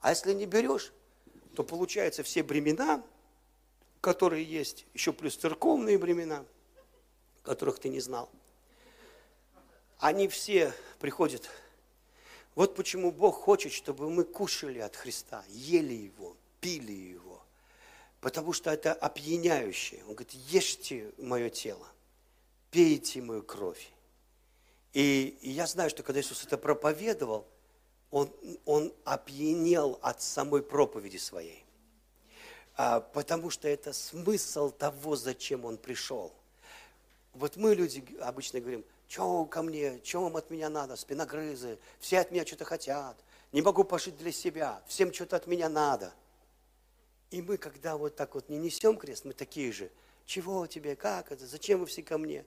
А 0.00 0.10
если 0.10 0.34
не 0.34 0.46
берешь, 0.46 0.92
то 1.54 1.64
получается 1.64 2.22
все 2.22 2.42
бремена, 2.42 3.02
которые 4.00 4.44
есть, 4.44 4.84
еще 4.92 5.12
плюс 5.12 5.36
церковные 5.36 5.96
бремена, 5.96 6.44
которых 7.42 7.78
ты 7.78 7.88
не 7.88 8.00
знал, 8.00 8.28
они 9.98 10.28
все 10.28 10.74
приходят. 10.98 11.48
Вот 12.54 12.76
почему 12.76 13.10
Бог 13.10 13.36
хочет, 13.36 13.72
чтобы 13.72 14.10
мы 14.10 14.24
кушали 14.24 14.78
от 14.78 14.94
Христа, 14.94 15.42
ели 15.48 15.94
Его, 15.94 16.36
пили 16.60 16.92
Его. 16.92 17.33
Потому 18.24 18.54
что 18.54 18.70
это 18.70 18.94
опьяняющее. 18.94 20.00
Он 20.04 20.14
говорит, 20.14 20.32
ешьте 20.32 21.12
мое 21.18 21.50
тело, 21.50 21.86
пейте 22.70 23.20
мою 23.20 23.42
кровь. 23.42 23.90
И, 24.94 25.36
и 25.42 25.50
я 25.50 25.66
знаю, 25.66 25.90
что 25.90 26.02
когда 26.02 26.22
Иисус 26.22 26.42
это 26.42 26.56
проповедовал, 26.56 27.46
он, 28.10 28.32
он 28.64 28.94
опьянел 29.04 29.98
от 30.00 30.22
самой 30.22 30.62
проповеди 30.62 31.18
своей. 31.18 31.66
А, 32.76 33.00
потому 33.00 33.50
что 33.50 33.68
это 33.68 33.92
смысл 33.92 34.70
того, 34.70 35.16
зачем 35.16 35.66
он 35.66 35.76
пришел. 35.76 36.32
Вот 37.34 37.56
мы, 37.56 37.74
люди, 37.74 38.02
обычно 38.22 38.60
говорим, 38.60 38.86
что 39.06 39.44
ко 39.44 39.60
мне, 39.60 40.00
что 40.02 40.22
вам 40.22 40.36
от 40.36 40.48
меня 40.48 40.70
надо, 40.70 40.96
спиногрызы, 40.96 41.78
все 42.00 42.20
от 42.20 42.30
меня 42.30 42.46
что-то 42.46 42.64
хотят, 42.64 43.18
не 43.52 43.60
могу 43.60 43.84
пожить 43.84 44.16
для 44.16 44.32
себя, 44.32 44.80
всем 44.86 45.12
что-то 45.12 45.36
от 45.36 45.46
меня 45.46 45.68
надо. 45.68 46.14
И 47.34 47.42
мы, 47.42 47.56
когда 47.56 47.96
вот 47.96 48.14
так 48.14 48.36
вот 48.36 48.48
не 48.48 48.58
несем 48.58 48.96
крест, 48.96 49.24
мы 49.24 49.32
такие 49.32 49.72
же, 49.72 49.90
чего 50.24 50.68
тебе, 50.68 50.94
как 50.94 51.32
это, 51.32 51.48
зачем 51.48 51.80
вы 51.80 51.86
все 51.86 52.00
ко 52.00 52.16
мне? 52.16 52.44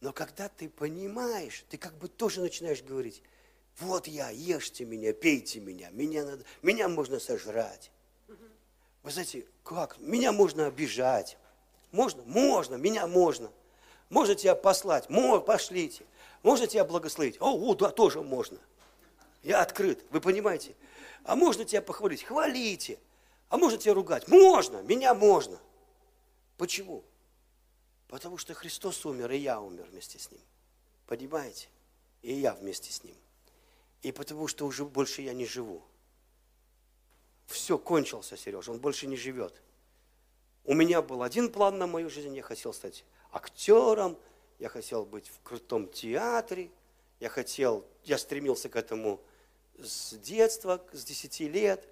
Но 0.00 0.12
когда 0.12 0.48
ты 0.48 0.68
понимаешь, 0.68 1.64
ты 1.68 1.78
как 1.78 1.96
бы 1.98 2.08
тоже 2.08 2.40
начинаешь 2.40 2.82
говорить, 2.82 3.22
вот 3.78 4.08
я, 4.08 4.30
ешьте 4.30 4.84
меня, 4.84 5.12
пейте 5.12 5.60
меня, 5.60 5.88
меня, 5.90 6.24
надо, 6.24 6.44
меня 6.62 6.88
можно 6.88 7.20
сожрать. 7.20 7.92
Вы 9.04 9.12
знаете, 9.12 9.46
как? 9.62 10.00
Меня 10.00 10.32
можно 10.32 10.66
обижать. 10.66 11.38
Можно? 11.92 12.24
Можно, 12.24 12.74
меня 12.74 13.06
можно. 13.06 13.52
Можно 14.08 14.34
тебя 14.34 14.56
послать? 14.56 15.08
Можно, 15.08 15.42
пошлите. 15.42 16.04
Можно 16.42 16.66
тебя 16.66 16.84
благословить? 16.84 17.36
О, 17.38 17.56
о, 17.56 17.74
да, 17.76 17.90
тоже 17.90 18.20
можно. 18.20 18.58
Я 19.44 19.62
открыт, 19.62 20.04
вы 20.10 20.20
понимаете? 20.20 20.74
А 21.22 21.36
можно 21.36 21.64
тебя 21.64 21.82
похвалить? 21.82 22.24
Хвалите. 22.24 22.98
А 23.48 23.56
можно 23.56 23.78
тебя 23.78 23.94
ругать? 23.94 24.28
Можно, 24.28 24.82
меня 24.82 25.14
можно. 25.14 25.58
Почему? 26.56 27.04
Потому 28.08 28.38
что 28.38 28.54
Христос 28.54 29.04
умер, 29.06 29.32
и 29.32 29.38
я 29.38 29.60
умер 29.60 29.86
вместе 29.90 30.18
с 30.18 30.30
Ним. 30.30 30.40
Понимаете? 31.06 31.68
И 32.22 32.32
я 32.32 32.54
вместе 32.54 32.92
с 32.92 33.02
Ним. 33.04 33.16
И 34.02 34.12
потому 34.12 34.48
что 34.48 34.66
уже 34.66 34.84
больше 34.84 35.22
я 35.22 35.32
не 35.32 35.46
живу. 35.46 35.82
Все, 37.46 37.78
кончился, 37.78 38.36
Сережа, 38.36 38.70
он 38.70 38.78
больше 38.78 39.06
не 39.06 39.16
живет. 39.16 39.60
У 40.64 40.74
меня 40.74 41.02
был 41.02 41.22
один 41.22 41.50
план 41.50 41.78
на 41.78 41.86
мою 41.86 42.08
жизнь, 42.08 42.34
я 42.34 42.42
хотел 42.42 42.72
стать 42.72 43.04
актером, 43.30 44.16
я 44.58 44.68
хотел 44.68 45.04
быть 45.04 45.28
в 45.28 45.40
крутом 45.42 45.88
театре, 45.88 46.70
я 47.20 47.28
хотел, 47.28 47.84
я 48.04 48.16
стремился 48.16 48.68
к 48.68 48.76
этому 48.76 49.20
с 49.78 50.14
детства, 50.16 50.82
с 50.92 51.04
10 51.04 51.40
лет, 51.40 51.86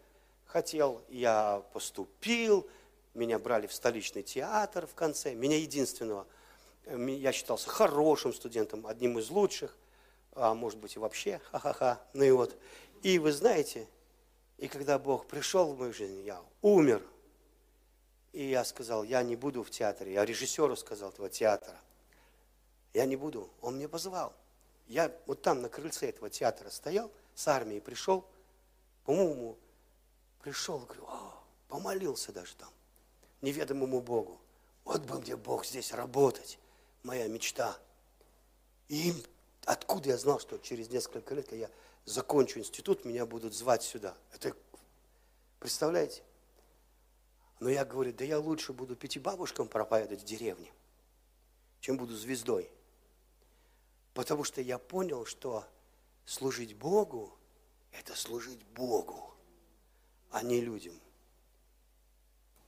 хотел, 0.52 1.02
я 1.08 1.64
поступил, 1.72 2.68
меня 3.14 3.38
брали 3.38 3.66
в 3.66 3.72
столичный 3.72 4.22
театр 4.22 4.86
в 4.86 4.94
конце, 4.94 5.34
меня 5.34 5.58
единственного, 5.58 6.26
я 6.86 7.32
считался 7.32 7.68
хорошим 7.68 8.32
студентом, 8.32 8.86
одним 8.86 9.18
из 9.18 9.30
лучших 9.30 9.76
а 10.34 10.54
может 10.54 10.78
быть 10.78 10.96
и 10.96 10.98
вообще, 10.98 11.40
ха-ха-ха, 11.50 12.00
ну 12.14 12.24
и 12.24 12.30
вот. 12.30 12.56
И 13.02 13.18
вы 13.18 13.32
знаете, 13.32 13.86
и 14.58 14.68
когда 14.68 14.98
Бог 14.98 15.26
пришел 15.26 15.72
в 15.72 15.78
мою 15.78 15.92
жизнь, 15.92 16.22
я 16.24 16.40
умер. 16.62 17.02
И 18.32 18.44
я 18.44 18.64
сказал, 18.64 19.02
я 19.02 19.22
не 19.22 19.36
буду 19.36 19.62
в 19.62 19.70
театре. 19.70 20.14
Я 20.14 20.24
режиссеру 20.24 20.74
сказал 20.76 21.10
этого 21.10 21.28
театра. 21.28 21.76
Я 22.94 23.04
не 23.04 23.16
буду. 23.16 23.50
Он 23.60 23.76
мне 23.76 23.88
позвал. 23.88 24.32
Я 24.86 25.12
вот 25.26 25.42
там 25.42 25.60
на 25.60 25.68
крыльце 25.68 26.08
этого 26.08 26.30
театра 26.30 26.70
стоял, 26.70 27.10
с 27.34 27.46
армией 27.48 27.80
пришел, 27.80 28.24
по-моему, 29.04 29.58
пришел, 30.42 30.80
говорю, 30.80 31.04
О, 31.06 31.42
помолился 31.68 32.32
даже 32.32 32.54
там, 32.56 32.70
неведомому 33.40 34.00
Богу. 34.00 34.40
Вот 34.84 35.02
бы 35.02 35.20
мне 35.20 35.36
Бог 35.36 35.64
здесь 35.64 35.92
работать, 35.92 36.58
моя 37.02 37.28
мечта. 37.28 37.78
И 38.88 39.14
Откуда 39.64 40.08
я 40.10 40.18
знал, 40.18 40.40
что 40.40 40.58
через 40.58 40.90
несколько 40.90 41.34
лет, 41.34 41.52
я 41.52 41.70
закончу 42.04 42.58
институт, 42.58 43.04
меня 43.04 43.26
будут 43.26 43.54
звать 43.54 43.82
сюда? 43.82 44.16
Это, 44.32 44.56
представляете? 45.60 46.22
Но 47.60 47.68
я 47.68 47.84
говорю, 47.84 48.12
да 48.12 48.24
я 48.24 48.40
лучше 48.40 48.72
буду 48.72 48.96
пяти 48.96 49.20
бабушкам 49.20 49.68
проповедовать 49.68 50.22
в 50.22 50.24
деревне, 50.24 50.72
чем 51.80 51.96
буду 51.96 52.16
звездой. 52.16 52.68
Потому 54.14 54.42
что 54.42 54.60
я 54.60 54.78
понял, 54.78 55.24
что 55.26 55.64
служить 56.24 56.76
Богу– 56.76 57.32
это 57.92 58.16
служить 58.16 58.64
Богу, 58.74 59.31
а 60.32 60.42
не 60.42 60.60
людям. 60.60 60.98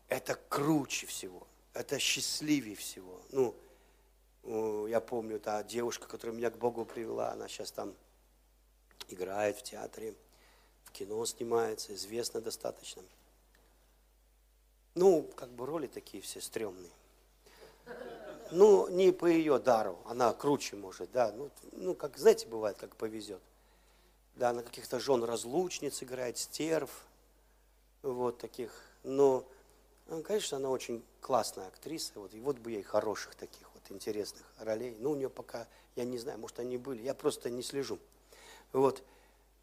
Это 0.09 0.37
круче 0.49 1.07
всего, 1.07 1.47
это 1.73 1.99
счастливее 1.99 2.77
всего. 2.77 3.21
Ну, 3.33 4.87
я 4.87 5.01
помню, 5.01 5.41
та 5.41 5.63
девушка, 5.63 6.07
которая 6.07 6.37
меня 6.37 6.51
к 6.51 6.59
Богу 6.59 6.85
привела, 6.85 7.33
она 7.33 7.49
сейчас 7.49 7.73
там 7.73 7.95
играет 9.09 9.57
в 9.57 9.63
театре, 9.63 10.15
в 10.85 10.93
кино 10.93 11.25
снимается, 11.25 11.95
известна 11.95 12.41
достаточно. 12.41 13.03
Ну, 14.95 15.23
как 15.35 15.51
бы 15.51 15.67
роли 15.67 15.87
такие 15.87 16.23
все 16.23 16.41
стрёмные. 16.41 16.93
Ну, 18.51 18.89
не 18.89 19.11
по 19.11 19.27
ее 19.27 19.59
дару, 19.59 19.99
она 20.05 20.33
круче 20.35 20.77
может, 20.77 21.11
да. 21.11 21.33
Ну, 21.33 21.51
ну 21.73 21.95
как, 21.95 22.19
знаете, 22.19 22.47
бывает, 22.47 22.77
как 22.77 22.95
повезет. 22.95 23.43
Да, 24.37 24.53
на 24.53 24.63
каких-то 24.63 25.01
жен 25.01 25.25
разлучниц 25.25 26.03
играет, 26.03 26.39
стерв, 26.39 26.91
вот 28.13 28.39
таких. 28.39 28.73
Но, 29.03 29.45
ну, 30.09 30.23
конечно, 30.23 30.59
она 30.59 30.71
очень 30.71 31.05
классная 31.21 31.69
актриса, 31.69 32.13
вот, 32.17 32.35
и 32.35 32.41
вот 32.41 32.59
бы 32.59 32.73
ей 32.73 32.83
хороших 32.83 33.35
таких 33.35 33.69
вот 33.75 33.83
интересных 33.91 34.45
ролей. 34.59 34.97
Ну, 35.01 35.13
у 35.13 35.15
нее 35.17 35.31
пока, 35.31 35.67
я 35.97 36.05
не 36.05 36.19
знаю, 36.19 36.39
может, 36.39 36.59
они 36.59 36.77
были, 36.77 37.03
я 37.03 37.15
просто 37.15 37.51
не 37.51 37.63
слежу. 37.63 37.99
Вот. 38.73 39.03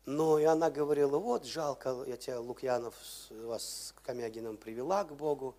Но 0.05 0.39
и 0.39 0.43
она 0.43 0.71
говорила, 0.71 1.17
вот, 1.19 1.45
жалко, 1.45 2.03
я 2.07 2.17
тебя, 2.17 2.39
Лукьянов, 2.39 2.95
вас 3.29 3.63
с 3.63 4.01
Камягином 4.03 4.57
привела 4.57 5.03
к 5.03 5.13
Богу, 5.13 5.55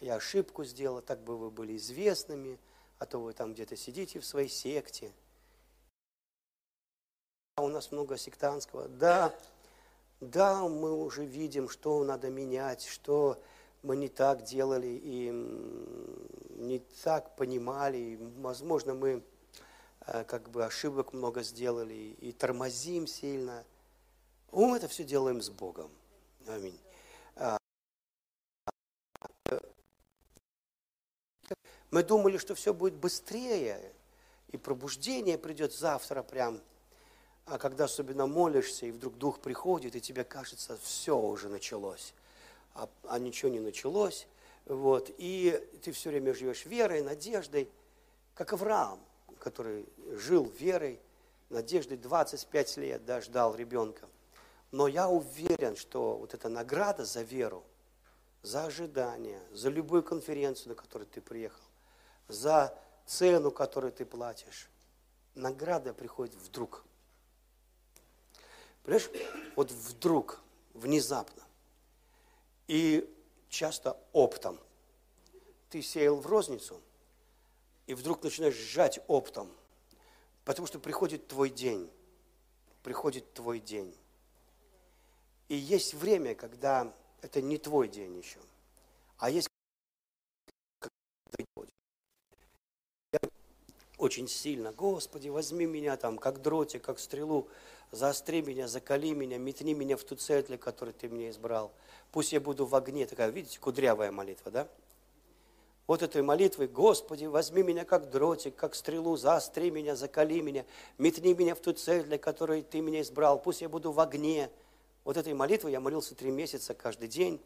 я 0.00 0.16
ошибку 0.16 0.64
сделала, 0.64 1.02
так 1.02 1.20
бы 1.20 1.36
вы 1.36 1.50
были 1.50 1.76
известными, 1.76 2.58
а 2.98 3.06
то 3.06 3.18
вы 3.18 3.32
там 3.32 3.54
где-то 3.54 3.76
сидите 3.76 4.18
в 4.20 4.26
своей 4.26 4.48
секте. 4.48 5.12
А 7.56 7.62
у 7.62 7.68
нас 7.68 7.92
много 7.92 8.18
сектантского. 8.18 8.88
Да, 8.88 9.34
да, 10.20 10.66
мы 10.66 10.92
уже 10.92 11.24
видим, 11.24 11.68
что 11.68 12.02
надо 12.04 12.30
менять, 12.30 12.84
что 12.84 13.42
мы 13.82 13.96
не 13.96 14.08
так 14.08 14.42
делали 14.42 14.98
и 15.02 15.30
не 16.56 16.78
так 17.04 17.36
понимали, 17.36 17.98
и, 17.98 18.16
возможно, 18.16 18.94
мы 18.94 19.22
э, 20.06 20.24
как 20.24 20.50
бы 20.50 20.64
ошибок 20.64 21.12
много 21.12 21.42
сделали 21.42 22.16
и 22.20 22.32
тормозим 22.32 23.06
сильно. 23.06 23.64
Мы 24.52 24.78
это 24.78 24.88
все 24.88 25.04
делаем 25.04 25.42
с 25.42 25.50
Богом. 25.50 25.90
Аминь. 26.46 26.78
А, 27.36 27.58
мы 31.90 32.02
думали, 32.02 32.38
что 32.38 32.54
все 32.54 32.72
будет 32.72 32.94
быстрее, 32.94 33.92
и 34.48 34.56
пробуждение 34.56 35.36
придет 35.36 35.74
завтра 35.74 36.22
прям. 36.22 36.62
А 37.46 37.58
когда 37.58 37.84
особенно 37.84 38.26
молишься, 38.26 38.86
и 38.86 38.90
вдруг 38.90 39.16
Дух 39.18 39.40
приходит, 39.40 39.96
и 39.96 40.00
тебе 40.00 40.24
кажется, 40.24 40.76
все 40.82 41.18
уже 41.18 41.48
началось 41.48 42.12
а, 42.76 42.88
а 43.04 43.18
ничего 43.18 43.50
не 43.50 43.60
началось. 43.60 44.26
Вот, 44.66 45.10
и 45.16 45.60
ты 45.82 45.92
все 45.92 46.10
время 46.10 46.34
живешь 46.34 46.66
верой, 46.66 47.02
надеждой, 47.02 47.70
как 48.34 48.52
Авраам, 48.52 49.00
который 49.38 49.86
жил 50.12 50.44
верой, 50.58 51.00
надеждой 51.50 51.96
25 51.96 52.76
лет, 52.78 53.04
да, 53.04 53.20
ждал 53.20 53.54
ребенка. 53.54 54.08
Но 54.72 54.88
я 54.88 55.08
уверен, 55.08 55.76
что 55.76 56.16
вот 56.16 56.34
эта 56.34 56.48
награда 56.48 57.04
за 57.04 57.22
веру, 57.22 57.64
за 58.42 58.64
ожидание, 58.64 59.40
за 59.52 59.68
любую 59.68 60.02
конференцию, 60.02 60.70
на 60.70 60.74
которую 60.74 61.06
ты 61.06 61.20
приехал, 61.20 61.62
за 62.26 62.76
цену, 63.06 63.52
которую 63.52 63.92
ты 63.92 64.04
платишь, 64.04 64.68
награда 65.36 65.94
приходит 65.94 66.34
вдруг. 66.34 66.84
Понимаешь, 68.86 69.10
вот 69.56 69.72
вдруг, 69.72 70.40
внезапно. 70.72 71.42
И 72.68 73.12
часто 73.48 73.98
оптом. 74.12 74.60
Ты 75.70 75.82
сеял 75.82 76.14
в 76.14 76.26
розницу, 76.26 76.80
и 77.88 77.94
вдруг 77.94 78.22
начинаешь 78.22 78.54
сжать 78.54 79.00
оптом, 79.08 79.50
потому 80.44 80.68
что 80.68 80.78
приходит 80.78 81.26
твой 81.26 81.50
день. 81.50 81.90
Приходит 82.84 83.34
твой 83.34 83.58
день. 83.58 83.92
И 85.48 85.56
есть 85.56 85.94
время, 85.94 86.36
когда 86.36 86.94
это 87.22 87.42
не 87.42 87.58
твой 87.58 87.88
день 87.88 88.16
еще, 88.16 88.38
а 89.18 89.30
есть 89.30 89.48
очень 93.98 94.28
сильно, 94.28 94.70
Господи, 94.70 95.28
возьми 95.28 95.66
меня 95.66 95.96
там, 95.96 96.18
как 96.18 96.40
дротик, 96.40 96.84
как 96.84 97.00
стрелу, 97.00 97.48
заостри 97.90 98.42
меня, 98.42 98.68
закали 98.68 99.12
меня, 99.14 99.38
метни 99.38 99.74
меня 99.74 99.96
в 99.96 100.04
ту 100.04 100.16
цель, 100.16 100.44
для 100.44 100.58
которой 100.58 100.92
ты 100.92 101.08
меня 101.08 101.30
избрал. 101.30 101.72
Пусть 102.12 102.32
я 102.32 102.40
буду 102.40 102.66
в 102.66 102.74
огне. 102.74 103.06
Такая, 103.06 103.30
видите, 103.30 103.58
кудрявая 103.58 104.10
молитва, 104.10 104.50
да? 104.50 104.68
Вот 105.86 106.02
этой 106.02 106.22
молитвой, 106.22 106.66
Господи, 106.66 107.26
возьми 107.26 107.62
меня 107.62 107.84
как 107.84 108.10
дротик, 108.10 108.56
как 108.56 108.74
стрелу, 108.74 109.16
заостри 109.16 109.70
меня, 109.70 109.94
закали 109.94 110.40
меня, 110.40 110.64
метни 110.98 111.32
меня 111.32 111.54
в 111.54 111.60
ту 111.60 111.72
цель, 111.72 112.02
для 112.02 112.18
которой 112.18 112.62
ты 112.62 112.80
меня 112.80 113.02
избрал. 113.02 113.40
Пусть 113.40 113.60
я 113.60 113.68
буду 113.68 113.92
в 113.92 114.00
огне. 114.00 114.50
Вот 115.04 115.16
этой 115.16 115.32
молитвой 115.34 115.72
я 115.72 115.80
молился 115.80 116.16
три 116.16 116.32
месяца 116.32 116.74
каждый 116.74 117.06
день. 117.06 117.40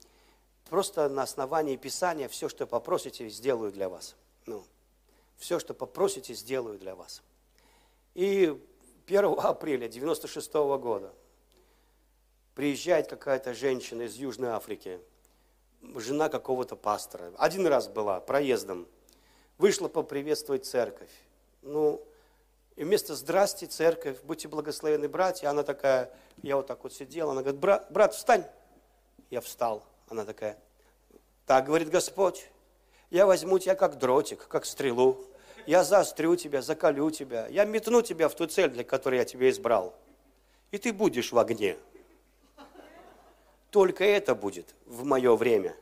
Просто 0.70 1.08
на 1.10 1.22
основании 1.22 1.76
Писания 1.76 2.28
все, 2.28 2.48
что 2.48 2.66
попросите, 2.66 3.28
сделаю 3.28 3.72
для 3.72 3.90
вас. 3.90 4.16
Ну, 4.46 4.64
все, 5.36 5.58
что 5.58 5.74
попросите, 5.74 6.32
сделаю 6.32 6.78
для 6.78 6.94
вас. 6.94 7.22
И 8.14 8.58
1 9.10 9.24
апреля 9.38 9.88
96 9.88 10.52
года 10.52 11.12
приезжает 12.54 13.08
какая-то 13.08 13.54
женщина 13.54 14.02
из 14.02 14.14
Южной 14.14 14.50
Африки, 14.50 15.00
жена 15.96 16.28
какого-то 16.28 16.76
пастора. 16.76 17.32
Один 17.38 17.66
раз 17.66 17.88
была 17.88 18.20
проездом. 18.20 18.86
Вышла 19.58 19.88
поприветствовать 19.88 20.64
церковь. 20.64 21.10
Ну, 21.62 22.02
и 22.76 22.84
вместо 22.84 23.14
«Здрасте, 23.14 23.66
церковь, 23.66 24.18
будьте 24.22 24.48
благословены, 24.48 25.08
братья», 25.08 25.48
она 25.48 25.62
такая, 25.62 26.14
я 26.42 26.56
вот 26.56 26.66
так 26.66 26.82
вот 26.82 26.92
сидел, 26.92 27.30
она 27.30 27.42
говорит, 27.42 27.60
брат, 27.60 27.90
брат, 27.90 28.14
встань. 28.14 28.44
Я 29.28 29.40
встал. 29.40 29.84
Она 30.08 30.24
такая, 30.24 30.58
так 31.46 31.66
говорит 31.66 31.90
Господь, 31.90 32.48
я 33.10 33.26
возьму 33.26 33.58
тебя 33.58 33.74
как 33.74 33.98
дротик, 33.98 34.46
как 34.48 34.64
стрелу, 34.64 35.24
я 35.70 35.84
заострю 35.84 36.34
тебя, 36.34 36.62
закалю 36.62 37.12
тебя, 37.12 37.46
я 37.46 37.64
метну 37.64 38.02
тебя 38.02 38.28
в 38.28 38.34
ту 38.34 38.46
цель, 38.46 38.70
для 38.70 38.82
которой 38.82 39.20
я 39.20 39.24
тебя 39.24 39.48
избрал. 39.50 39.94
И 40.72 40.78
ты 40.78 40.92
будешь 40.92 41.30
в 41.30 41.38
огне. 41.38 41.76
Только 43.70 44.02
это 44.04 44.34
будет 44.34 44.74
в 44.84 45.04
мое 45.04 45.36
время. 45.36 45.76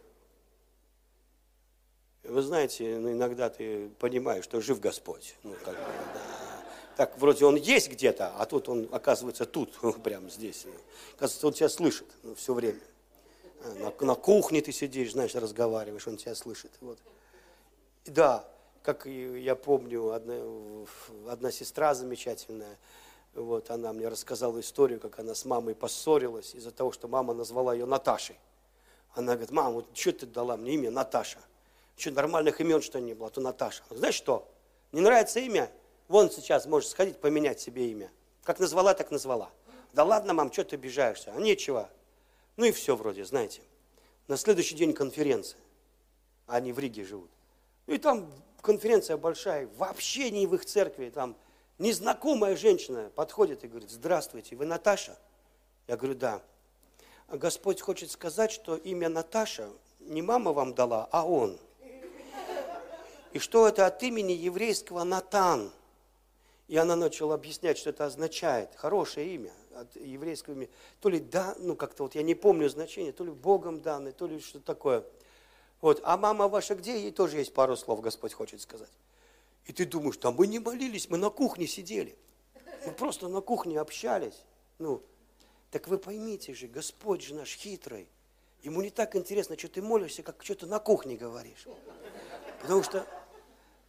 Вы 2.23 2.43
знаете, 2.43 2.99
ну, 2.99 3.13
иногда 3.13 3.49
ты 3.49 3.89
понимаешь, 3.99 4.45
что 4.45 4.61
жив 4.61 4.79
Господь. 4.79 5.37
Ну, 5.43 5.55
как 5.65 5.75
бы, 5.75 5.81
да. 6.13 6.21
Так, 6.99 7.17
вроде 7.17 7.47
он 7.47 7.57
есть 7.57 7.91
где-то, 7.91 8.35
а 8.37 8.45
тут 8.45 8.69
он, 8.69 8.91
оказывается, 8.93 9.47
тут, 9.47 9.73
прямо 10.03 10.29
здесь. 10.29 10.67
Оказывается, 11.17 11.47
он 11.47 11.53
тебя 11.55 11.69
слышит 11.71 12.09
ну, 12.23 12.35
все 12.35 12.53
время. 12.53 12.81
А, 13.65 13.93
на, 14.01 14.07
на 14.07 14.15
кухне 14.15 14.61
ты 14.61 14.71
сидишь, 14.71 15.13
знаешь, 15.13 15.35
разговариваешь, 15.35 16.07
он 16.07 16.19
тебя 16.19 16.35
слышит. 16.35 16.73
Вот. 16.83 16.99
Да, 18.05 18.45
как 18.83 19.07
я 19.07 19.55
помню, 19.57 20.13
одна, 20.13 20.35
одна 21.29 21.51
сестра 21.51 21.95
замечательная, 21.95 22.77
вот, 23.35 23.71
она 23.71 23.93
мне 23.93 24.09
рассказала 24.09 24.59
историю, 24.61 25.01
как 25.01 25.19
она 25.19 25.35
с 25.35 25.45
мамой 25.45 25.75
поссорилась 25.75 26.55
из-за 26.55 26.71
того, 26.71 26.93
что 26.93 27.09
мама 27.09 27.35
назвала 27.35 27.75
ее 27.75 27.87
Наташей. 27.87 28.37
Она 29.15 29.33
говорит, 29.33 29.51
мама, 29.51 29.71
вот 29.71 29.87
что 29.95 30.13
ты 30.13 30.27
дала 30.27 30.57
мне 30.57 30.75
имя 30.75 30.91
Наташа? 30.91 31.39
Что, 31.97 32.11
нормальных 32.13 32.61
имен 32.61 32.81
что 32.83 33.01
не 33.01 33.15
было, 33.15 33.29
а 33.29 33.31
то 33.31 33.41
Наташа. 33.41 33.83
Знаешь 33.91 34.15
что, 34.15 34.49
не 34.93 35.01
нравится 35.01 35.41
имя? 35.41 35.71
Вон 36.09 36.31
сейчас 36.31 36.67
можешь 36.67 36.91
сходить 36.91 37.19
поменять 37.19 37.61
себе 37.61 37.91
имя. 37.91 38.11
Как 38.45 38.61
назвала, 38.61 38.95
так 38.95 39.11
назвала. 39.11 39.51
Да 39.93 40.05
ладно, 40.05 40.33
мам, 40.33 40.53
что 40.53 40.65
ты 40.65 40.77
обижаешься? 40.77 41.33
А 41.35 41.41
нечего. 41.41 41.91
Ну 42.57 42.65
и 42.65 42.73
все 42.73 42.97
вроде, 42.97 43.25
знаете. 43.25 43.63
На 44.27 44.37
следующий 44.37 44.75
день 44.75 44.93
конференция. 44.93 45.61
Они 46.47 46.73
в 46.73 46.79
Риге 46.79 47.05
живут. 47.05 47.31
И 47.87 47.99
там 47.99 48.31
конференция 48.63 49.17
большая, 49.17 49.69
вообще 49.77 50.31
не 50.31 50.47
в 50.47 50.55
их 50.55 50.65
церкви, 50.65 51.11
там 51.11 51.37
незнакомая 51.79 52.57
женщина 52.57 53.11
подходит 53.15 53.65
и 53.65 53.69
говорит, 53.69 53.91
здравствуйте, 53.91 54.57
вы 54.57 54.67
Наташа? 54.67 55.17
Я 55.87 55.97
говорю, 55.97 56.15
да. 56.15 56.43
А 57.29 57.37
Господь 57.37 57.81
хочет 57.81 58.11
сказать, 58.11 58.51
что 58.51 58.77
имя 58.77 59.09
Наташа 59.09 59.69
не 60.01 60.23
мама 60.23 60.53
вам 60.53 60.75
дала, 60.75 61.09
а 61.13 61.27
он. 61.27 61.59
И 63.33 63.39
что 63.39 63.69
это 63.69 63.87
от 63.87 64.03
имени 64.03 64.33
еврейского 64.33 65.05
Натан. 65.05 65.71
И 66.67 66.77
она 66.77 66.97
начала 66.97 67.35
объяснять, 67.35 67.79
что 67.79 67.91
это 67.91 68.07
означает. 68.07 68.71
Хорошее 68.75 69.35
имя 69.35 69.53
от 69.75 69.95
еврейского 69.97 70.55
имени. 70.55 70.71
То 71.01 71.09
ли 71.09 71.21
да, 71.21 71.55
ну 71.59 71.77
как-то 71.77 72.05
вот 72.05 72.15
я 72.15 72.23
не 72.23 72.35
помню 72.35 72.69
значение, 72.69 73.13
то 73.13 73.25
ли 73.25 73.31
Богом 73.31 73.81
данное, 73.81 74.13
то 74.13 74.27
ли 74.27 74.41
что 74.41 74.61
такое. 74.61 75.05
Вот. 75.81 76.01
А 76.05 76.17
мама 76.17 76.49
ваша 76.49 76.75
где? 76.75 77.01
Ей 77.01 77.13
тоже 77.13 77.39
есть 77.39 77.53
пару 77.53 77.77
слов, 77.77 78.01
Господь 78.01 78.33
хочет 78.33 78.61
сказать. 78.61 78.93
И 79.67 79.73
ты 79.73 79.85
думаешь, 79.85 80.17
там 80.17 80.35
мы 80.35 80.47
не 80.47 80.59
молились, 80.59 81.09
мы 81.11 81.19
на 81.19 81.31
кухне 81.31 81.67
сидели. 81.67 82.17
Мы 82.87 82.93
просто 82.93 83.29
на 83.29 83.41
кухне 83.41 83.79
общались. 83.81 84.43
Ну, 84.79 85.03
так 85.71 85.89
вы 85.89 85.99
поймите 85.99 86.55
же, 86.55 86.67
Господь 86.67 87.23
же 87.23 87.35
наш 87.35 87.55
хитрый. 87.55 88.09
Ему 88.63 88.83
не 88.83 88.91
так 88.91 89.15
интересно, 89.15 89.59
что 89.59 89.69
ты 89.69 89.83
молишься, 89.83 90.23
как 90.23 90.43
что-то 90.43 90.67
на 90.67 90.79
кухне 90.79 91.17
говоришь. 91.17 91.67
Потому 92.61 92.83
что 92.83 93.07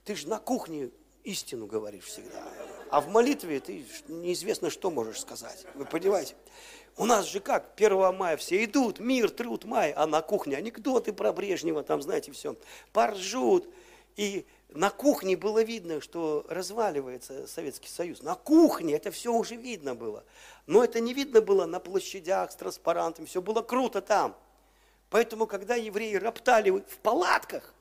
ты 0.03 0.15
же 0.15 0.27
на 0.27 0.39
кухне 0.39 0.91
истину 1.23 1.65
говоришь 1.65 2.05
всегда. 2.05 2.43
А 2.91 3.01
в 3.01 3.07
молитве 3.07 3.59
ты 3.59 3.85
неизвестно, 4.07 4.69
что 4.69 4.89
можешь 4.91 5.21
сказать. 5.21 5.65
Вы 5.75 5.85
понимаете? 5.85 6.35
У 6.99 7.05
нас 7.05 7.29
же 7.29 7.39
как, 7.39 7.71
1 7.77 8.13
мая 8.13 8.35
все 8.35 8.61
идут, 8.65 8.99
мир, 8.99 9.29
труд, 9.29 9.63
май, 9.63 9.93
а 9.95 10.05
на 10.05 10.21
кухне 10.21 10.57
анекдоты 10.57 11.13
про 11.13 11.31
Брежнева, 11.31 11.81
там, 11.81 12.01
знаете, 12.01 12.33
все, 12.33 12.57
поржут. 12.91 13.73
И 14.17 14.45
на 14.67 14.89
кухне 14.89 15.37
было 15.37 15.63
видно, 15.63 16.01
что 16.01 16.45
разваливается 16.49 17.47
Советский 17.47 17.87
Союз. 17.87 18.21
На 18.21 18.35
кухне 18.35 18.95
это 18.95 19.11
все 19.11 19.31
уже 19.31 19.55
видно 19.55 19.95
было. 19.95 20.25
Но 20.67 20.83
это 20.83 20.99
не 20.99 21.13
видно 21.13 21.39
было 21.39 21.65
на 21.65 21.79
площадях 21.79 22.51
с 22.51 22.57
транспарантами, 22.57 23.27
все 23.27 23.41
было 23.41 23.61
круто 23.61 24.01
там. 24.01 24.35
Поэтому, 25.09 25.47
когда 25.47 25.75
евреи 25.75 26.15
роптали 26.15 26.69
в 26.69 26.97
палатках, 27.01 27.73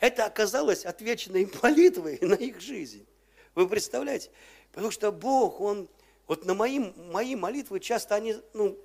это 0.00 0.24
оказалось 0.24 0.86
отвеченной 0.86 1.52
молитвой 1.62 2.18
на 2.22 2.36
их 2.36 2.62
жизнь. 2.62 3.06
Вы 3.54 3.68
представляете? 3.68 4.30
Потому 4.72 4.90
что 4.90 5.12
Бог, 5.12 5.60
Он, 5.60 5.86
вот 6.26 6.44
на 6.44 6.54
мои, 6.54 6.78
мои 6.78 7.34
молитвы 7.34 7.80
часто 7.80 8.14
они, 8.14 8.36
ну, 8.54 8.78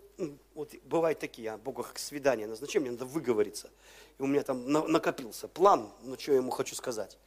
вот 0.54 0.74
бывают 0.84 1.20
такие, 1.20 1.52
а 1.52 1.58
Богу 1.58 1.84
как 1.84 1.98
свидание 1.98 2.48
назначаю, 2.48 2.82
мне 2.82 2.92
надо 2.92 3.06
выговориться 3.06 3.70
и 4.22 4.24
у 4.24 4.28
меня 4.28 4.44
там 4.44 4.72
накопился 4.72 5.48
план, 5.48 5.90
ну 6.04 6.16
что 6.16 6.34
я 6.34 6.38
ему 6.38 6.52
хочу 6.52 6.76
сказать. 6.76 7.18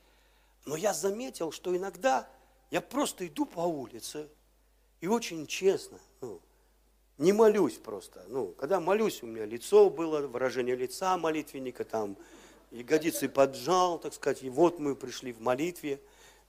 Но 0.64 0.76
я 0.76 0.94
заметил, 0.94 1.50
что 1.50 1.76
иногда 1.76 2.28
я 2.70 2.80
просто 2.80 3.26
иду 3.26 3.46
по 3.46 3.60
улице 3.60 4.28
и 5.00 5.08
очень 5.08 5.48
честно, 5.48 5.98
ну, 6.20 6.40
не 7.18 7.32
молюсь 7.32 7.78
просто. 7.78 8.24
Ну, 8.28 8.54
когда 8.58 8.78
молюсь, 8.78 9.24
у 9.24 9.26
меня 9.26 9.44
лицо 9.44 9.90
было, 9.90 10.26
выражение 10.26 10.76
лица 10.76 11.18
молитвенника, 11.18 11.84
там, 11.84 12.16
ягодицы 12.70 13.28
поджал, 13.28 13.98
так 13.98 14.14
сказать, 14.14 14.44
и 14.44 14.48
вот 14.48 14.78
мы 14.78 14.94
пришли 14.94 15.32
в 15.32 15.40
молитве. 15.40 16.00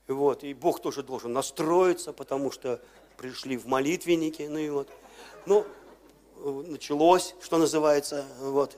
Вот, 0.07 0.43
и 0.43 0.53
Бог 0.53 0.79
тоже 0.79 1.01
должен 1.01 1.33
настроиться, 1.33 2.13
потому 2.13 2.51
что 2.51 2.79
пришли 3.17 3.57
в 3.57 3.65
молитвенники, 3.67 4.43
ну 4.43 4.57
и 4.57 4.69
вот. 4.69 4.89
Ну, 5.45 5.65
началось, 6.43 7.35
что 7.41 7.57
называется, 7.57 8.25
вот 8.39 8.77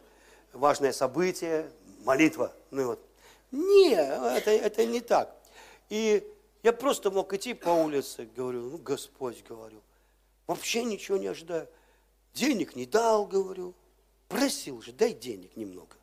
важное 0.53 0.91
событие, 0.91 1.71
молитва. 2.03 2.53
Ну 2.71 2.87
вот. 2.87 2.99
Не, 3.51 3.93
это, 3.93 4.51
это 4.51 4.85
не 4.85 5.01
так. 5.01 5.35
И 5.89 6.23
я 6.63 6.73
просто 6.73 7.11
мог 7.11 7.33
идти 7.33 7.53
по 7.53 7.69
улице, 7.69 8.27
говорю, 8.35 8.61
ну, 8.71 8.77
Господь, 8.77 9.43
говорю, 9.47 9.81
вообще 10.47 10.83
ничего 10.83 11.17
не 11.17 11.27
ожидаю. 11.27 11.67
Денег 12.33 12.75
не 12.75 12.85
дал, 12.85 13.25
говорю. 13.25 13.73
Просил 14.27 14.81
же, 14.81 14.91
дай 14.91 15.13
денег 15.13 15.55
немного. 15.55 15.95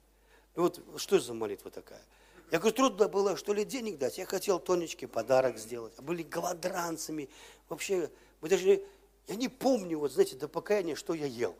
И 0.56 0.60
вот 0.60 0.80
что 0.96 1.20
за 1.20 1.34
молитва 1.34 1.70
такая? 1.70 2.02
Я 2.50 2.58
говорю, 2.58 2.74
трудно 2.74 3.08
было, 3.08 3.36
что 3.36 3.52
ли, 3.52 3.64
денег 3.64 3.98
дать. 3.98 4.16
Я 4.16 4.26
хотел 4.26 4.58
Тонечке 4.58 5.06
подарок 5.06 5.58
сделать. 5.58 5.92
А 5.98 6.02
были 6.02 6.22
голодранцами. 6.22 7.28
Вообще, 7.68 8.10
мы 8.44 8.48
даже, 8.48 8.80
я 9.26 9.34
не 9.34 9.48
помню, 9.48 9.98
вот 9.98 10.12
знаете, 10.12 10.36
до 10.36 10.46
покаяния, 10.46 10.94
что 10.94 11.14
я 11.14 11.26
ел 11.26 11.56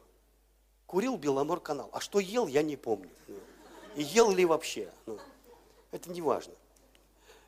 курил 0.94 1.16
Беломор 1.16 1.58
канал. 1.58 1.90
А 1.92 1.98
что 1.98 2.20
ел, 2.20 2.46
я 2.46 2.62
не 2.62 2.76
помню. 2.76 3.10
И 3.96 4.02
ел 4.04 4.30
ли 4.30 4.44
вообще. 4.44 4.92
Ну, 5.06 5.18
это 5.90 6.08
не 6.08 6.22
важно. 6.22 6.54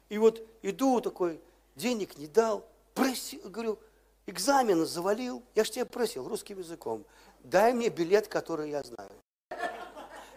И 0.08 0.18
вот 0.18 0.44
иду 0.62 1.00
такой, 1.00 1.40
денег 1.76 2.18
не 2.18 2.26
дал, 2.26 2.66
просил, 2.92 3.48
говорю, 3.48 3.78
экзамен 4.26 4.84
завалил, 4.84 5.44
я 5.54 5.62
же 5.62 5.70
тебя 5.70 5.86
просил 5.86 6.26
русским 6.26 6.58
языком, 6.58 7.04
дай 7.44 7.72
мне 7.72 7.88
билет, 7.88 8.26
который 8.26 8.70
я 8.70 8.82
знаю. 8.82 9.12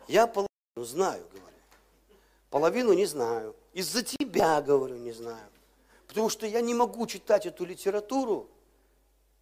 Я 0.07 0.27
половину 0.27 0.49
знаю, 0.75 1.23
говорю. 1.31 1.55
Половину 2.51 2.93
не 2.93 3.07
знаю. 3.07 3.55
Из-за 3.73 4.03
тебя, 4.03 4.61
говорю, 4.61 4.97
не 4.97 5.13
знаю. 5.13 5.49
Потому 6.05 6.29
что 6.29 6.45
я 6.45 6.61
не 6.61 6.75
могу 6.75 7.07
читать 7.07 7.47
эту 7.47 7.65
литературу, 7.65 8.47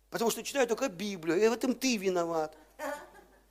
потому 0.09 0.31
что 0.31 0.43
читаю 0.43 0.67
только 0.67 0.89
Библию, 0.89 1.41
и 1.41 1.47
в 1.47 1.53
этом 1.53 1.73
ты 1.73 1.97
виноват. 1.97 2.55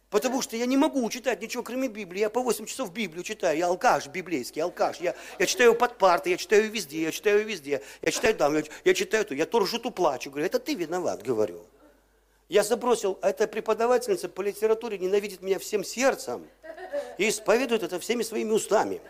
Потому 0.09 0.41
что 0.41 0.57
я 0.57 0.67
не 0.67 0.77
могу 0.77 1.09
читать 1.11 1.43
ничего, 1.43 1.63
кроме 1.63 1.89
Библии. 1.89 2.21
Я 2.21 2.31
по 2.31 2.41
8 2.41 2.65
часов 2.67 2.93
Библию 2.93 3.25
читаю. 3.25 3.59
Я 3.59 3.67
алкаш 3.67 4.07
библейский, 4.07 4.63
алкаш. 4.63 4.99
Я, 4.99 5.17
я 5.39 5.47
читаю 5.47 5.75
под 5.75 5.99
партой, 5.99 6.33
я 6.33 6.39
читаю 6.39 6.71
везде, 6.71 7.03
я 7.03 7.11
читаю 7.11 7.45
везде. 7.45 7.83
Я 8.03 8.11
читаю 8.13 8.35
там, 8.37 8.57
я, 8.57 8.63
я 8.85 8.95
читаю 8.95 9.25
тут. 9.25 9.37
Я 9.37 9.47
то 9.47 9.59
ржу, 9.59 9.79
то 9.79 9.91
плачу. 9.91 10.31
Говорю, 10.31 10.47
это 10.47 10.61
ты 10.61 10.75
виноват, 10.75 11.23
говорю. 11.23 11.67
Я 12.49 12.63
забросил, 12.63 13.19
а 13.23 13.31
эта 13.31 13.49
преподавательница 13.49 14.29
по 14.29 14.43
литературе 14.43 14.99
ненавидит 14.99 15.43
меня 15.43 15.59
всем 15.59 15.83
сердцем 15.83 16.47
и 17.19 17.29
исповедует 17.29 17.83
это 17.83 17.99
всеми 17.99 18.23
своими 18.23 18.53
устами. 18.53 19.01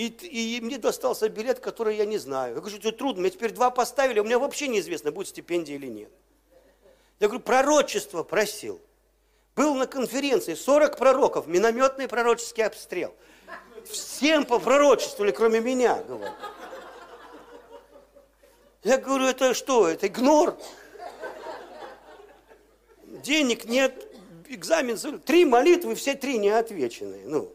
И, 0.00 0.06
и 0.06 0.60
мне 0.62 0.78
достался 0.78 1.28
билет, 1.28 1.60
который 1.60 1.94
я 1.94 2.06
не 2.06 2.16
знаю. 2.16 2.54
Я 2.54 2.60
говорю, 2.62 2.78
это 2.78 2.90
трудно, 2.90 3.20
мне 3.20 3.30
теперь 3.30 3.52
два 3.52 3.68
поставили, 3.68 4.18
у 4.18 4.24
меня 4.24 4.38
вообще 4.38 4.66
неизвестно, 4.66 5.12
будет 5.12 5.28
стипендия 5.28 5.76
или 5.76 5.88
нет. 5.88 6.10
Я 7.18 7.28
говорю, 7.28 7.44
пророчество 7.44 8.22
просил. 8.22 8.80
Был 9.56 9.74
на 9.74 9.86
конференции 9.86 10.54
40 10.54 10.96
пророков, 10.96 11.46
минометный 11.46 12.08
пророческий 12.08 12.64
обстрел. 12.64 13.14
Всем 13.84 14.46
попророчествовали, 14.46 15.32
кроме 15.32 15.60
меня, 15.60 16.02
говорю. 16.02 16.32
Я 18.82 18.96
говорю, 18.96 19.26
это 19.26 19.52
что, 19.52 19.86
это 19.86 20.06
игнор? 20.06 20.56
Денег 23.04 23.66
нет, 23.66 24.02
экзамен, 24.48 24.96
три 25.20 25.44
молитвы, 25.44 25.94
все 25.94 26.14
три 26.14 26.38
не 26.38 26.48
отвеченные. 26.48 27.26
Ну. 27.26 27.52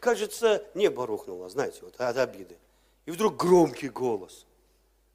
Кажется, 0.00 0.64
небо 0.74 1.06
рухнуло, 1.06 1.48
знаете, 1.48 1.80
вот 1.82 2.00
от 2.00 2.16
обиды. 2.16 2.56
И 3.06 3.10
вдруг 3.10 3.36
громкий 3.36 3.88
голос. 3.88 4.46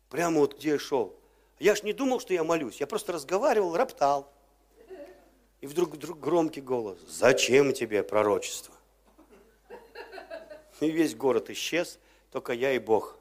Прямо 0.09 0.39
вот 0.39 0.57
где 0.57 0.71
я 0.71 0.79
шел. 0.79 1.15
Я 1.59 1.75
ж 1.75 1.84
не 1.84 1.93
думал, 1.93 2.19
что 2.19 2.34
я 2.34 2.43
молюсь. 2.43 2.79
Я 2.79 2.88
просто 2.88 3.13
разговаривал, 3.13 3.75
роптал. 3.75 4.31
И 5.61 5.67
вдруг, 5.67 5.91
вдруг 5.91 6.19
громкий 6.19 6.61
голос. 6.61 6.99
Зачем 7.07 7.73
тебе 7.73 8.03
пророчество? 8.03 8.73
И 10.81 10.91
весь 10.91 11.15
город 11.15 11.49
исчез, 11.49 11.99
только 12.31 12.51
я 12.51 12.73
и 12.73 12.79
Бог. 12.79 13.17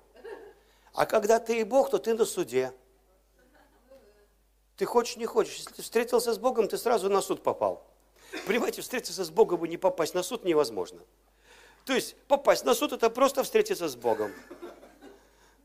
А 0.94 1.06
когда 1.06 1.38
ты 1.38 1.60
и 1.60 1.64
Бог, 1.64 1.90
то 1.90 1.98
ты 1.98 2.14
на 2.14 2.24
суде. 2.24 2.72
Ты 4.76 4.84
хочешь, 4.84 5.16
не 5.16 5.26
хочешь. 5.26 5.58
Если 5.58 5.74
ты 5.74 5.82
встретился 5.82 6.32
с 6.32 6.38
Богом, 6.38 6.66
ты 6.66 6.76
сразу 6.76 7.08
на 7.08 7.22
суд 7.22 7.42
попал. 7.42 7.86
Понимаете, 8.46 8.82
встретиться 8.82 9.24
с 9.24 9.30
Богом 9.30 9.64
и 9.64 9.68
не 9.68 9.76
попасть 9.76 10.14
на 10.14 10.24
суд 10.24 10.44
невозможно. 10.44 11.00
То 11.84 11.92
есть 11.94 12.16
попасть 12.28 12.64
на 12.64 12.74
суд– 12.74 12.92
это 12.94 13.10
просто 13.10 13.42
встретиться 13.42 13.88
с 13.88 13.96
Богом. 13.96 14.32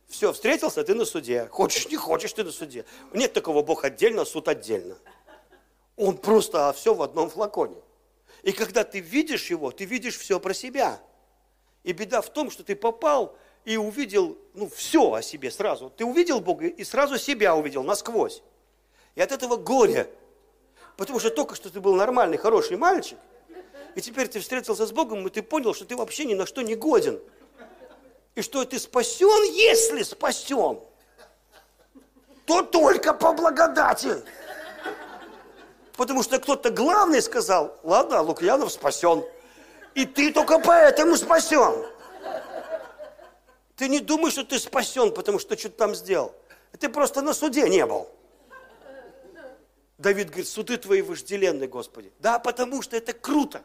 Все, 0.08 0.32
встретился, 0.32 0.84
ты 0.84 0.94
на 0.94 1.06
суде. 1.06 1.48
Хочешь, 1.52 1.90
не 1.90 1.98
хочешь, 1.98 2.34
ты 2.34 2.44
на 2.44 2.52
суде. 2.52 2.86
Нет 3.14 3.34
такого 3.34 3.62
Бог 3.62 3.84
отдельно, 3.84 4.26
суд 4.26 4.48
отдельно. 4.48 4.98
Он 5.96 6.18
просто 6.18 6.70
а 6.70 6.74
все 6.74 6.94
в 6.94 7.02
одном 7.02 7.30
флаконе. 7.30 7.76
И 8.44 8.52
когда 8.52 8.84
ты 8.84 9.00
видишь 9.00 9.50
его, 9.50 9.72
ты 9.72 9.86
видишь 9.86 10.18
все 10.18 10.40
про 10.40 10.54
себя. 10.54 11.02
И 11.84 11.92
беда 11.92 12.22
в 12.22 12.30
том, 12.30 12.50
что 12.50 12.64
ты 12.64 12.76
попал 12.76 13.36
и 13.66 13.76
увидел 13.76 14.38
ну, 14.54 14.70
все 14.70 15.14
о 15.14 15.22
себе 15.22 15.52
сразу. 15.52 15.90
Ты 15.90 16.06
увидел 16.06 16.40
Бога 16.40 16.68
и 16.68 16.84
сразу 16.84 17.18
себя 17.18 17.56
увидел 17.56 17.84
насквозь. 17.84 18.42
И 19.16 19.22
от 19.22 19.32
этого 19.32 19.58
горе. 19.58 20.10
Потому 20.96 21.20
что 21.20 21.30
только 21.30 21.56
что 21.56 21.70
ты 21.70 21.82
был 21.82 21.96
нормальный, 21.96 22.38
хороший 22.38 22.78
мальчик, 22.78 23.18
и 23.96 24.02
теперь 24.02 24.28
ты 24.28 24.40
встретился 24.40 24.86
с 24.86 24.92
Богом, 24.92 25.26
и 25.28 25.30
ты 25.30 25.42
понял, 25.42 25.74
что 25.74 25.86
ты 25.86 25.96
вообще 25.96 26.26
ни 26.26 26.34
на 26.34 26.46
что 26.46 26.62
не 26.62 26.76
годен 26.76 27.20
и 28.38 28.44
что 28.44 28.64
ты 28.66 28.78
спасен, 28.78 29.52
если 29.52 30.04
спасен, 30.04 30.80
то 32.46 32.62
только 32.62 33.12
по 33.16 33.34
благодати. 33.34 34.24
Потому 35.96 36.22
что 36.22 36.40
кто-то 36.40 36.70
главный 36.70 37.24
сказал, 37.24 37.76
ладно, 37.82 38.22
Лукьянов 38.22 38.72
спасен, 38.72 39.26
и 39.96 40.06
ты 40.06 40.32
только 40.32 40.60
поэтому 40.60 41.18
спасен. 41.18 41.84
Ты 43.76 43.90
не 43.90 44.00
думаешь, 44.00 44.34
что 44.34 44.44
ты 44.44 44.60
спасен, 44.60 45.12
потому 45.12 45.40
что 45.40 45.58
что-то 45.58 45.76
там 45.76 45.96
сделал. 45.96 46.36
Ты 46.80 46.90
просто 46.90 47.24
на 47.24 47.34
суде 47.34 47.68
не 47.68 47.88
был. 47.88 48.08
Давид 49.98 50.28
говорит, 50.28 50.48
суды 50.48 50.78
твои 50.78 51.02
вожделенные, 51.02 51.68
Господи. 51.68 52.14
Да, 52.20 52.38
потому 52.38 52.84
что 52.84 52.96
это 52.96 53.14
круто. 53.14 53.64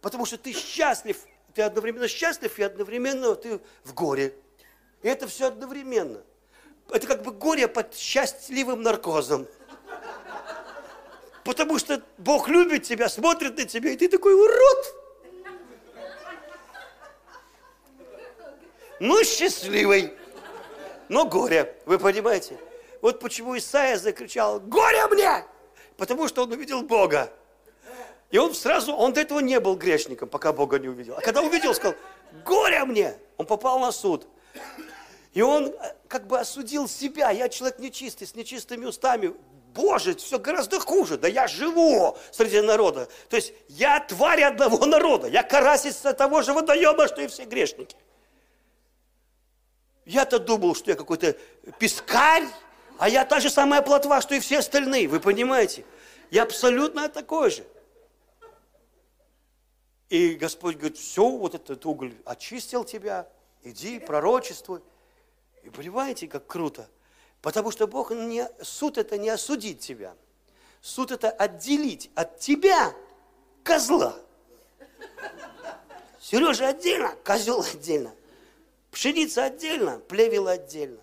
Потому 0.00 0.26
что 0.26 0.38
ты 0.38 0.52
счастлив 0.52 1.16
ты 1.54 1.62
одновременно 1.62 2.08
счастлив 2.08 2.58
и 2.58 2.62
одновременно 2.62 3.34
ты 3.34 3.60
в 3.84 3.94
горе. 3.94 4.34
И 5.02 5.08
это 5.08 5.26
все 5.26 5.48
одновременно. 5.48 6.22
Это 6.90 7.06
как 7.06 7.22
бы 7.22 7.32
горе 7.32 7.68
под 7.68 7.94
счастливым 7.94 8.82
наркозом. 8.82 9.46
Потому 11.44 11.78
что 11.78 12.02
Бог 12.18 12.48
любит 12.48 12.82
тебя, 12.84 13.08
смотрит 13.08 13.56
на 13.56 13.64
тебя, 13.64 13.90
и 13.90 13.96
ты 13.96 14.08
такой 14.08 14.34
урод. 14.34 14.96
Ну, 19.00 19.24
счастливый, 19.24 20.12
но 21.08 21.24
горе. 21.24 21.74
Вы 21.86 21.98
понимаете? 21.98 22.58
Вот 23.00 23.18
почему 23.18 23.56
Исаия 23.56 23.96
закричал, 23.96 24.60
горе 24.60 25.06
мне! 25.06 25.44
Потому 25.96 26.28
что 26.28 26.42
он 26.42 26.52
увидел 26.52 26.82
Бога. 26.82 27.32
И 28.30 28.38
он 28.38 28.54
сразу, 28.54 28.92
он 28.94 29.12
до 29.12 29.20
этого 29.20 29.40
не 29.40 29.58
был 29.58 29.74
грешником, 29.74 30.28
пока 30.28 30.52
Бога 30.52 30.78
не 30.78 30.88
увидел. 30.88 31.14
А 31.16 31.20
когда 31.20 31.42
увидел, 31.42 31.74
сказал, 31.74 31.96
горе 32.44 32.84
мне! 32.84 33.16
Он 33.36 33.46
попал 33.46 33.80
на 33.80 33.90
суд. 33.90 34.26
И 35.32 35.42
он 35.42 35.66
э, 35.66 35.94
как 36.08 36.26
бы 36.26 36.38
осудил 36.38 36.88
себя. 36.88 37.30
Я 37.30 37.48
человек 37.48 37.78
нечистый, 37.78 38.26
с 38.26 38.34
нечистыми 38.34 38.84
устами. 38.84 39.34
Боже, 39.74 40.14
все 40.16 40.38
гораздо 40.38 40.78
хуже. 40.78 41.16
Да 41.18 41.26
я 41.26 41.48
живу 41.48 42.16
среди 42.30 42.60
народа. 42.60 43.08
То 43.28 43.36
есть 43.36 43.52
я 43.68 44.00
тварь 44.00 44.42
одного 44.42 44.84
народа. 44.86 45.26
Я 45.28 45.42
карасец 45.42 45.96
того 45.96 46.42
же 46.42 46.52
водоема, 46.52 47.08
что 47.08 47.22
и 47.22 47.26
все 47.26 47.44
грешники. 47.44 47.96
Я-то 50.04 50.38
думал, 50.38 50.74
что 50.74 50.90
я 50.90 50.96
какой-то 50.96 51.36
пескарь, 51.78 52.44
а 52.98 53.08
я 53.08 53.24
та 53.24 53.38
же 53.40 53.48
самая 53.48 53.82
плотва, 53.82 54.20
что 54.20 54.34
и 54.34 54.40
все 54.40 54.58
остальные. 54.58 55.08
Вы 55.08 55.20
понимаете? 55.20 55.84
Я 56.30 56.42
абсолютно 56.42 57.08
такой 57.08 57.50
же. 57.50 57.64
И 60.10 60.34
Господь 60.34 60.76
говорит, 60.76 60.98
все, 60.98 61.26
вот 61.28 61.54
этот 61.54 61.86
уголь 61.86 62.12
очистил 62.24 62.84
тебя, 62.84 63.28
иди, 63.62 64.00
пророчествуй. 64.00 64.82
И 65.62 65.70
понимаете, 65.70 66.26
как 66.26 66.48
круто? 66.48 66.88
Потому 67.40 67.70
что 67.70 67.86
Бог 67.86 68.10
не, 68.10 68.46
суд 68.60 68.98
это 68.98 69.16
не 69.16 69.30
осудить 69.30 69.78
тебя. 69.78 70.14
Суд 70.80 71.12
это 71.12 71.30
отделить 71.30 72.10
от 72.16 72.40
тебя 72.40 72.92
козла. 73.62 74.16
Сережа 76.20 76.68
отдельно, 76.68 77.14
козел 77.24 77.60
отдельно. 77.60 78.12
Пшеница 78.90 79.44
отдельно, 79.44 80.00
плевел 80.00 80.48
отдельно. 80.48 81.00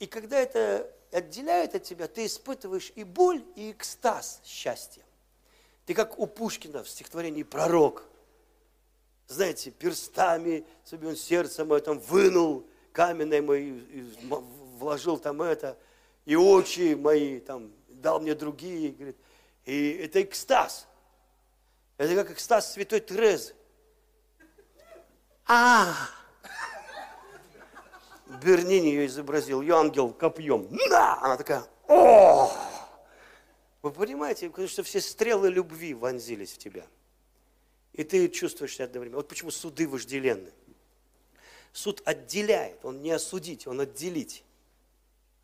И 0.00 0.06
когда 0.06 0.38
это 0.38 0.90
отделяет 1.12 1.74
от 1.74 1.84
тебя, 1.84 2.08
ты 2.08 2.26
испытываешь 2.26 2.92
и 2.94 3.04
боль, 3.04 3.42
и 3.56 3.70
экстаз 3.70 4.40
счастья. 4.44 5.02
Ты 5.86 5.94
как 5.94 6.18
у 6.18 6.26
Пушкина 6.26 6.84
в 6.84 6.90
стихотворении 6.90 7.42
«Пророк» 7.42 8.04
знаете, 9.26 9.70
перстами, 9.70 10.64
себе 10.84 11.08
он 11.08 11.16
сердце 11.16 11.64
мое 11.64 11.80
там 11.80 11.98
вынул, 11.98 12.66
каменное 12.92 13.42
мои, 13.42 13.72
вложил 14.78 15.18
там 15.18 15.42
это, 15.42 15.78
и 16.24 16.36
очи 16.36 16.94
мои 16.94 17.40
там 17.40 17.72
дал 17.88 18.20
мне 18.20 18.34
другие, 18.34 18.92
говорит, 18.92 19.16
и 19.64 19.92
это 19.92 20.22
экстаз. 20.22 20.86
Это 21.96 22.14
как 22.14 22.32
экстаз 22.32 22.72
святой 22.72 23.00
Терезы. 23.00 23.54
А, 25.46 25.94
Бернини 28.42 28.88
ее 28.88 29.06
изобразил, 29.06 29.60
ее 29.60 29.76
ангел 29.76 30.10
копьем. 30.12 30.66
На! 30.70 31.22
Она 31.22 31.36
такая, 31.36 31.64
о! 31.88 32.50
Вы 33.82 33.90
понимаете, 33.90 34.48
потому 34.48 34.66
что 34.66 34.82
все 34.82 35.00
стрелы 35.00 35.50
любви 35.50 35.94
вонзились 35.94 36.52
в 36.52 36.58
тебя– 36.58 36.84
и 37.94 38.02
ты 38.02 38.28
чувствуешь 38.28 38.74
себя 38.74 38.86
одновременно. 38.86 39.18
Вот 39.18 39.28
почему 39.28 39.50
суды 39.50 39.88
вожделенны. 39.88 40.52
Суд 41.72 42.02
отделяет, 42.04 42.84
он 42.84 43.00
не 43.02 43.12
осудить, 43.12 43.66
он 43.66 43.80
отделить. 43.80 44.44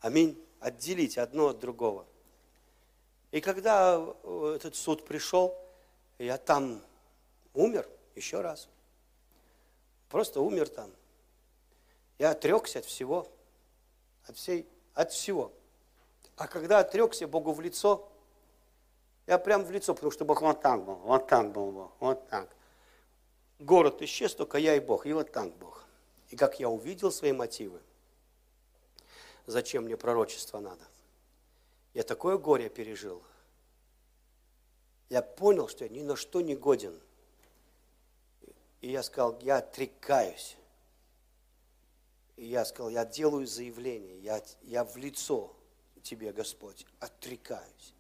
Аминь. 0.01 0.39
Отделить 0.59 1.17
одно 1.17 1.49
от 1.49 1.59
другого. 1.59 2.07
И 3.31 3.41
когда 3.41 3.99
э, 3.99 4.53
этот 4.57 4.77
суд 4.77 5.07
пришел, 5.07 5.57
я 6.19 6.37
там 6.37 6.83
умер 7.55 7.89
еще 8.15 8.43
раз. 8.43 8.69
Просто 10.11 10.41
умер 10.41 10.69
там. 10.69 10.91
Я 12.19 12.31
отрекся 12.31 12.81
от 12.81 12.85
всего, 12.85 13.27
от 14.27 14.37
всей, 14.37 14.67
от 14.93 15.13
всего. 15.13 15.53
А 16.37 16.47
когда 16.47 16.81
отрекся 16.81 17.27
Богу 17.27 17.53
в 17.53 17.61
лицо, 17.61 18.10
я 19.31 19.39
прям 19.39 19.65
в 19.65 19.71
лицо, 19.71 19.95
потому 19.95 20.11
что 20.11 20.25
Бог 20.25 20.43
вот 20.43 20.61
так 20.61 20.85
был, 20.85 20.97
вот 20.97 21.29
так 21.29 21.53
был 21.53 21.71
Бог, 21.71 21.93
вот 22.01 22.29
так. 22.29 22.51
Город 23.61 24.03
исчез, 24.03 24.35
только 24.35 24.59
я 24.59 24.75
и 24.75 24.81
Бог, 24.81 25.07
и 25.07 25.13
вот 25.13 25.31
так 25.31 25.57
Бог. 25.57 25.85
И 26.31 26.37
как 26.37 26.59
я 26.59 26.69
увидел 26.69 27.13
свои 27.13 27.31
мотивы, 27.31 27.81
зачем 29.47 29.85
мне 29.85 29.97
пророчество 29.97 30.59
надо, 30.59 30.85
Я 31.95 32.03
такое 32.03 32.39
горе 32.39 32.69
пережил. 32.69 33.23
Я 35.09 35.23
понял, 35.23 35.69
что 35.69 35.85
я 35.85 35.91
ни 35.91 36.03
на 36.03 36.17
что 36.17 36.41
не 36.41 36.57
годен. 36.57 37.01
И 38.81 38.91
я 38.91 39.05
сказал, 39.05 39.39
я 39.43 39.59
отрекаюсь. 39.59 40.57
И 42.35 42.47
я 42.47 42.65
сказал, 42.65 42.91
я 42.91 43.05
делаю 43.05 43.47
заявление, 43.47 44.19
я, 44.23 44.43
я 44.63 44.83
в 44.83 44.97
лицо 44.97 45.55
тебе, 46.03 46.33
Господь, 46.33 46.85
отрекаюсь. 46.99 47.95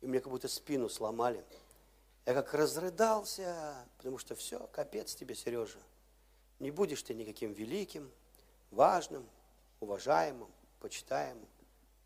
И 0.00 0.06
мне 0.06 0.20
как 0.20 0.30
будто 0.30 0.48
спину 0.48 0.88
сломали. 0.88 1.44
Я 2.26 2.34
как 2.34 2.52
разрыдался, 2.54 3.86
потому 3.96 4.18
что 4.18 4.34
все, 4.34 4.66
капец 4.68 5.14
тебе, 5.14 5.34
Сережа. 5.34 5.78
Не 6.58 6.70
будешь 6.70 7.02
ты 7.02 7.14
никаким 7.14 7.52
великим, 7.52 8.10
важным, 8.70 9.28
уважаемым, 9.80 10.50
почитаемым. 10.80 11.48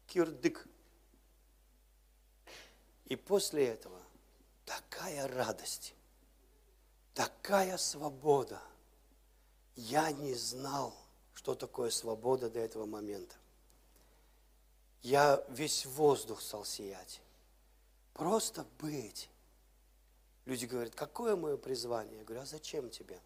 Кирдык. 0.06 0.66
И 3.06 3.16
после 3.16 3.68
этого 3.68 4.00
такая 4.64 5.26
радость, 5.28 5.94
такая 7.14 7.76
свобода. 7.78 8.60
Я 9.74 10.12
не 10.12 10.34
знал, 10.34 10.94
что 11.32 11.54
такое 11.54 11.90
свобода 11.90 12.50
до 12.50 12.60
этого 12.60 12.84
момента. 12.84 13.34
Я 15.00 15.42
весь 15.48 15.86
воздух 15.86 16.40
стал 16.40 16.64
сиять. 16.64 17.21
Просто 18.14 18.66
быть. 18.78 19.28
Люди 20.44 20.66
говорят, 20.66 20.94
какое 20.94 21.36
мое 21.36 21.56
призвание? 21.56 22.18
Я 22.18 22.24
говорю, 22.24 22.42
а 22.42 22.46
зачем 22.46 22.90
тебе? 22.90 23.20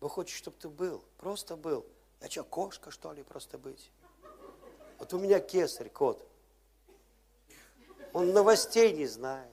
Бог 0.00 0.12
хочет, 0.12 0.36
чтобы 0.36 0.56
ты 0.58 0.68
был, 0.68 1.04
просто 1.18 1.56
был. 1.56 1.86
Я 2.20 2.28
что, 2.28 2.44
кошка, 2.44 2.90
что 2.90 3.12
ли, 3.12 3.22
просто 3.22 3.58
быть? 3.58 3.90
Вот 4.98 5.12
у 5.12 5.18
меня 5.18 5.40
кесарь, 5.40 5.90
кот. 5.90 6.26
Он 8.12 8.32
новостей 8.32 8.92
не 8.92 9.06
знает. 9.06 9.52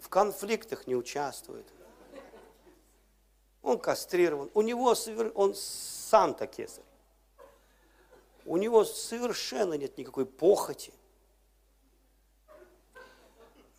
В 0.00 0.08
конфликтах 0.08 0.86
не 0.86 0.96
участвует. 0.96 1.66
Он 3.62 3.78
кастрирован. 3.78 4.50
У 4.54 4.62
него 4.62 4.94
он 5.34 5.54
сам-то 5.54 6.46
кесарь. 6.46 6.84
У 8.44 8.56
него 8.56 8.84
совершенно 8.84 9.74
нет 9.74 9.98
никакой 9.98 10.26
похоти. 10.26 10.92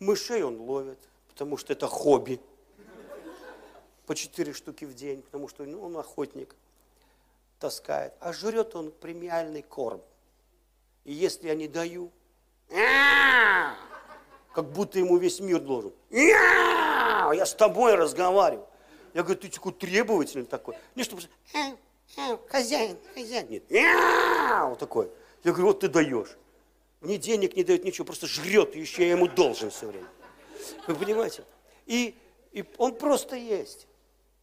Мышей 0.02 0.42
он 0.42 0.60
ловит, 0.60 0.98
потому 1.28 1.56
что 1.56 1.72
это 1.72 1.86
хобби. 1.86 2.40
По 4.06 4.16
четыре 4.16 4.52
штуки 4.52 4.84
в 4.84 4.94
день, 4.94 5.22
потому 5.22 5.48
что 5.48 5.64
ну, 5.64 5.80
он 5.80 5.96
охотник. 5.96 6.56
Таскает. 7.60 8.12
А 8.18 8.32
жрет 8.32 8.74
он 8.74 8.90
премиальный 8.90 9.62
корм. 9.62 10.02
И 11.04 11.12
если 11.12 11.46
я 11.46 11.54
не 11.54 11.68
даю, 11.68 12.10
как 14.52 14.64
будто 14.72 14.98
ему 14.98 15.18
весь 15.18 15.38
мир 15.38 15.60
должен. 15.60 15.92
Я 16.10 17.46
с 17.46 17.54
тобой 17.54 17.94
разговариваю. 17.94 18.66
Я 19.14 19.22
говорю, 19.22 19.40
ты 19.40 19.48
такой 19.48 19.72
требовательный 19.72 20.46
такой. 20.46 20.76
Не, 20.96 21.04
чтобы 21.04 21.22
хозяин, 22.48 22.98
хозяин. 23.14 23.48
Нет, 23.48 23.62
вот 23.70 24.80
такой. 24.80 25.08
Я 25.44 25.52
говорю, 25.52 25.68
вот 25.68 25.80
ты 25.80 25.88
даешь. 25.88 26.36
Мне 27.02 27.18
денег 27.18 27.56
не 27.56 27.64
дает, 27.64 27.84
ничего, 27.84 28.04
просто 28.04 28.28
жрет, 28.28 28.76
еще 28.76 29.04
я 29.04 29.10
ему 29.10 29.26
должен 29.26 29.70
все 29.70 29.88
время. 29.88 30.06
Вы 30.86 30.94
понимаете? 30.94 31.44
И, 31.84 32.16
и 32.52 32.64
он 32.78 32.94
просто 32.94 33.34
есть. 33.34 33.88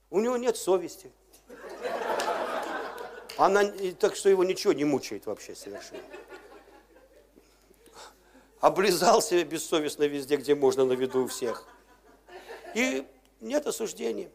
У 0.10 0.20
него 0.20 0.36
нет 0.36 0.58
совести. 0.58 1.10
Она, 3.38 3.64
так 3.98 4.18
что 4.18 4.28
его 4.28 4.44
ничего 4.44 4.74
не 4.74 4.84
мучает 4.84 5.26
вообще 5.26 5.56
совершенно. 5.56 6.04
Облизал 8.60 9.22
себя 9.22 9.46
бессовестно 9.46 10.04
везде, 10.04 10.36
где 10.36 10.54
можно, 10.54 10.84
на 10.84 10.94
виду 10.94 11.24
у 11.24 11.28
всех. 11.28 11.66
И 12.76 13.08
нет 13.40 13.68
осуждения. 13.68 14.30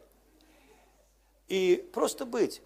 И 1.49 1.87
просто 1.93 2.25
быть. 2.25 2.63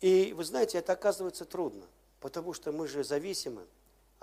И 0.00 0.32
вы 0.36 0.44
знаете, 0.44 0.78
это 0.78 0.92
оказывается 0.92 1.44
трудно, 1.44 1.84
потому 2.20 2.52
что 2.52 2.70
мы 2.70 2.86
же 2.86 3.02
зависимы 3.02 3.66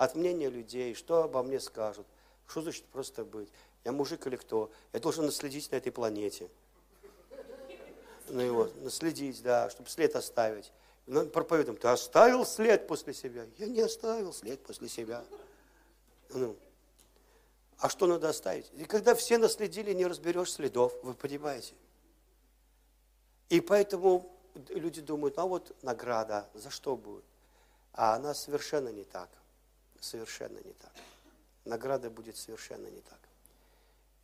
от 0.00 0.14
мнения 0.14 0.48
людей, 0.48 0.94
что 0.94 1.24
обо 1.24 1.42
мне 1.42 1.60
скажут, 1.60 2.06
что 2.46 2.62
значит 2.62 2.86
просто 2.86 3.22
быть. 3.22 3.50
Я 3.84 3.92
мужик 3.92 4.26
или 4.26 4.36
кто? 4.36 4.72
Я 4.94 5.00
должен 5.00 5.26
наследить 5.26 5.70
на 5.70 5.76
этой 5.76 5.92
планете. 5.92 6.48
Ну 8.30 8.40
его, 8.40 8.70
наследить, 8.76 9.42
да, 9.42 9.68
чтобы 9.68 9.90
след 9.90 10.16
оставить. 10.16 10.72
Ну, 11.04 11.26
проповедуем, 11.26 11.76
ты 11.76 11.88
оставил 11.88 12.46
след 12.46 12.86
после 12.86 13.12
себя? 13.12 13.44
Я 13.58 13.66
не 13.66 13.82
оставил 13.82 14.32
след 14.32 14.62
после 14.62 14.88
себя. 14.88 15.22
Ну, 16.30 16.56
а 17.76 17.90
что 17.90 18.06
надо 18.06 18.30
оставить? 18.30 18.70
И 18.72 18.84
когда 18.84 19.14
все 19.14 19.36
наследили, 19.36 19.92
не 19.92 20.06
разберешь 20.06 20.52
следов, 20.52 20.94
вы 21.02 21.12
понимаете? 21.12 21.74
И 23.50 23.60
поэтому 23.60 24.34
люди 24.70 25.02
думают, 25.02 25.38
а 25.38 25.44
вот 25.44 25.76
награда, 25.82 26.48
за 26.54 26.70
что 26.70 26.96
будет? 26.96 27.24
А 27.92 28.14
она 28.14 28.32
совершенно 28.32 28.88
не 28.88 29.04
так. 29.04 29.28
Совершенно 30.00 30.58
не 30.58 30.72
так. 30.72 30.92
Награда 31.64 32.10
будет 32.10 32.36
совершенно 32.36 32.86
не 32.88 33.00
так. 33.00 33.18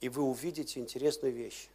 И 0.01 0.09
вы 0.09 0.23
увидите 0.23 0.81
интересную 0.81 1.33
вещь, 1.33 1.69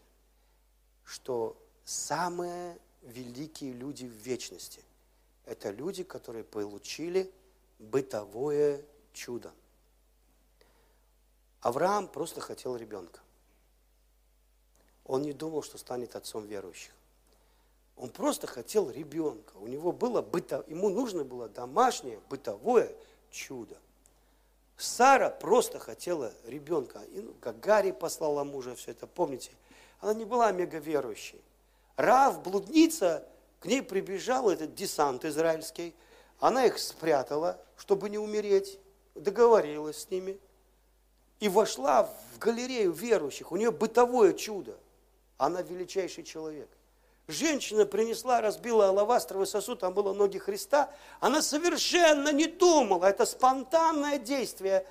что 1.04 1.58
самые 1.86 2.78
великие 3.02 3.74
люди 3.74 4.06
в 4.06 4.12
вечности– 4.12 4.84
это 5.46 5.72
люди, 5.72 6.04
которые 6.04 6.44
получили 6.44 7.32
бытовое 7.80 8.84
чудо. 9.14 9.52
Авраам 11.62 12.08
просто 12.08 12.42
хотел 12.42 12.76
ребенка. 12.76 13.20
Он 15.06 15.24
не 15.24 15.34
думал, 15.34 15.62
что 15.62 15.78
станет 15.78 16.16
отцом 16.16 16.46
верующих. 16.46 16.94
Он 17.98 18.10
просто 18.10 18.48
хотел 18.48 18.90
ребенка. 18.90 19.54
У 19.58 19.68
него 19.68 19.92
было 19.92 20.22
быто, 20.22 20.64
ему 20.68 20.90
нужно 20.90 21.24
было 21.24 21.50
домашнее 21.50 22.20
бытовое 22.30 22.96
чудо. 23.30 23.78
Сара 24.82 25.30
просто 25.30 25.78
хотела 25.78 26.34
ребенка. 26.44 27.02
И, 27.12 27.22
ну, 27.22 27.36
как 27.40 27.60
Гарри 27.60 27.92
послала 27.92 28.44
мужа, 28.44 28.76
все 28.76 28.92
это 28.92 29.06
помните. 29.06 29.52
Она 30.00 30.16
не 30.16 30.26
была 30.26 30.52
мега 30.52 30.80
верующей. 30.80 31.40
Рав, 31.98 32.42
блудница, 32.42 33.24
к 33.60 33.66
ней 33.66 33.84
прибежал 33.84 34.50
этот 34.50 34.74
десант 34.74 35.24
израильский. 35.24 35.94
Она 36.40 36.66
их 36.66 36.80
спрятала, 36.80 37.62
чтобы 37.78 38.10
не 38.10 38.18
умереть. 38.18 38.80
Договорилась 39.14 40.02
с 40.02 40.10
ними. 40.10 40.40
И 41.40 41.48
вошла 41.48 42.10
в 42.34 42.40
галерею 42.40 42.92
верующих. 42.92 43.52
У 43.52 43.58
нее 43.58 43.72
бытовое 43.72 44.34
чудо. 44.34 44.76
Она 45.38 45.62
величайший 45.62 46.24
человек. 46.24 46.70
Женщина 47.32 47.86
принесла, 47.86 48.42
разбила 48.42 48.90
алавастровый 48.90 49.48
сосуд, 49.48 49.80
там 49.80 49.94
было 49.94 50.14
ноги 50.14 50.38
Христа. 50.38 50.92
Она 51.20 51.42
совершенно 51.42 52.32
не 52.32 52.48
думала, 52.48 53.06
это 53.06 53.26
спонтанное 53.26 54.18
действие, 54.18 54.86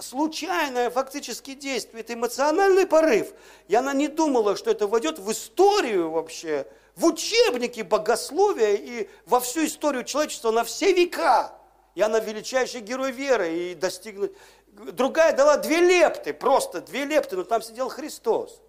случайное 0.00 0.90
фактически 0.90 1.54
действие, 1.54 2.00
это 2.02 2.14
эмоциональный 2.14 2.86
порыв. 2.86 3.32
И 3.68 3.74
она 3.74 3.92
не 3.92 4.08
думала, 4.08 4.56
что 4.56 4.70
это 4.70 4.86
войдет 4.86 5.18
в 5.18 5.30
историю 5.30 6.10
вообще, 6.10 6.66
в 6.96 7.04
учебники 7.04 7.82
богословия 7.82 8.74
и 8.74 9.08
во 9.26 9.40
всю 9.40 9.66
историю 9.66 10.04
человечества 10.04 10.50
на 10.50 10.64
все 10.64 10.92
века. 10.92 11.52
И 11.94 12.00
она 12.00 12.20
величайший 12.20 12.80
герой 12.80 13.12
веры 13.12 13.54
и 13.54 13.74
достигнуть. 13.74 14.32
Другая 14.72 15.36
дала 15.36 15.58
две 15.58 15.80
лепты, 15.80 16.32
просто 16.32 16.80
две 16.80 17.04
лепты, 17.04 17.36
но 17.36 17.44
там 17.44 17.60
сидел 17.60 17.90
Христос. 17.90 18.62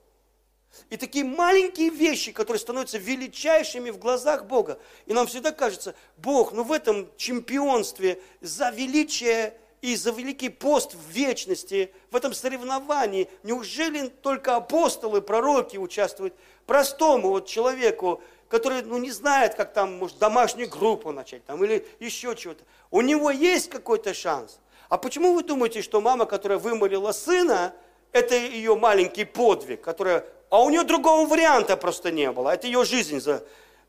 И 0.89 0.97
такие 0.97 1.23
маленькие 1.23 1.89
вещи, 1.89 2.31
которые 2.31 2.59
становятся 2.59 2.97
величайшими 2.97 3.89
в 3.89 3.97
глазах 3.97 4.45
Бога. 4.45 4.79
И 5.05 5.13
нам 5.13 5.27
всегда 5.27 5.51
кажется, 5.51 5.95
Бог, 6.17 6.51
ну 6.51 6.63
в 6.63 6.71
этом 6.71 7.09
чемпионстве 7.17 8.19
за 8.41 8.69
величие 8.71 9.55
и 9.81 9.95
за 9.95 10.11
великий 10.11 10.49
пост 10.49 10.93
в 10.93 11.09
вечности, 11.09 11.93
в 12.09 12.15
этом 12.15 12.33
соревновании, 12.33 13.29
неужели 13.43 14.07
только 14.07 14.55
апостолы, 14.55 15.21
пророки 15.21 15.77
участвуют? 15.77 16.33
Простому 16.65 17.29
вот 17.29 17.47
человеку, 17.47 18.21
который 18.47 18.81
ну, 18.81 18.97
не 18.97 19.11
знает, 19.11 19.55
как 19.55 19.73
там, 19.73 19.97
может, 19.97 20.17
домашнюю 20.19 20.69
группу 20.69 21.11
начать 21.11 21.45
там, 21.45 21.63
или 21.63 21.85
еще 21.99 22.33
чего-то. 22.35 22.63
У 22.91 23.01
него 23.01 23.29
есть 23.29 23.69
какой-то 23.69 24.13
шанс. 24.13 24.59
А 24.87 24.97
почему 24.97 25.33
вы 25.33 25.43
думаете, 25.43 25.81
что 25.81 25.99
мама, 25.99 26.25
которая 26.25 26.59
вымолила 26.59 27.11
сына, 27.11 27.73
это 28.13 28.35
ее 28.35 28.75
маленький 28.77 29.25
подвиг, 29.25 29.81
которая 29.81 30.23
а 30.53 30.61
у 30.61 30.69
нее 30.69 30.83
другого 30.83 31.25
варианта 31.25 31.75
просто 31.75 32.11
не 32.11 32.31
было. 32.31 32.51
Это 32.51 32.67
ее 32.67 32.85
жизнь. 32.85 33.19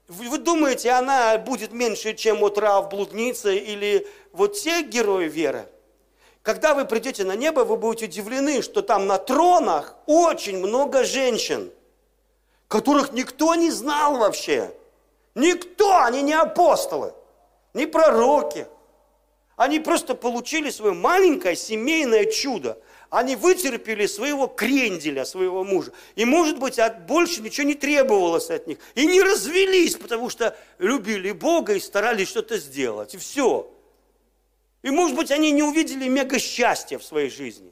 Вы 0.09 0.39
думаете, 0.39 0.93
она 0.93 1.37
будет 1.37 1.75
меньше, 1.75 2.15
чем 2.15 2.39
вот 2.39 2.57
Рав, 2.57 2.89
блудница 2.89 3.51
или 3.51 4.09
вот 4.33 4.55
те 4.55 4.81
герои 4.81 5.29
веры? 5.29 5.69
Когда 6.41 6.73
вы 6.73 6.87
придете 6.87 7.25
на 7.25 7.37
небо, 7.37 7.67
вы 7.67 7.77
будете 7.77 8.07
удивлены, 8.07 8.63
что 8.63 8.81
там 8.81 9.07
на 9.07 9.19
тронах 9.19 9.95
очень 10.07 10.57
много 10.57 11.05
женщин, 11.05 11.71
которых 12.69 13.13
никто 13.13 13.55
не 13.57 13.71
знал 13.71 14.17
вообще. 14.17 14.73
Никто, 15.35 15.99
они 15.99 16.23
не 16.23 16.33
апостолы, 16.33 17.13
не 17.75 17.85
пророки. 17.85 18.67
Они 19.57 19.81
просто 19.81 20.15
получили 20.15 20.71
свое 20.71 20.95
маленькое 20.95 21.57
семейное 21.57 22.25
чудо. 22.25 22.79
Они 23.15 23.37
вытерпели 23.37 24.07
своего 24.07 24.49
кренделя, 24.49 25.25
своего 25.25 25.63
мужа. 25.63 25.93
И, 26.17 26.25
может 26.25 26.59
быть, 26.59 26.81
от 26.81 27.07
больше 27.07 27.43
ничего 27.43 27.65
не 27.65 27.77
требовалось 27.77 28.51
от 28.51 28.67
них. 28.67 28.79
И 28.97 29.07
не 29.07 29.23
развелись, 29.23 29.95
потому 29.95 30.29
что 30.31 30.57
любили 30.81 31.31
Бога 31.31 31.75
и 31.75 31.79
старались 31.79 32.27
что-то 32.27 32.59
сделать. 32.59 33.15
И 33.15 33.19
все. 33.19 33.71
И, 34.83 34.91
может 34.91 35.15
быть, 35.17 35.31
они 35.31 35.53
не 35.53 35.63
увидели 35.63 36.09
мега 36.09 36.41
счастья 36.41 36.99
в 36.99 37.05
своей 37.05 37.31
жизни. 37.31 37.71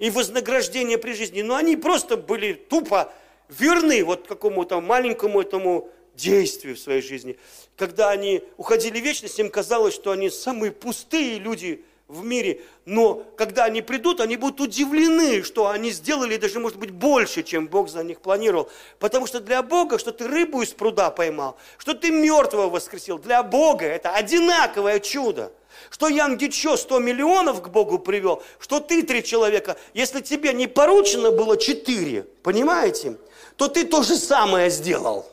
И 0.00 0.10
вознаграждение 0.10 0.98
при 0.98 1.12
жизни. 1.12 1.42
Но 1.42 1.54
они 1.54 1.76
просто 1.76 2.16
были 2.16 2.52
тупо 2.54 3.12
верны 3.48 4.02
вот 4.02 4.26
какому-то 4.26 4.80
маленькому 4.80 5.40
этому 5.40 5.88
действию 6.16 6.74
в 6.74 6.80
своей 6.80 7.00
жизни. 7.00 7.38
Когда 7.76 8.10
они 8.10 8.42
уходили 8.56 8.98
в 8.98 9.04
вечность, 9.04 9.38
им 9.38 9.50
казалось, 9.50 9.94
что 9.94 10.10
они 10.10 10.30
самые 10.30 10.72
пустые 10.72 11.38
люди 11.38 11.84
в 12.08 12.24
мире. 12.24 12.62
Но 12.86 13.22
когда 13.36 13.64
они 13.64 13.82
придут, 13.82 14.20
они 14.20 14.36
будут 14.36 14.60
удивлены, 14.60 15.42
что 15.42 15.68
они 15.68 15.90
сделали 15.90 16.36
даже, 16.38 16.58
может 16.58 16.78
быть, 16.78 16.90
больше, 16.90 17.42
чем 17.42 17.68
Бог 17.68 17.90
за 17.90 18.02
них 18.02 18.20
планировал. 18.20 18.70
Потому 18.98 19.26
что 19.26 19.40
для 19.40 19.62
Бога, 19.62 19.98
что 19.98 20.10
ты 20.10 20.26
рыбу 20.26 20.62
из 20.62 20.70
пруда 20.70 21.10
поймал, 21.10 21.58
что 21.76 21.94
ты 21.94 22.10
мертвого 22.10 22.70
воскресил, 22.70 23.18
для 23.18 23.42
Бога 23.42 23.84
это 23.84 24.10
одинаковое 24.10 25.00
чудо. 25.00 25.52
Что 25.90 26.08
Ян 26.08 26.36
Гичо 26.36 26.76
100 26.76 26.98
миллионов 26.98 27.62
к 27.62 27.68
Богу 27.68 27.98
привел, 27.98 28.42
что 28.58 28.80
ты 28.80 29.02
три 29.02 29.22
человека, 29.22 29.76
если 29.94 30.20
тебе 30.20 30.52
не 30.52 30.66
поручено 30.66 31.30
было 31.30 31.56
четыре, 31.56 32.22
понимаете, 32.42 33.16
то 33.56 33.68
ты 33.68 33.84
то 33.84 34.02
же 34.02 34.16
самое 34.16 34.70
сделал. 34.70 35.26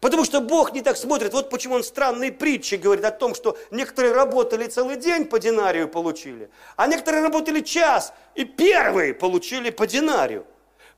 Потому 0.00 0.24
что 0.24 0.40
Бог 0.40 0.72
не 0.72 0.82
так 0.82 0.96
смотрит. 0.96 1.32
Вот 1.32 1.50
почему 1.50 1.74
он 1.74 1.84
странные 1.84 2.32
притчи 2.32 2.76
говорит 2.76 3.04
о 3.04 3.10
том, 3.10 3.34
что 3.34 3.56
некоторые 3.70 4.12
работали 4.12 4.66
целый 4.66 4.96
день, 4.96 5.24
по 5.24 5.38
динарию 5.38 5.88
получили, 5.88 6.50
а 6.76 6.86
некоторые 6.86 7.22
работали 7.22 7.60
час, 7.60 8.12
и 8.34 8.44
первые 8.44 9.14
получили 9.14 9.70
по 9.70 9.86
динарию. 9.86 10.46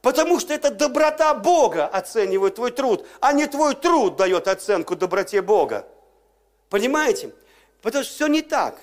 Потому 0.02 0.38
что 0.38 0.52
это 0.52 0.70
доброта 0.70 1.34
Бога 1.34 1.86
оценивает 1.86 2.56
твой 2.56 2.70
труд, 2.70 3.06
а 3.20 3.32
не 3.32 3.46
твой 3.46 3.74
труд 3.74 4.16
дает 4.16 4.48
оценку 4.48 4.96
доброте 4.96 5.40
Бога. 5.40 5.88
Понимаете? 6.68 7.32
Потому 7.80 8.04
что 8.04 8.14
все 8.14 8.26
не 8.26 8.42
так. 8.42 8.78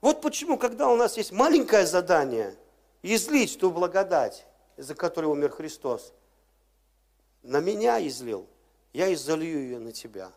Вот 0.00 0.20
почему, 0.20 0.58
когда 0.58 0.88
у 0.88 0.96
нас 0.96 1.16
есть 1.16 1.30
маленькое 1.30 1.86
задание, 1.86 2.56
излить 3.02 3.58
ту 3.58 3.70
благодать, 3.70 4.46
за 4.76 4.94
которую 4.94 5.32
умер 5.32 5.50
Христос, 5.50 6.12
на 7.42 7.60
меня 7.60 8.04
излил– 8.04 8.48
я 8.98 9.14
изолью 9.14 9.60
ее 9.62 9.78
на 9.78 9.92
тебя. 9.92 10.32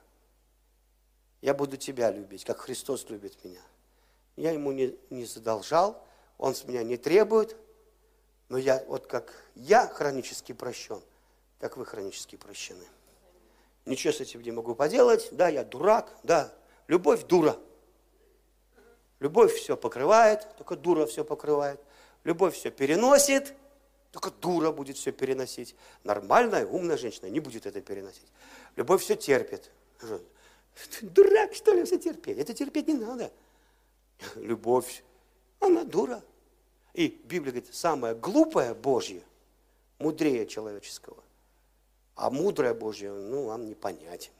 Я 1.41 1.55
буду 1.55 1.77
тебя 1.77 2.11
любить, 2.11 2.45
как 2.45 2.59
Христос 2.59 3.09
любит 3.09 3.43
меня. 3.43 3.61
Я 4.35 4.51
ему 4.51 4.71
не, 4.71 4.95
не 5.09 5.25
задолжал, 5.25 6.05
он 6.37 6.53
с 6.53 6.63
меня 6.65 6.83
не 6.83 6.95
требует, 6.95 7.57
но 8.49 8.59
я, 8.59 8.83
вот 8.87 9.07
как 9.07 9.33
я 9.55 9.87
хронически 9.87 10.51
прощен, 10.51 11.01
так 11.57 11.75
вы 11.75 11.87
хронически 11.87 12.35
прощены. 12.35 12.85
Ничего 13.87 14.13
с 14.13 14.21
этим 14.21 14.43
не 14.43 14.51
могу 14.51 14.75
поделать, 14.75 15.29
да, 15.31 15.47
я 15.47 15.63
дурак, 15.63 16.15
да, 16.21 16.53
любовь 16.85 17.23
дура. 17.23 17.57
Любовь 19.19 19.55
все 19.55 19.75
покрывает, 19.75 20.47
только 20.57 20.75
дура 20.75 21.07
все 21.07 21.25
покрывает. 21.25 21.81
Любовь 22.23 22.53
все 22.53 22.69
переносит, 22.69 23.55
только 24.11 24.29
дура 24.29 24.71
будет 24.71 24.97
все 24.97 25.11
переносить. 25.11 25.75
Нормальная, 26.03 26.65
умная 26.65 26.97
женщина 26.97 27.27
не 27.27 27.39
будет 27.39 27.65
это 27.65 27.81
переносить. 27.81 28.27
Любовь 28.75 29.01
все 29.01 29.15
терпит. 29.15 29.71
Ты 29.99 31.05
дурак, 31.05 31.53
что 31.53 31.73
ли, 31.73 31.83
все 31.85 31.97
терпеть? 31.97 32.37
Это 32.37 32.53
терпеть 32.53 32.87
не 32.87 32.95
надо. 32.95 33.31
Любовь, 34.35 35.03
она 35.59 35.83
дура. 35.83 36.21
И 36.93 37.07
Библия 37.07 37.53
говорит, 37.53 37.73
самое 37.73 38.13
глупое 38.15 38.73
Божье 38.73 39.21
мудрее 39.97 40.45
человеческого. 40.45 41.23
А 42.15 42.29
мудрое 42.29 42.73
Божье, 42.73 43.11
ну, 43.11 43.45
вам 43.45 43.65
не 43.67 43.75
понять. 43.75 44.31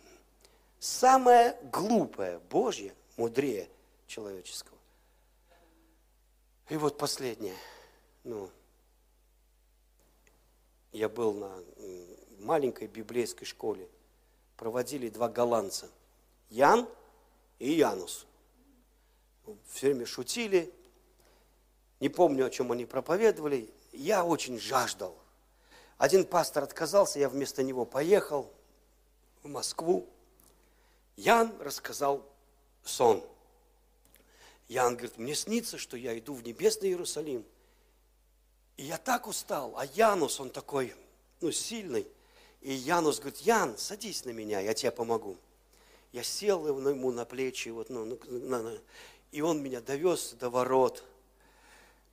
Самое 0.80 1.58
глупое 1.72 2.40
Божье 2.50 2.94
мудрее 3.16 3.70
человеческого. 4.08 4.78
И 6.70 6.76
вот 6.76 6.98
последнее. 6.98 7.56
Ну, 8.24 8.50
я 10.92 11.08
был 11.10 11.34
на 11.34 11.64
маленькой 12.40 12.88
библейской 12.88 13.46
школе, 13.46 13.88
проводили 14.58 15.10
два 15.10 15.30
голландца, 15.30 15.90
Ян 16.50 16.88
и 17.60 17.72
Янус. 17.72 18.26
Все 19.68 19.88
время 19.88 20.06
шутили, 20.06 20.72
не 22.00 22.10
помню, 22.10 22.46
о 22.46 22.50
чем 22.50 22.72
они 22.72 22.86
проповедовали. 22.86 23.70
Я 23.92 24.26
очень 24.26 24.60
жаждал. 24.60 25.16
Один 25.98 26.26
пастор 26.26 26.64
отказался, 26.64 27.20
я 27.20 27.30
вместо 27.30 27.64
него 27.64 27.86
поехал 27.86 28.52
в 29.44 29.48
Москву. 29.48 30.08
Ян 31.16 31.54
рассказал 31.60 32.26
сон. 32.84 33.24
Ян 34.68 34.96
говорит, 34.96 35.18
мне 35.18 35.36
снится, 35.36 35.78
что 35.78 35.98
я 35.98 36.18
иду 36.18 36.34
в 36.34 36.44
небесный 36.44 36.90
Иерусалим– 36.90 37.46
и 38.82 38.86
я 38.86 38.98
так 38.98 39.28
устал, 39.28 39.76
а 39.78 39.86
Янус, 39.86 40.40
он 40.40 40.50
такой, 40.50 40.96
ну, 41.40 41.52
сильный. 41.52 42.08
И 42.62 42.74
Янус 42.74 43.20
говорит, 43.20 43.40
Ян, 43.42 43.78
садись 43.78 44.26
на 44.26 44.32
меня, 44.32 44.60
я 44.60 44.74
тебе 44.74 44.90
помогу. 44.90 45.38
Я 46.12 46.24
сел 46.24 46.68
ему 46.68 47.12
на 47.12 47.24
плечи, 47.26 47.70
вот, 47.70 47.92
ну, 47.92 48.18
на, 48.26 48.64
на, 48.64 48.80
и 49.32 49.42
он 49.42 49.62
меня 49.62 49.82
довез 49.82 50.32
до 50.32 50.50
ворот. 50.50 51.04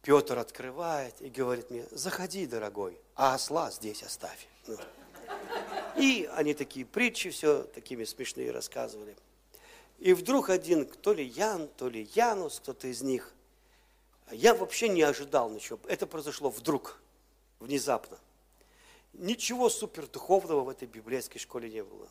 Петр 0.02 0.36
открывает 0.36 1.14
и 1.22 1.30
говорит 1.30 1.70
мне, 1.70 1.86
заходи, 1.90 2.46
дорогой, 2.46 3.00
а 3.14 3.32
осла 3.32 3.70
здесь 3.70 4.02
оставь. 4.02 4.46
Ну. 4.66 4.76
И 5.96 6.28
они 6.34 6.52
такие 6.52 6.84
притчи 6.84 7.30
все 7.30 7.62
такими 7.62 8.04
смешные 8.04 8.50
рассказывали. 8.50 9.16
И 10.00 10.12
вдруг 10.12 10.50
один, 10.50 10.84
то 10.84 11.14
ли 11.14 11.24
Ян, 11.24 11.66
то 11.78 11.88
ли 11.88 12.10
Янус, 12.14 12.60
кто-то 12.60 12.88
из 12.88 13.00
них, 13.00 13.32
я 14.32 14.54
вообще 14.54 14.88
не 14.88 15.02
ожидал 15.02 15.50
ничего. 15.50 15.78
Это 15.88 16.06
произошло 16.06 16.50
вдруг, 16.50 17.00
внезапно. 17.60 18.18
Ничего 19.12 19.68
супердуховного 19.70 20.62
в 20.62 20.68
этой 20.68 20.86
библейской 20.86 21.38
школе 21.38 21.68
не 21.70 21.82
было. 21.82 22.08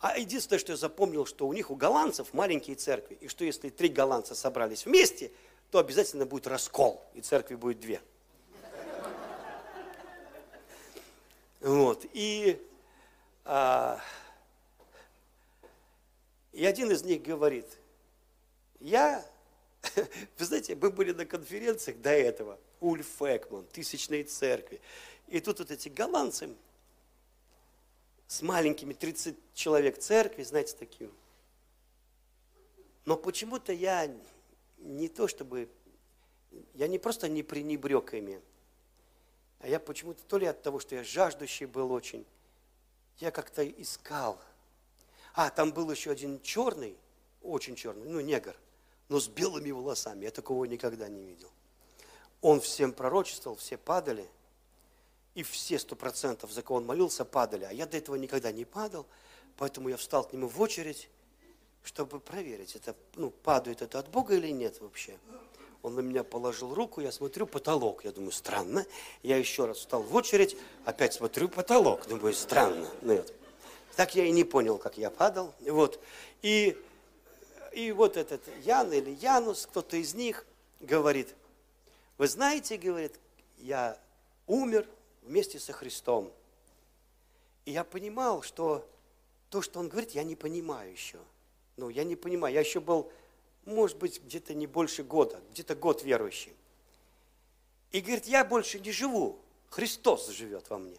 А 0.00 0.18
единственное, 0.18 0.58
что 0.58 0.72
я 0.72 0.76
запомнил, 0.76 1.26
что 1.26 1.46
у 1.46 1.52
них, 1.52 1.70
у 1.70 1.76
голландцев, 1.76 2.34
маленькие 2.34 2.74
церкви, 2.74 3.16
и 3.20 3.28
что 3.28 3.44
если 3.44 3.68
три 3.68 3.88
голландца 3.88 4.34
собрались 4.34 4.84
вместе, 4.84 5.30
то 5.70 5.78
обязательно 5.78 6.26
будет 6.26 6.48
раскол, 6.48 7.02
и 7.14 7.20
церкви 7.20 7.54
будет 7.54 7.78
две. 7.78 8.00
Вот, 11.60 12.04
и, 12.12 12.60
а, 13.44 14.00
и 16.50 16.66
один 16.66 16.90
из 16.90 17.04
них 17.04 17.22
говорит, 17.22 17.66
я 18.80 19.24
Вы 20.38 20.44
знаете, 20.44 20.74
мы 20.74 20.90
были 20.90 21.12
на 21.12 21.26
конференциях 21.26 22.00
до 22.00 22.10
этого, 22.10 22.58
Ульф 22.80 23.22
Экман, 23.22 23.66
тысячные 23.66 24.24
церкви. 24.24 24.80
И 25.28 25.40
тут 25.40 25.58
вот 25.58 25.70
эти 25.70 25.88
голландцы 25.88 26.50
с 28.26 28.42
маленькими 28.42 28.92
30 28.92 29.36
человек 29.54 29.98
церкви, 29.98 30.42
знаете, 30.42 30.76
такие. 30.78 31.10
Но 33.04 33.16
почему-то 33.16 33.72
я 33.72 34.14
не 34.78 35.08
то 35.08 35.26
чтобы, 35.26 35.68
я 36.74 36.86
не 36.86 36.98
просто 36.98 37.28
не 37.28 37.42
пренебрег 37.42 38.14
ими, 38.14 38.40
а 39.60 39.68
я 39.68 39.78
почему-то 39.80 40.22
то 40.24 40.38
ли 40.38 40.46
от 40.46 40.62
того, 40.62 40.80
что 40.80 40.94
я 40.94 41.04
жаждущий 41.04 41.66
был 41.66 41.92
очень, 41.92 42.24
я 43.18 43.30
как-то 43.30 43.66
искал. 43.66 44.40
А, 45.34 45.50
там 45.50 45.72
был 45.72 45.90
еще 45.90 46.10
один 46.10 46.40
черный, 46.42 46.96
очень 47.42 47.74
черный, 47.74 48.08
ну, 48.08 48.20
негр– 48.20 48.56
но 49.12 49.20
с 49.20 49.28
белыми 49.28 49.70
волосами. 49.70 50.24
Я 50.24 50.30
такого 50.30 50.64
никогда 50.64 51.06
не 51.06 51.22
видел. 51.22 51.50
Он 52.40 52.62
всем 52.62 52.92
пророчествовал, 52.92 53.58
все 53.58 53.76
падали, 53.76 54.26
и 55.34 55.42
все 55.42 55.78
сто 55.78 55.94
процентов, 55.96 56.50
за 56.50 56.62
кого 56.62 56.78
он 56.78 56.86
молился, 56.86 57.26
падали. 57.26 57.64
А 57.64 57.72
я 57.74 57.84
до 57.84 57.98
этого 57.98 58.16
никогда 58.16 58.52
не 58.52 58.64
падал, 58.64 59.04
поэтому 59.58 59.90
я 59.90 59.98
встал 59.98 60.24
к 60.24 60.32
нему 60.32 60.48
в 60.48 60.58
очередь, 60.62 61.10
чтобы 61.84 62.20
проверить, 62.20 62.74
это, 62.74 62.96
ну, 63.16 63.28
падает 63.30 63.82
это 63.82 63.98
от 63.98 64.08
Бога 64.08 64.34
или 64.34 64.48
нет 64.48 64.80
вообще. 64.80 65.18
Он 65.82 65.94
на 65.94 66.00
меня 66.00 66.24
положил 66.24 66.72
руку, 66.72 67.02
я 67.02 67.12
смотрю, 67.12 67.46
потолок. 67.46 68.04
Я 68.04 68.12
думаю, 68.12 68.32
странно. 68.32 68.86
Я 69.22 69.36
еще 69.36 69.66
раз 69.66 69.78
встал 69.78 70.02
в 70.02 70.14
очередь, 70.14 70.56
опять 70.86 71.12
смотрю, 71.12 71.50
потолок. 71.50 72.06
Думаю, 72.08 72.32
странно. 72.32 72.88
Нет. 73.02 73.34
Так 73.94 74.14
я 74.14 74.24
и 74.24 74.30
не 74.30 74.44
понял, 74.44 74.78
как 74.78 74.96
я 74.96 75.10
падал. 75.10 75.52
Вот. 75.60 76.00
И 76.40 76.78
и 77.74 77.92
вот 77.92 78.16
этот 78.16 78.42
Ян 78.64 78.92
или 78.92 79.10
Янус, 79.10 79.66
кто-то 79.66 79.96
из 79.96 80.14
них 80.14 80.46
говорит, 80.80 81.34
вы 82.18 82.28
знаете, 82.28 82.76
говорит, 82.76 83.18
я 83.58 83.98
умер 84.46 84.88
вместе 85.22 85.58
со 85.58 85.72
Христом. 85.72 86.32
И 87.64 87.72
я 87.72 87.84
понимал, 87.84 88.42
что 88.42 88.88
то, 89.50 89.62
что 89.62 89.80
он 89.80 89.88
говорит, 89.88 90.10
я 90.12 90.24
не 90.24 90.36
понимаю 90.36 90.90
еще. 90.90 91.18
Ну, 91.76 91.88
я 91.88 92.04
не 92.04 92.16
понимаю. 92.16 92.54
Я 92.54 92.60
еще 92.60 92.80
был 92.80 93.10
может 93.64 93.98
быть, 93.98 94.22
где-то 94.22 94.54
не 94.54 94.66
больше 94.66 95.02
года, 95.02 95.40
где-то 95.52 95.74
год 95.74 96.02
верующий. 96.02 96.52
И 97.92 98.00
говорит, 98.00 98.26
я 98.26 98.44
больше 98.44 98.80
не 98.80 98.90
живу, 98.90 99.38
Христос 99.70 100.28
живет 100.28 100.68
во 100.70 100.78
мне. 100.78 100.98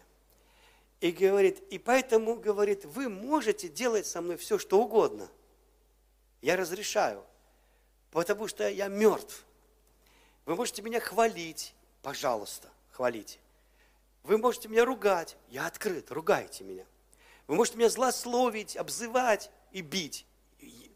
И 1.00 1.10
говорит, 1.10 1.60
и 1.70 1.78
поэтому, 1.78 2.36
говорит, 2.36 2.84
вы 2.84 3.08
можете 3.08 3.68
делать 3.68 4.06
со 4.06 4.20
мной 4.22 4.36
все, 4.36 4.58
что 4.58 4.80
угодно. 4.80 5.28
Я 6.44 6.56
разрешаю, 6.56 7.24
потому 8.10 8.48
что 8.48 8.68
я 8.68 8.88
мертв. 8.88 9.46
Вы 10.44 10.56
можете 10.56 10.82
меня 10.82 11.00
хвалить, 11.00 11.74
пожалуйста, 12.02 12.68
хвалите. 12.90 13.38
Вы 14.24 14.36
можете 14.36 14.68
меня 14.68 14.84
ругать, 14.84 15.38
я 15.48 15.66
открыт, 15.66 16.10
ругайте 16.10 16.62
меня. 16.62 16.84
Вы 17.46 17.54
можете 17.54 17.78
меня 17.78 17.88
злословить, 17.88 18.76
обзывать 18.76 19.50
и 19.72 19.80
бить. 19.80 20.26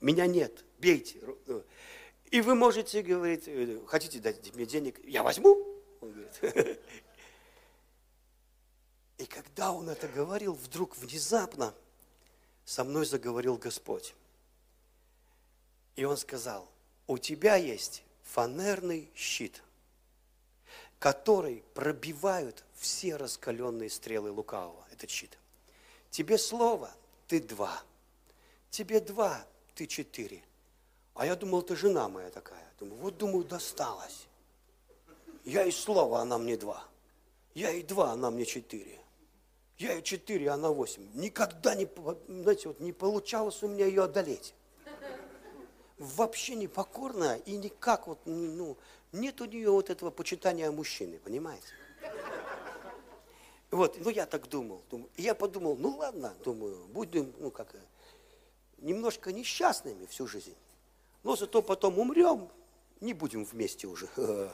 Меня 0.03 0.27
нет, 0.27 0.67
бейте. 0.81 1.19
И 2.31 2.43
вы 2.43 2.55
можете 2.55 3.01
говорить, 3.01 3.45
э, 3.47 3.81
хотите 3.87 4.19
дать 4.19 4.55
мне 4.55 4.67
денег, 4.67 5.01
я 5.03 5.23
возьму. 5.23 5.57
Он 6.03 6.13
говорит. 6.13 6.79
И 9.17 9.25
когда 9.25 9.73
он 9.73 9.89
это 9.89 10.09
говорил, 10.09 10.53
вдруг 10.53 10.95
внезапно 10.99 11.73
со 12.67 12.85
мной 12.85 13.07
заговорил 13.07 13.57
Господь. 13.57 14.15
И 15.99 16.05
он 16.05 16.17
сказал, 16.17 16.69
у 17.09 17.19
тебя 17.19 17.57
есть 17.57 18.05
фанерный 18.23 19.11
щит, 19.17 19.65
который 21.01 21.65
пробивают 21.75 22.65
все 22.77 23.17
раскаленные 23.17 23.91
стрелы 23.91 24.31
лукавого, 24.31 24.87
этот 24.93 25.11
щит. 25.11 25.37
Тебе 26.09 26.39
слово, 26.39 26.89
ты 27.27 27.41
два. 27.41 27.83
Тебе 28.71 29.01
два, 29.01 29.45
ты 29.75 29.89
четыре. 29.89 30.41
А 31.15 31.27
я 31.27 31.35
думал, 31.35 31.63
ты 31.63 31.75
жена 31.75 32.09
моя 32.09 32.31
такая. 32.31 32.65
Думаю, 32.79 33.01
вот 33.01 33.19
думаю, 33.19 33.43
досталась. 33.43 34.29
Я 35.45 35.65
и 35.65 35.73
слово, 35.73 36.21
она 36.21 36.39
мне 36.39 36.57
два. 36.57 36.85
Я 37.55 37.73
и 37.73 37.83
два, 37.83 38.13
она 38.13 38.31
мне 38.31 38.47
четыре. 38.47 39.01
Я 39.79 39.95
и 39.95 40.03
четыре, 40.05 40.51
она 40.51 40.71
восемь. 40.71 41.09
Никогда 41.15 41.75
не, 41.75 41.89
знаете, 42.29 42.69
вот 42.69 42.79
не 42.79 42.93
получалось 42.93 43.65
у 43.65 43.67
меня 43.69 43.87
ее 43.87 44.05
одолеть. 44.05 44.55
Вообще 45.99 46.55
непокорная 46.55 47.37
и 47.39 47.57
никак 47.57 48.07
вот, 48.07 48.21
ну, 48.25 48.77
нет 49.13 49.41
у 49.41 49.47
нее 49.47 49.71
вот 49.71 49.91
этого 49.91 50.11
почитания 50.11 50.71
мужчины, 50.71 51.19
понимаете? 51.19 51.67
Вот, 53.71 53.99
ну 53.99 54.09
я 54.11 54.25
так 54.27 54.49
думал, 54.49 54.83
думал. 54.91 55.11
Я 55.17 55.35
подумал, 55.35 55.77
ну 55.77 55.97
ладно, 55.97 56.35
думаю, 56.45 56.87
будем, 56.89 57.35
ну 57.39 57.51
как, 57.51 57.75
немножко 58.79 59.33
несчастными 59.33 60.07
всю 60.07 60.27
жизнь. 60.27 60.55
Но 61.23 61.37
зато 61.37 61.63
потом 61.63 61.99
умрем, 61.99 62.49
не 63.01 63.13
будем 63.13 63.45
вместе 63.45 63.87
уже. 63.87 64.09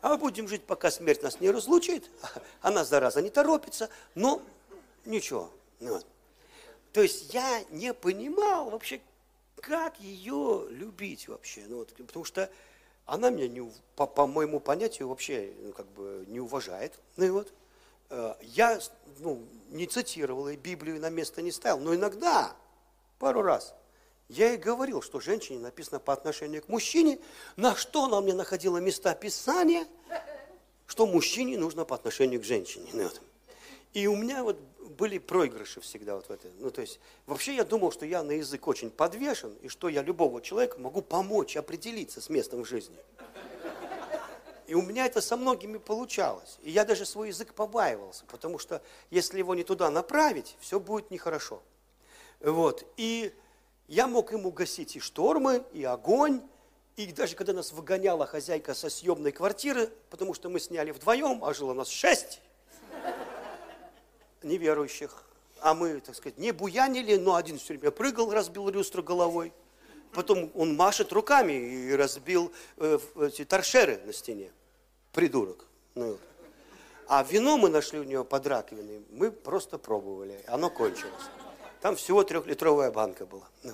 А 0.00 0.16
будем 0.16 0.46
жить, 0.46 0.64
пока 0.64 0.92
смерть 0.92 1.24
нас 1.24 1.40
не 1.40 1.50
разлучит. 1.50 2.08
Она, 2.60 2.84
зараза, 2.84 3.20
не 3.20 3.30
торопится, 3.30 3.90
но 4.14 4.40
ничего. 5.04 5.50
Вот. 5.80 6.06
То 6.98 7.02
есть 7.02 7.32
я 7.32 7.62
не 7.70 7.94
понимал 7.94 8.70
вообще, 8.70 9.00
как 9.60 10.00
ее 10.00 10.66
любить 10.68 11.28
вообще. 11.28 11.62
Ну, 11.68 11.76
вот, 11.76 11.94
потому 11.94 12.24
что 12.24 12.50
она 13.06 13.30
меня, 13.30 13.46
не, 13.46 13.72
по, 13.94 14.08
по 14.08 14.26
моему 14.26 14.58
понятию, 14.58 15.06
вообще 15.06 15.52
ну, 15.60 15.72
как 15.74 15.86
бы 15.92 16.24
не 16.26 16.40
уважает. 16.40 16.98
Ну 17.16 17.24
и 17.24 17.30
вот, 17.30 17.52
э, 18.10 18.34
я 18.40 18.80
ну, 19.20 19.44
не 19.68 19.86
цитировал 19.86 20.48
и 20.48 20.56
Библию 20.56 20.98
на 20.98 21.08
место 21.08 21.40
не 21.40 21.52
ставил, 21.52 21.78
но 21.78 21.94
иногда, 21.94 22.56
пару 23.20 23.42
раз, 23.42 23.76
я 24.28 24.48
ей 24.48 24.56
говорил, 24.56 25.00
что 25.00 25.20
женщине 25.20 25.60
написано 25.60 26.00
по 26.00 26.12
отношению 26.12 26.62
к 26.62 26.68
мужчине, 26.68 27.20
на 27.54 27.76
что 27.76 28.06
она 28.06 28.20
мне 28.20 28.34
находила 28.34 28.78
места 28.78 29.14
Писания, 29.14 29.86
что 30.88 31.06
мужчине 31.06 31.58
нужно 31.58 31.84
по 31.84 31.94
отношению 31.94 32.40
к 32.40 32.44
женщине. 32.44 32.90
Ну, 32.92 33.04
вот. 33.04 33.22
И 33.92 34.08
у 34.08 34.16
меня 34.16 34.42
вот 34.42 34.58
были 34.88 35.18
проигрыши 35.18 35.80
всегда 35.80 36.16
вот 36.16 36.26
в 36.26 36.30
этой. 36.30 36.50
Ну, 36.58 36.70
то 36.70 36.80
есть, 36.80 37.00
вообще 37.26 37.54
я 37.54 37.64
думал, 37.64 37.92
что 37.92 38.06
я 38.06 38.22
на 38.22 38.32
язык 38.32 38.66
очень 38.66 38.90
подвешен, 38.90 39.54
и 39.62 39.68
что 39.68 39.88
я 39.88 40.02
любого 40.02 40.40
человека 40.40 40.80
могу 40.80 41.02
помочь 41.02 41.56
определиться 41.56 42.20
с 42.20 42.28
местом 42.28 42.64
в 42.64 42.68
жизни. 42.68 42.96
И 44.66 44.74
у 44.74 44.82
меня 44.82 45.06
это 45.06 45.22
со 45.22 45.36
многими 45.36 45.78
получалось. 45.78 46.58
И 46.62 46.70
я 46.70 46.84
даже 46.84 47.06
свой 47.06 47.28
язык 47.28 47.54
побаивался, 47.54 48.24
потому 48.26 48.58
что 48.58 48.82
если 49.10 49.38
его 49.38 49.54
не 49.54 49.64
туда 49.64 49.90
направить, 49.90 50.56
все 50.60 50.78
будет 50.78 51.10
нехорошо. 51.10 51.62
Вот. 52.40 52.84
И 52.98 53.34
я 53.86 54.06
мог 54.06 54.32
ему 54.32 54.50
гасить 54.50 54.96
и 54.96 55.00
штормы, 55.00 55.64
и 55.72 55.84
огонь, 55.84 56.42
и 56.96 57.06
даже 57.12 57.36
когда 57.36 57.54
нас 57.54 57.72
выгоняла 57.72 58.26
хозяйка 58.26 58.74
со 58.74 58.90
съемной 58.90 59.32
квартиры, 59.32 59.90
потому 60.10 60.34
что 60.34 60.50
мы 60.50 60.60
сняли 60.60 60.90
вдвоем, 60.90 61.42
а 61.44 61.54
жило 61.54 61.72
нас 61.72 61.88
шесть, 61.88 62.40
неверующих. 64.42 65.24
А 65.60 65.74
мы, 65.74 66.00
так 66.00 66.14
сказать, 66.14 66.38
не 66.38 66.52
буянили, 66.52 67.16
но 67.16 67.34
один 67.34 67.58
все 67.58 67.74
время 67.74 67.90
прыгал, 67.90 68.32
разбил 68.32 68.68
люстру 68.68 69.02
головой. 69.02 69.52
Потом 70.12 70.50
он 70.54 70.76
машет 70.76 71.12
руками 71.12 71.52
и 71.52 71.92
разбил 71.92 72.52
э, 72.76 72.98
эти 73.20 73.44
торшеры 73.44 74.00
на 74.06 74.12
стене. 74.12 74.50
Придурок. 75.12 75.64
Ну, 75.94 76.18
а 77.08 77.22
вино 77.22 77.56
мы 77.56 77.70
нашли 77.70 77.98
у 77.98 78.04
него 78.04 78.22
под 78.22 78.46
раковиной, 78.46 79.02
мы 79.10 79.30
просто 79.30 79.78
пробовали, 79.78 80.44
оно 80.46 80.70
кончилось. 80.70 81.24
Там 81.80 81.96
всего 81.96 82.22
трехлитровая 82.22 82.90
банка 82.90 83.24
была. 83.24 83.48
Ну. 83.62 83.72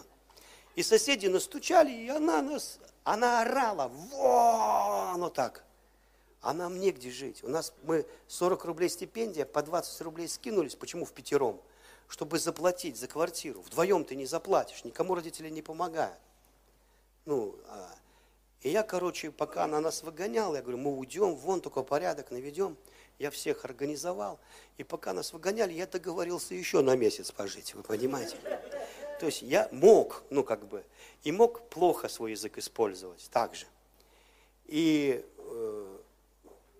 И 0.76 0.82
соседи 0.82 1.26
настучали, 1.26 1.90
и 1.90 2.08
она 2.08 2.42
нас, 2.42 2.78
она 3.02 3.42
орала, 3.42 3.88
во, 3.88 5.12
оно 5.14 5.30
так 5.30 5.64
а 6.44 6.52
нам 6.52 6.78
негде 6.78 7.10
жить. 7.10 7.42
У 7.42 7.48
нас 7.48 7.72
мы 7.84 8.06
40 8.28 8.66
рублей 8.66 8.90
стипендия, 8.90 9.46
по 9.46 9.62
20 9.62 10.00
рублей 10.02 10.28
скинулись, 10.28 10.74
почему 10.74 11.06
в 11.06 11.12
пятером? 11.12 11.60
Чтобы 12.06 12.38
заплатить 12.38 12.98
за 12.98 13.08
квартиру. 13.08 13.62
Вдвоем 13.62 14.04
ты 14.04 14.14
не 14.14 14.26
заплатишь, 14.26 14.84
никому 14.84 15.14
родители 15.14 15.48
не 15.48 15.62
помогают. 15.62 16.18
Ну, 17.24 17.56
а, 17.66 17.90
и 18.60 18.68
я, 18.68 18.82
короче, 18.82 19.30
пока 19.30 19.64
она 19.64 19.80
нас 19.80 20.02
выгоняла, 20.02 20.56
я 20.56 20.62
говорю, 20.62 20.76
мы 20.76 20.94
уйдем, 20.94 21.34
вон 21.34 21.62
только 21.62 21.82
порядок 21.82 22.30
наведем. 22.30 22.76
Я 23.18 23.30
всех 23.30 23.64
организовал. 23.64 24.38
И 24.76 24.84
пока 24.84 25.14
нас 25.14 25.32
выгоняли, 25.32 25.72
я 25.72 25.86
договорился 25.86 26.54
еще 26.54 26.82
на 26.82 26.94
месяц 26.94 27.32
пожить, 27.32 27.74
вы 27.74 27.82
понимаете? 27.82 28.36
То 29.18 29.26
есть 29.26 29.40
я 29.40 29.68
мог, 29.72 30.24
ну 30.28 30.44
как 30.44 30.66
бы, 30.66 30.84
и 31.22 31.32
мог 31.32 31.62
плохо 31.70 32.08
свой 32.08 32.32
язык 32.32 32.58
использовать 32.58 33.30
также. 33.30 33.66
И 34.66 35.24
э, 35.38 35.98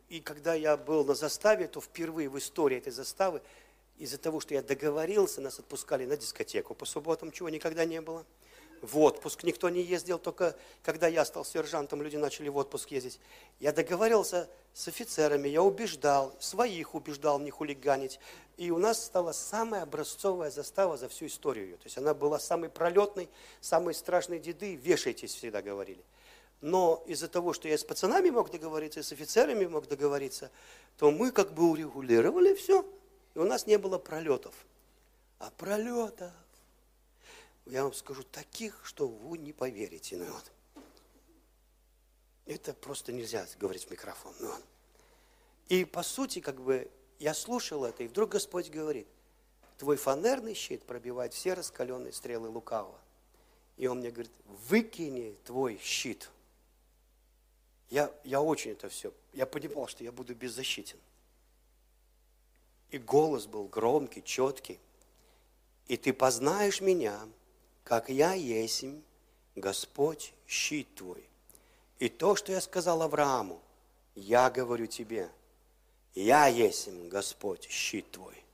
и 0.08 0.20
когда 0.20 0.54
я 0.54 0.76
был 0.76 1.04
на 1.04 1.14
заставе, 1.14 1.66
то 1.66 1.80
впервые 1.80 2.28
в 2.28 2.38
истории 2.38 2.78
этой 2.78 2.92
заставы, 2.92 3.40
из-за 3.98 4.18
того, 4.18 4.40
что 4.40 4.54
я 4.54 4.62
договорился, 4.62 5.40
нас 5.40 5.58
отпускали 5.58 6.04
на 6.04 6.16
дискотеку 6.16 6.74
по 6.74 6.84
субботам, 6.84 7.30
чего 7.30 7.48
никогда 7.48 7.84
не 7.84 8.00
было. 8.00 8.24
В 8.82 8.98
отпуск 8.98 9.44
никто 9.44 9.70
не 9.70 9.80
ездил, 9.80 10.18
только 10.18 10.56
когда 10.82 11.06
я 11.06 11.24
стал 11.24 11.44
сержантом, 11.44 12.02
люди 12.02 12.16
начали 12.16 12.48
в 12.48 12.56
отпуск 12.56 12.90
ездить. 12.90 13.18
Я 13.60 13.72
договорился 13.72 14.48
с 14.74 14.88
офицерами, 14.88 15.48
я 15.48 15.62
убеждал, 15.62 16.34
своих 16.38 16.94
убеждал 16.94 17.38
не 17.38 17.50
хулиганить. 17.50 18.20
И 18.58 18.70
у 18.70 18.78
нас 18.78 19.02
стала 19.02 19.32
самая 19.32 19.82
образцовая 19.82 20.50
застава 20.50 20.98
за 20.98 21.08
всю 21.08 21.26
историю. 21.26 21.78
То 21.78 21.84
есть 21.84 21.96
она 21.96 22.12
была 22.12 22.38
самой 22.38 22.68
пролетной, 22.68 23.30
самой 23.60 23.94
страшной 23.94 24.38
деды, 24.38 24.74
вешайтесь 24.74 25.34
всегда 25.34 25.62
говорили 25.62 26.04
но 26.60 27.02
из-за 27.06 27.28
того, 27.28 27.52
что 27.52 27.68
я 27.68 27.76
с 27.76 27.84
пацанами 27.84 28.30
мог 28.30 28.50
договориться, 28.50 29.00
и 29.00 29.02
с 29.02 29.12
офицерами 29.12 29.66
мог 29.66 29.86
договориться, 29.86 30.50
то 30.96 31.10
мы 31.10 31.30
как 31.30 31.52
бы 31.52 31.68
урегулировали 31.68 32.54
все, 32.54 32.86
и 33.34 33.38
у 33.38 33.44
нас 33.44 33.66
не 33.66 33.76
было 33.76 33.98
пролетов. 33.98 34.54
А 35.38 35.50
пролетов, 35.50 36.32
я 37.66 37.82
вам 37.82 37.92
скажу, 37.92 38.22
таких, 38.22 38.80
что 38.84 39.06
вы 39.06 39.36
не 39.36 39.52
поверите. 39.52 40.16
Ну, 40.16 40.24
вот. 40.24 40.52
Это 42.46 42.72
просто 42.72 43.12
нельзя 43.12 43.46
говорить 43.58 43.84
в 43.84 43.90
микрофон. 43.90 44.34
Ну, 44.40 44.48
вот. 44.48 44.62
И 45.68 45.84
по 45.84 46.02
сути, 46.02 46.40
как 46.40 46.60
бы, 46.60 46.90
я 47.18 47.34
слушал 47.34 47.84
это, 47.84 48.04
и 48.04 48.08
вдруг 48.08 48.30
Господь 48.30 48.70
говорит, 48.70 49.06
твой 49.76 49.96
фанерный 49.96 50.54
щит 50.54 50.84
пробивает 50.84 51.34
все 51.34 51.52
раскаленные 51.52 52.12
стрелы 52.12 52.48
лукавого. 52.48 52.98
И 53.76 53.86
он 53.86 53.98
мне 53.98 54.10
говорит, 54.10 54.32
выкини 54.68 55.36
твой 55.44 55.78
щит– 55.82 56.30
я, 57.90 58.12
я 58.24 58.40
очень 58.40 58.72
это 58.72 58.88
все, 58.88 59.12
я 59.32 59.46
понимал, 59.46 59.86
что 59.86 60.04
я 60.04 60.12
буду 60.12 60.34
беззащитен. 60.34 60.98
И 62.90 62.98
голос 62.98 63.46
был 63.46 63.66
громкий, 63.66 64.22
четкий. 64.22 64.78
И 65.86 65.96
ты 65.96 66.12
познаешь 66.12 66.80
меня, 66.80 67.20
как 67.82 68.08
я 68.08 68.34
есмь, 68.34 69.00
Господь, 69.56 70.32
щит 70.46 70.94
твой. 70.94 71.28
И 71.98 72.08
то, 72.08 72.36
что 72.36 72.52
я 72.52 72.60
сказал 72.60 73.02
Аврааму, 73.02 73.60
я 74.14 74.50
говорю 74.50 74.86
тебе, 74.86 75.30
я 76.14 76.46
есмь, 76.46 77.08
Господь, 77.08 77.68
щит 77.68 78.10
твой. 78.10 78.44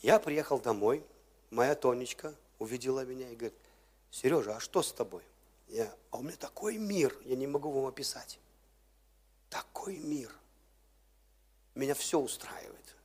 Я 0.00 0.18
приехал 0.18 0.58
домой, 0.60 1.04
моя 1.50 1.74
Тонечка 1.74 2.34
увидела 2.58 3.04
меня 3.04 3.28
и 3.30 3.36
говорит, 3.36 3.58
Сережа, 4.10 4.56
а 4.56 4.60
что 4.60 4.82
с 4.82 4.92
тобой? 4.92 5.22
Я, 5.68 5.94
а 6.10 6.18
у 6.18 6.22
меня 6.22 6.36
такой 6.36 6.78
мир, 6.78 7.16
я 7.24 7.36
не 7.36 7.46
могу 7.46 7.70
вам 7.70 7.86
описать. 7.86 8.38
Такой 9.50 9.98
мир. 9.98 10.32
Меня 11.74 11.94
все 11.94 12.18
устраивает. 12.18 12.96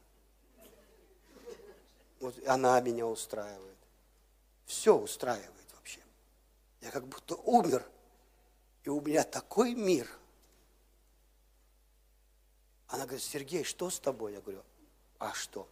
Вот 2.20 2.36
она 2.48 2.80
меня 2.80 3.06
устраивает. 3.06 3.78
Все 4.66 4.98
устраивает 4.98 5.68
вообще. 5.76 6.00
Я 6.82 6.90
как 6.90 7.06
будто 7.06 7.36
умер, 7.36 7.86
и 8.84 8.90
у 8.90 9.02
меня 9.02 9.24
такой 9.24 9.74
мир. 9.74 10.10
Она 12.88 13.04
говорит, 13.04 13.24
Сергей, 13.24 13.64
что 13.64 13.90
с 13.90 14.00
тобой? 14.00 14.34
Я 14.34 14.42
говорю, 14.42 14.64
а 15.20 15.34
что? 15.34 15.68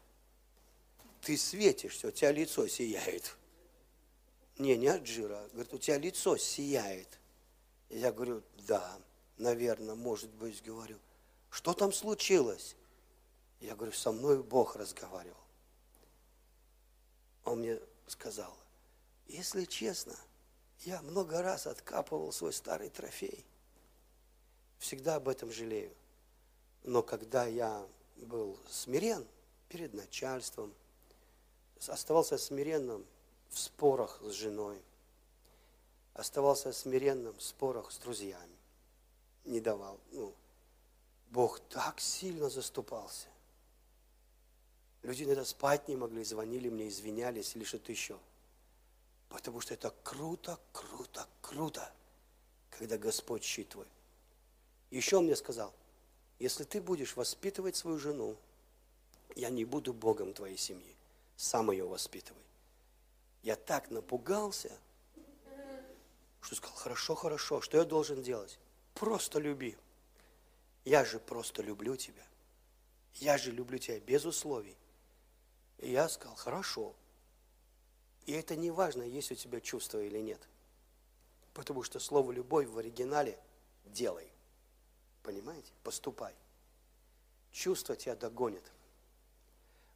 Ты 1.21 1.37
светишься, 1.37 2.07
у 2.07 2.11
тебя 2.11 2.31
лицо 2.31 2.67
сияет. 2.67 3.35
Не, 4.57 4.77
не 4.77 4.87
от 4.87 5.05
жира. 5.05 5.47
Говорит, 5.53 5.73
у 5.73 5.77
тебя 5.77 5.97
лицо 5.97 6.37
сияет. 6.37 7.19
Я 7.89 8.11
говорю, 8.11 8.43
да, 8.67 8.99
наверное, 9.37 9.95
может 9.95 10.31
быть, 10.31 10.63
говорю. 10.63 10.97
Что 11.49 11.73
там 11.73 11.91
случилось? 11.91 12.75
Я 13.59 13.75
говорю, 13.75 13.91
со 13.91 14.11
мной 14.11 14.41
Бог 14.41 14.75
разговаривал. 14.75 15.37
Он 17.43 17.59
мне 17.59 17.79
сказал, 18.07 18.55
если 19.27 19.65
честно, 19.65 20.15
я 20.79 21.01
много 21.01 21.41
раз 21.41 21.67
откапывал 21.67 22.31
свой 22.31 22.53
старый 22.53 22.89
трофей. 22.89 23.45
Всегда 24.79 25.15
об 25.15 25.29
этом 25.29 25.51
жалею. 25.51 25.93
Но 26.83 27.03
когда 27.03 27.45
я 27.45 27.85
был 28.17 28.57
смирен 28.69 29.27
перед 29.69 29.93
начальством, 29.93 30.73
оставался 31.87 32.37
смиренным 32.37 33.05
в 33.51 33.59
спорах 33.59 34.19
с 34.23 34.31
женой, 34.31 34.81
оставался 36.13 36.73
смиренным 36.73 37.37
в 37.37 37.43
спорах 37.43 37.91
с 37.91 37.97
друзьями, 37.97 38.55
не 39.45 39.59
давал. 39.59 39.99
Ну, 40.11 40.33
Бог 41.29 41.59
так 41.69 41.99
сильно 41.99 42.49
заступался. 42.49 43.27
Люди 45.03 45.23
иногда 45.23 45.45
спать 45.45 45.87
не 45.87 45.95
могли, 45.95 46.23
звонили 46.23 46.69
мне, 46.69 46.87
извинялись 46.87 47.55
или 47.55 47.63
что-то 47.63 47.91
еще. 47.91 48.17
Потому 49.29 49.59
что 49.61 49.73
это 49.73 49.93
круто, 50.03 50.59
круто, 50.71 51.27
круто, 51.41 51.91
когда 52.69 52.97
Господь 52.97 53.43
щит 53.43 53.69
твой. 53.69 53.87
Еще 54.91 55.17
он 55.17 55.25
мне 55.25 55.35
сказал, 55.35 55.73
если 56.39 56.63
ты 56.63 56.81
будешь 56.81 57.15
воспитывать 57.15 57.75
свою 57.75 57.97
жену, 57.97 58.35
я 59.35 59.49
не 59.49 59.65
буду 59.65 59.93
Богом 59.93 60.33
твоей 60.33 60.57
семьи, 60.57 60.95
сам 61.37 61.71
ее 61.71 61.85
воспитывай. 61.85 62.43
Я 63.43 63.55
так 63.55 63.89
напугался, 63.89 64.77
что 66.41 66.55
сказал, 66.55 66.75
хорошо, 66.75 67.15
хорошо, 67.15 67.61
что 67.61 67.77
я 67.77 67.85
должен 67.85 68.21
делать? 68.21 68.59
Просто 68.93 69.39
люби. 69.39 69.77
Я 70.85 71.05
же 71.05 71.19
просто 71.19 71.61
люблю 71.61 71.95
тебя. 71.95 72.25
Я 73.15 73.37
же 73.37 73.51
люблю 73.51 73.77
тебя 73.77 73.99
без 73.99 74.25
условий. 74.25 74.77
И 75.77 75.91
я 75.91 76.09
сказал, 76.09 76.35
хорошо. 76.35 76.95
И 78.25 78.31
это 78.31 78.55
не 78.55 78.71
важно, 78.71 79.03
есть 79.03 79.31
у 79.31 79.35
тебя 79.35 79.59
чувство 79.59 79.99
или 79.99 80.19
нет. 80.19 80.47
Потому 81.53 81.83
что 81.83 81.99
слово 81.99 82.31
«любовь» 82.31 82.67
в 82.67 82.77
оригинале 82.77 83.37
«делай». 83.85 84.31
Понимаете? 85.23 85.71
Поступай. 85.83 86.33
Чувство 87.51 87.95
тебя 87.95 88.15
догонит. 88.15 88.63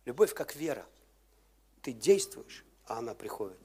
Любовь 0.06 0.34
как 0.34 0.56
вера. 0.56 0.86
Ты 1.82 1.94
действуешь, 1.94 2.66
а 2.86 3.00
она 3.00 3.14
приходит. 3.14 3.58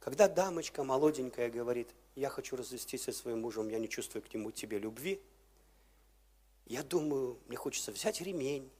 Когда 0.00 0.28
дамочка 0.28 0.84
молоденькая 0.84 1.50
говорит, 1.50 1.88
я 2.14 2.28
хочу 2.28 2.56
развестись 2.56 3.04
со 3.04 3.12
своим 3.12 3.40
мужем, 3.40 3.68
я 3.68 3.78
не 3.78 3.88
чувствую 3.88 4.22
к 4.22 4.32
нему 4.32 4.50
тебе 4.50 4.78
любви, 4.78 5.20
я 6.66 6.82
думаю, 6.82 7.38
мне 7.46 7.56
хочется 7.56 7.92
взять 7.92 8.20
ремень 8.20 8.70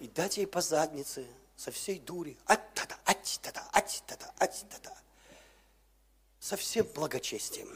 и 0.00 0.08
дать 0.08 0.36
ей 0.36 0.46
по 0.46 0.60
заднице– 0.60 1.26
со 1.56 1.70
всей 1.70 1.98
дури. 2.00 2.36
Ать-та-та, 2.46 2.98
ать-та-та, 3.04 3.68
ать-та-та, 3.72 4.34
ать-та-та. 4.38 4.96
Со 6.40 6.56
всем 6.56 6.86
благочестием. 6.94 7.68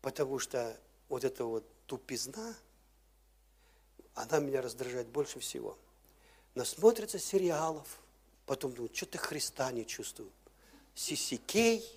Потому 0.00 0.38
что 0.38 0.80
вот 1.08 1.24
эта 1.24 1.44
вот 1.44 1.66
тупизна, 1.86 2.54
она 4.14 4.38
меня 4.38 4.62
раздражает 4.62 5.08
больше 5.08 5.40
всего. 5.40 5.76
Насмотрится 6.56 7.20
сериалов, 7.20 7.86
потом 8.46 8.72
думают, 8.72 8.96
что 8.96 9.06
ты 9.06 9.18
Христа 9.18 9.70
не 9.70 9.86
чувствую. 9.86 10.32
Сисикей, 10.96 11.88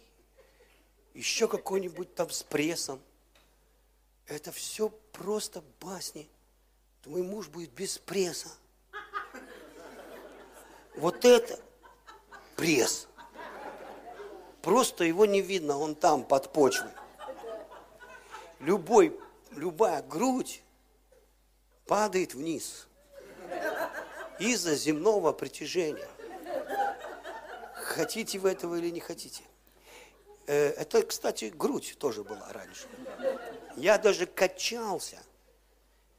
еще 1.15 1.47
какой-нибудь 1.47 2.13
там 2.13 2.29
с 2.29 2.43
прессом. 2.43 3.01
Это 4.27 4.51
все 4.51 4.89
просто 5.11 5.63
басни– 5.79 6.29
твой 7.01 7.23
муж 7.23 7.47
будет 7.47 7.71
без 7.71 7.97
пресса. 7.97 8.49
Вот 10.95 11.23
это 11.23 11.59
пресс. 12.55 13.07
Просто 14.61 15.05
его 15.05 15.25
не 15.25 15.41
видно, 15.41 15.77
он 15.77 15.95
там, 15.95 16.23
под 16.23 16.51
почвой. 16.51 16.91
Любой, 18.59 19.17
любая 19.51 20.03
грудь 20.03 20.61
падает 21.85 22.33
вниз 22.33 22.88
из-за 24.39 24.75
земного 24.75 25.31
притяжения. 25.33 26.07
Хотите 27.73 28.39
вы 28.39 28.51
этого 28.51 28.75
или 28.75 28.89
не 28.89 28.99
хотите. 28.99 29.43
Э, 30.47 30.69
это, 30.69 31.03
кстати, 31.03 31.51
грудь 31.55 31.95
тоже 31.99 32.23
была 32.23 32.47
раньше. 32.51 32.87
Я 33.75 33.97
даже 33.97 34.25
качался 34.25 35.17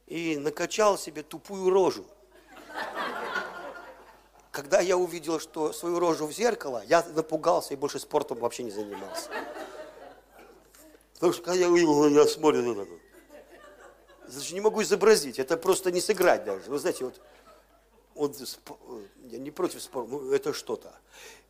и 0.07 0.37
накачал 0.37 0.97
себе 0.97 1.23
тупую 1.23 1.69
рожу. 1.69 2.05
Когда 4.51 4.81
я 4.81 4.97
увидел, 4.97 5.39
что 5.39 5.71
свою 5.71 5.99
рожу 5.99 6.27
в 6.27 6.33
зеркало, 6.33 6.83
я 6.87 7.03
напугался 7.13 7.73
и 7.73 7.77
больше 7.77 7.99
спортом 7.99 8.39
вообще 8.39 8.63
не 8.63 8.71
занимался. 8.71 9.29
Потому 11.13 11.33
что 11.33 11.43
когда 11.43 11.59
я 11.59 11.69
увидел, 11.69 12.07
я 12.09 12.27
смотрю 12.27 12.61
на 12.61 12.81
это. 12.81 12.91
Значит, 14.27 14.53
не 14.53 14.61
могу 14.61 14.81
изобразить, 14.81 15.39
это 15.39 15.57
просто 15.57 15.91
не 15.91 16.01
сыграть 16.01 16.43
даже. 16.45 16.69
Вы 16.69 16.79
знаете, 16.79 17.05
вот, 17.05 17.21
вот 18.15 18.37
я 19.29 19.37
не 19.37 19.51
против 19.51 19.81
спорта, 19.81 20.11
ну 20.11 20.31
это 20.31 20.53
что-то. 20.53 20.93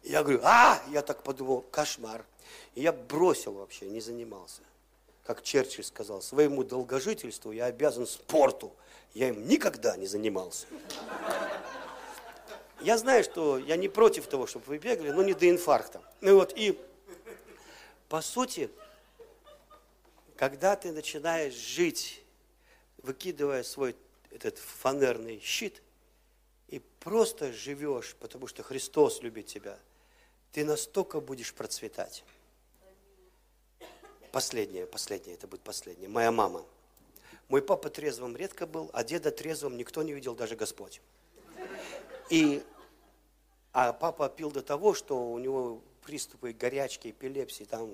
Я 0.03 0.23
говорю, 0.23 0.41
а, 0.43 0.81
я 0.89 1.01
так 1.01 1.23
подумал, 1.23 1.61
кошмар. 1.71 2.25
И 2.75 2.81
я 2.81 2.91
бросил 2.91 3.53
вообще, 3.53 3.87
не 3.87 4.01
занимался 4.01 4.61
как 5.25 5.43
Черчилль 5.43 5.83
сказал, 5.83 6.21
своему 6.21 6.63
долгожительству 6.63 7.51
я 7.51 7.65
обязан 7.65 8.07
спорту. 8.07 8.73
Я 9.13 9.29
им 9.29 9.47
никогда 9.47 9.95
не 9.97 10.07
занимался. 10.07 10.67
Я 12.81 12.97
знаю, 12.97 13.23
что 13.23 13.57
я 13.57 13.77
не 13.77 13.87
против 13.87 14.27
того, 14.27 14.47
чтобы 14.47 14.65
вы 14.65 14.77
бегали, 14.77 15.11
но 15.11 15.21
не 15.21 15.33
до 15.33 15.49
инфаркта. 15.49 16.01
Ну 16.21 16.35
вот, 16.35 16.53
и 16.57 16.79
по 18.09 18.21
сути, 18.21 18.69
когда 20.35 20.75
ты 20.75 20.91
начинаешь 20.91 21.53
жить, 21.53 22.23
выкидывая 22.97 23.63
свой 23.63 23.95
этот 24.31 24.57
фанерный 24.57 25.39
щит, 25.39 25.81
просто 27.01 27.51
живешь, 27.51 28.15
потому 28.19 28.47
что 28.47 28.63
Христос 28.63 29.21
любит 29.21 29.47
тебя, 29.47 29.77
ты 30.53 30.63
настолько 30.63 31.19
будешь 31.19 31.53
процветать. 31.53 32.23
Последнее, 34.31 34.85
последнее, 34.85 35.35
это 35.35 35.47
будет 35.47 35.61
последнее. 35.61 36.07
Моя 36.07 36.31
мама. 36.31 36.63
Мой 37.49 37.61
папа 37.61 37.89
трезвым 37.89 38.37
редко 38.37 38.65
был, 38.65 38.89
а 38.93 39.03
деда 39.03 39.29
трезвым 39.29 39.75
никто 39.75 40.03
не 40.03 40.13
видел, 40.13 40.35
даже 40.35 40.55
Господь. 40.55 41.01
И, 42.29 42.63
а 43.73 43.91
папа 43.91 44.29
пил 44.29 44.51
до 44.51 44.61
того, 44.61 44.93
что 44.93 45.31
у 45.31 45.37
него 45.37 45.81
приступы 46.05 46.53
горячки, 46.53 47.09
эпилепсии, 47.09 47.65
там, 47.65 47.93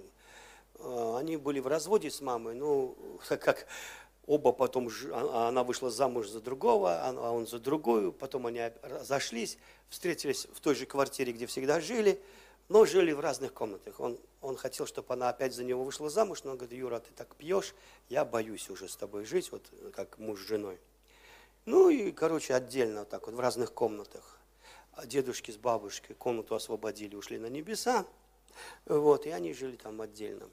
э, 0.76 1.16
они 1.18 1.38
были 1.38 1.60
в 1.60 1.66
разводе 1.66 2.12
с 2.12 2.22
мамой, 2.22 2.54
ну, 2.54 2.96
как 3.28 3.66
оба 4.28 4.52
потом, 4.52 4.90
а, 5.12 5.30
а 5.34 5.48
она 5.48 5.64
вышла 5.64 5.90
замуж 5.90 6.28
за 6.28 6.41
другого, 6.41 7.02
а, 7.02 7.10
а 7.10 7.32
он 7.32 7.48
за 7.48 7.60
другую, 7.60 8.12
потом 8.12 8.45
они 8.45 8.62
разошлись, 8.84 9.58
встретились 9.90 10.48
в 10.54 10.60
той 10.60 10.76
же 10.76 10.86
квартире, 10.86 11.32
где 11.32 11.48
всегда 11.48 11.80
жили, 11.80 12.22
но 12.70 12.86
жили 12.86 13.14
в 13.14 13.22
разных 13.22 13.54
комнатах. 13.54 13.99
Он, 13.99 14.20
он 14.41 14.58
хотел, 14.58 14.86
чтобы 14.86 15.14
она 15.14 15.30
опять 15.30 15.56
за 15.56 15.64
него 15.64 15.84
вышла 15.84 16.10
замуж, 16.10 16.44
но 16.44 16.52
он 16.52 16.58
говорит, 16.58 16.78
Юра, 16.78 16.99
ты 16.99 17.12
так 17.16 17.34
пьешь, 17.36 17.74
я 18.10 18.26
боюсь 18.26 18.70
уже 18.70 18.90
с 18.90 18.95
тобой 18.95 19.26
жить, 19.26 19.52
вот 19.52 19.64
как 19.94 20.20
муж 20.20 20.41
с 20.41 20.48
женой. 20.48 20.78
Ну 21.66 21.90
и, 21.90 22.12
короче, 22.12 22.54
отдельно 22.54 22.99
вот 22.99 23.10
так 23.10 23.26
вот 23.26 23.36
в 23.36 23.40
разных 23.40 23.74
комнатах. 23.74 24.38
Дедушки 25.06 25.52
с 25.52 25.58
бабушкой 25.58 26.16
комнату 26.16 26.56
освободили, 26.56 27.16
ушли 27.16 27.38
на 27.38 27.48
небеса. 27.48 28.06
Вот, 28.86 29.26
и 29.26 29.30
они 29.30 29.54
жили 29.54 29.76
там 29.76 30.02
отдельно. 30.02 30.49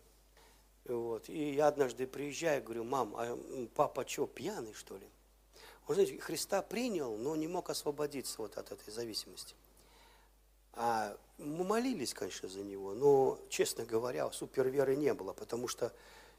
Вот. 0.87 1.29
И 1.29 1.53
я 1.53 1.69
однажды 1.69 2.07
приезжаю, 2.07 2.63
говорю, 2.63 2.85
мам, 2.85 3.15
а 3.17 3.39
папа 3.75 4.07
что, 4.07 4.27
пьяный, 4.27 4.75
что 4.75 4.97
ли? 4.97 5.07
Он, 5.87 5.95
знаете, 5.95 6.19
Христа 6.19 6.63
принял, 6.63 7.17
но 7.17 7.37
не 7.37 7.49
мог 7.49 7.71
освободиться 7.71 8.41
вот 8.41 8.57
от 8.57 8.73
этой 8.73 8.93
зависимости. 8.93 9.55
А 10.75 11.17
мы 11.39 11.65
молились, 11.65 12.15
конечно, 12.15 12.49
за 12.49 12.61
него, 12.61 12.95
но, 12.95 13.39
честно 13.49 13.85
говоря, 13.85 14.31
суперверы 14.33 14.97
не 14.97 15.15
было, 15.15 15.33
потому 15.33 15.69
что 15.69 15.93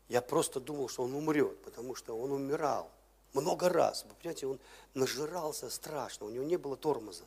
я 0.09 0.21
просто 0.21 0.59
думал, 0.59 0.89
что 0.89 1.03
он 1.03 1.13
умрет, 1.13 1.57
потому 1.63 1.95
что 1.95 2.17
он 2.17 2.31
умирал 2.31 2.91
много 3.33 3.69
раз. 3.69 4.03
Вы 4.03 4.15
понимаете, 4.15 4.47
он 4.47 4.59
нажирался 4.93 5.69
страшно, 5.69 6.25
у 6.25 6.29
него 6.29 6.43
не 6.43 6.57
было 6.57 6.75
тормоза, 6.75 7.23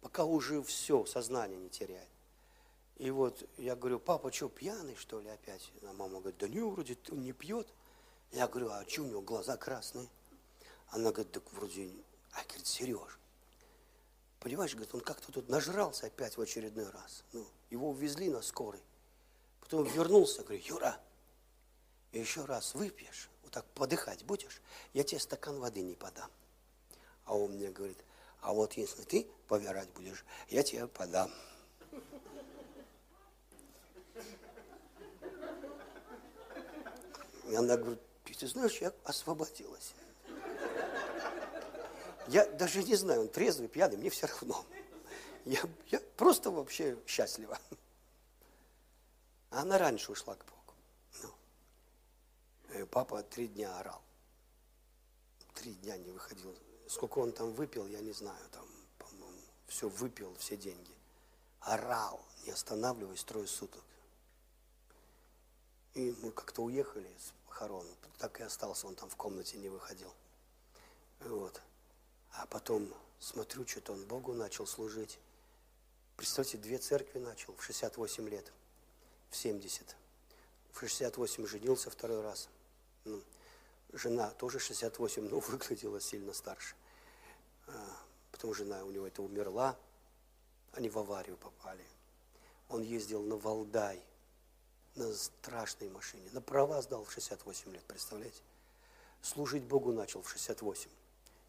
пока 0.00 0.24
уже 0.24 0.62
все, 0.62 1.04
сознание 1.06 1.58
не 1.58 1.70
теряет. 1.70 2.08
И 2.96 3.10
вот 3.10 3.48
я 3.56 3.74
говорю, 3.74 3.98
папа, 3.98 4.32
что, 4.32 4.48
пьяный, 4.48 4.94
что 4.96 5.20
ли, 5.20 5.28
опять? 5.28 5.72
А 5.82 5.92
мама 5.92 6.20
говорит, 6.20 6.38
да 6.38 6.48
не, 6.48 6.60
вроде 6.60 6.96
он 7.10 7.22
не 7.22 7.32
пьет. 7.32 7.68
Я 8.30 8.48
говорю, 8.48 8.70
а 8.70 8.84
что 8.88 9.02
у 9.02 9.06
него 9.06 9.20
глаза 9.22 9.56
красные? 9.56 10.08
Она 10.88 11.10
говорит, 11.10 11.32
так 11.32 11.42
вроде, 11.52 11.90
а 12.32 12.42
говорит, 12.44 12.66
Сереж, 12.66 13.18
понимаешь, 14.40 14.72
говорит, 14.74 14.94
он 14.94 15.00
как-то 15.00 15.32
тут 15.32 15.48
нажрался 15.48 16.06
опять 16.06 16.36
в 16.36 16.40
очередной 16.40 16.88
раз. 16.90 17.24
Ну, 17.32 17.46
его 17.70 17.90
увезли 17.90 18.28
на 18.30 18.42
скорой. 18.42 18.82
Потом 19.60 19.84
вернулся, 19.84 20.42
говорю, 20.42 20.62
Юра, 20.64 21.00
еще 22.12 22.44
раз 22.44 22.74
выпьешь, 22.74 23.30
вот 23.42 23.52
так 23.52 23.64
подыхать 23.72 24.24
будешь, 24.24 24.60
я 24.92 25.02
тебе 25.02 25.18
стакан 25.18 25.58
воды 25.58 25.80
не 25.80 25.94
подам. 25.94 26.30
А 27.24 27.36
он 27.36 27.52
мне 27.52 27.70
говорит, 27.70 27.98
а 28.40 28.52
вот 28.52 28.74
если 28.74 29.02
ты 29.02 29.26
помирать 29.48 29.88
будешь, 29.90 30.24
я 30.48 30.62
тебе 30.62 30.86
подам. 30.86 31.30
И 37.52 37.54
она 37.54 37.76
говорит, 37.76 38.00
ты 38.24 38.46
знаешь, 38.46 38.78
я 38.78 38.94
освободилась. 39.04 39.92
Я 42.28 42.46
даже 42.46 42.82
не 42.82 42.94
знаю, 42.94 43.20
он 43.20 43.28
трезвый, 43.28 43.68
пьяный, 43.68 43.98
мне 43.98 44.08
все 44.08 44.26
равно. 44.26 44.64
Я, 45.44 45.60
я 45.88 46.00
просто 46.16 46.50
вообще 46.50 46.96
счастлива. 47.06 47.58
А 49.50 49.60
она 49.60 49.76
раньше 49.76 50.12
ушла 50.12 50.34
к 50.34 50.46
Богу. 50.46 50.74
Ну. 52.70 52.80
И 52.80 52.84
папа 52.86 53.22
три 53.22 53.48
дня 53.48 53.78
орал. 53.80 54.00
Три 55.52 55.74
дня 55.74 55.98
не 55.98 56.10
выходил. 56.10 56.56
Сколько 56.88 57.18
он 57.18 57.32
там 57.32 57.52
выпил, 57.52 57.86
я 57.86 58.00
не 58.00 58.12
знаю. 58.12 58.48
Там, 58.50 58.66
по-моему, 58.96 59.42
все 59.66 59.90
выпил, 59.90 60.34
все 60.38 60.56
деньги. 60.56 60.94
Орал, 61.60 62.24
не 62.46 62.52
останавливаясь, 62.52 63.24
трое 63.24 63.46
суток. 63.46 63.84
И 65.94 66.16
мы 66.22 66.30
как-то 66.30 66.62
уехали 66.62 67.10
с 67.18 67.41
похорон. 67.52 67.86
Так 68.18 68.40
и 68.40 68.42
остался, 68.42 68.86
он 68.86 68.94
там 68.94 69.08
в 69.08 69.16
комнате 69.16 69.58
не 69.58 69.68
выходил. 69.68 70.12
Вот. 71.20 71.60
А 72.32 72.46
потом 72.46 72.88
смотрю, 73.20 73.66
что-то 73.66 73.92
он 73.92 74.04
Богу 74.06 74.32
начал 74.32 74.66
служить. 74.66 75.18
Представьте, 76.16 76.56
две 76.56 76.78
церкви 76.78 77.18
начал 77.18 77.54
в 77.54 77.62
68 77.62 78.28
лет, 78.28 78.52
в 79.30 79.36
70. 79.36 79.96
В 80.72 80.80
68 80.80 81.46
женился 81.46 81.90
второй 81.90 82.22
раз. 82.22 82.48
Ну, 83.04 83.22
жена 83.92 84.30
тоже 84.30 84.58
68, 84.58 85.28
но 85.28 85.38
выглядела 85.40 86.00
сильно 86.00 86.32
старше. 86.32 86.74
А, 87.66 87.72
потом 88.30 88.54
жена 88.54 88.84
у 88.84 88.90
него 88.90 89.06
это 89.06 89.22
умерла, 89.22 89.76
они 90.72 90.88
в 90.88 90.98
аварию 90.98 91.36
попали. 91.36 91.84
Он 92.68 92.82
ездил 92.82 93.22
на 93.22 93.36
Валдай, 93.36 94.02
на 94.94 95.12
страшной 95.14 95.88
машине. 95.88 96.28
На 96.32 96.40
права 96.40 96.80
сдал 96.82 97.04
в 97.04 97.12
68 97.12 97.72
лет, 97.72 97.84
представляете? 97.84 98.42
Служить 99.22 99.64
Богу 99.64 99.92
начал 99.92 100.22
в 100.22 100.30
68 100.30 100.90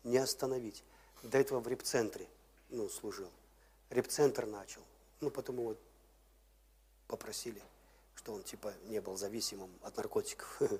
не 0.03 0.17
остановить. 0.17 0.83
До 1.23 1.37
этого 1.37 1.59
в 1.59 1.67
репцентре 1.67 2.27
ну, 2.69 2.89
служил. 2.89 3.29
Репцентр 3.89 4.45
начал. 4.45 4.81
Ну, 5.21 5.31
потом 5.31 5.59
его 5.59 5.75
попросили, 7.07 7.61
что 8.15 8.33
он 8.33 8.43
типа 8.43 8.73
не 8.85 8.99
был 8.99 9.15
зависимым 9.17 9.71
от 9.81 9.95
наркотиков. 9.97 10.61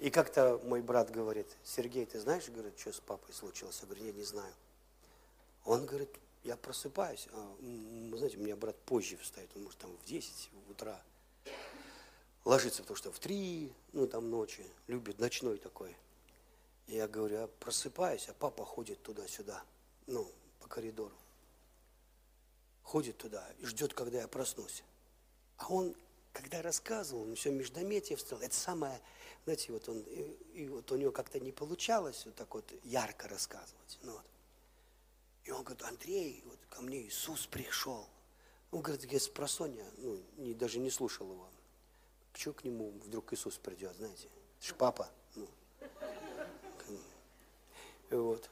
И 0.00 0.10
как-то 0.10 0.60
мой 0.64 0.80
брат 0.80 1.10
говорит, 1.10 1.48
Сергей, 1.64 2.06
ты 2.06 2.20
знаешь, 2.20 2.48
говорит, 2.48 2.78
что 2.78 2.92
с 2.92 3.00
папой 3.00 3.34
случилось? 3.34 3.80
Я 3.80 3.86
говорю, 3.86 4.04
я 4.06 4.12
не 4.12 4.22
знаю. 4.22 4.54
Он 5.64 5.86
говорит, 5.86 6.10
я 6.44 6.56
просыпаюсь, 6.56 7.28
а, 7.32 7.56
знаете, 7.60 8.38
у 8.38 8.40
меня 8.40 8.56
брат 8.56 8.76
позже 8.84 9.16
встает, 9.18 9.50
он 9.54 9.64
может 9.64 9.78
там 9.78 9.96
в 9.96 10.04
10 10.04 10.50
утра 10.70 11.02
ложится, 12.48 12.82
потому 12.82 12.96
что 12.96 13.12
в 13.12 13.18
три, 13.18 13.72
ну 13.92 14.06
там 14.06 14.30
ночи, 14.30 14.64
любит 14.86 15.18
ночной 15.18 15.58
такой. 15.58 15.94
Я 16.86 17.06
говорю, 17.06 17.40
я 17.40 17.46
просыпаюсь, 17.46 18.28
а 18.28 18.32
папа 18.32 18.64
ходит 18.64 19.02
туда-сюда, 19.02 19.62
ну, 20.06 20.26
по 20.60 20.68
коридору. 20.68 21.14
Ходит 22.82 23.18
туда 23.18 23.46
и 23.58 23.66
ждет, 23.66 23.92
когда 23.92 24.22
я 24.22 24.28
проснусь. 24.28 24.82
А 25.58 25.68
он, 25.68 25.94
когда 26.32 26.62
рассказывал, 26.62 27.24
он 27.24 27.34
все 27.34 27.50
междометие 27.50 28.16
встал. 28.16 28.40
Это 28.40 28.54
самое, 28.54 28.98
знаете, 29.44 29.70
вот 29.70 29.86
он, 29.90 29.98
и, 30.00 30.22
и 30.54 30.68
вот 30.68 30.90
у 30.90 30.96
него 30.96 31.12
как-то 31.12 31.38
не 31.38 31.52
получалось 31.52 32.22
вот 32.24 32.34
так 32.34 32.54
вот 32.54 32.64
ярко 32.84 33.28
рассказывать. 33.28 33.98
Ну, 34.02 34.12
вот. 34.12 34.24
И 35.48 35.50
он 35.50 35.62
говорит, 35.62 35.82
Андрей, 35.84 36.42
вот 36.44 36.58
ко 36.68 36.82
мне 36.82 37.00
Иисус 37.00 37.46
пришел. 37.46 38.06
Он 38.70 38.82
говорит, 38.82 39.10
я 39.10 39.18
просонья, 39.32 39.86
ну, 39.96 40.20
не, 40.36 40.52
даже 40.52 40.78
не 40.78 40.90
слушал 40.90 41.32
его. 41.32 41.48
Почему 42.34 42.52
к 42.52 42.64
нему 42.64 42.90
вдруг 43.02 43.32
Иисус 43.32 43.56
придет, 43.56 43.96
знаете? 43.96 44.28
Это 44.58 44.68
ж 44.68 44.74
папа. 44.74 45.08
Ну. 45.36 45.48
Вот. 48.10 48.50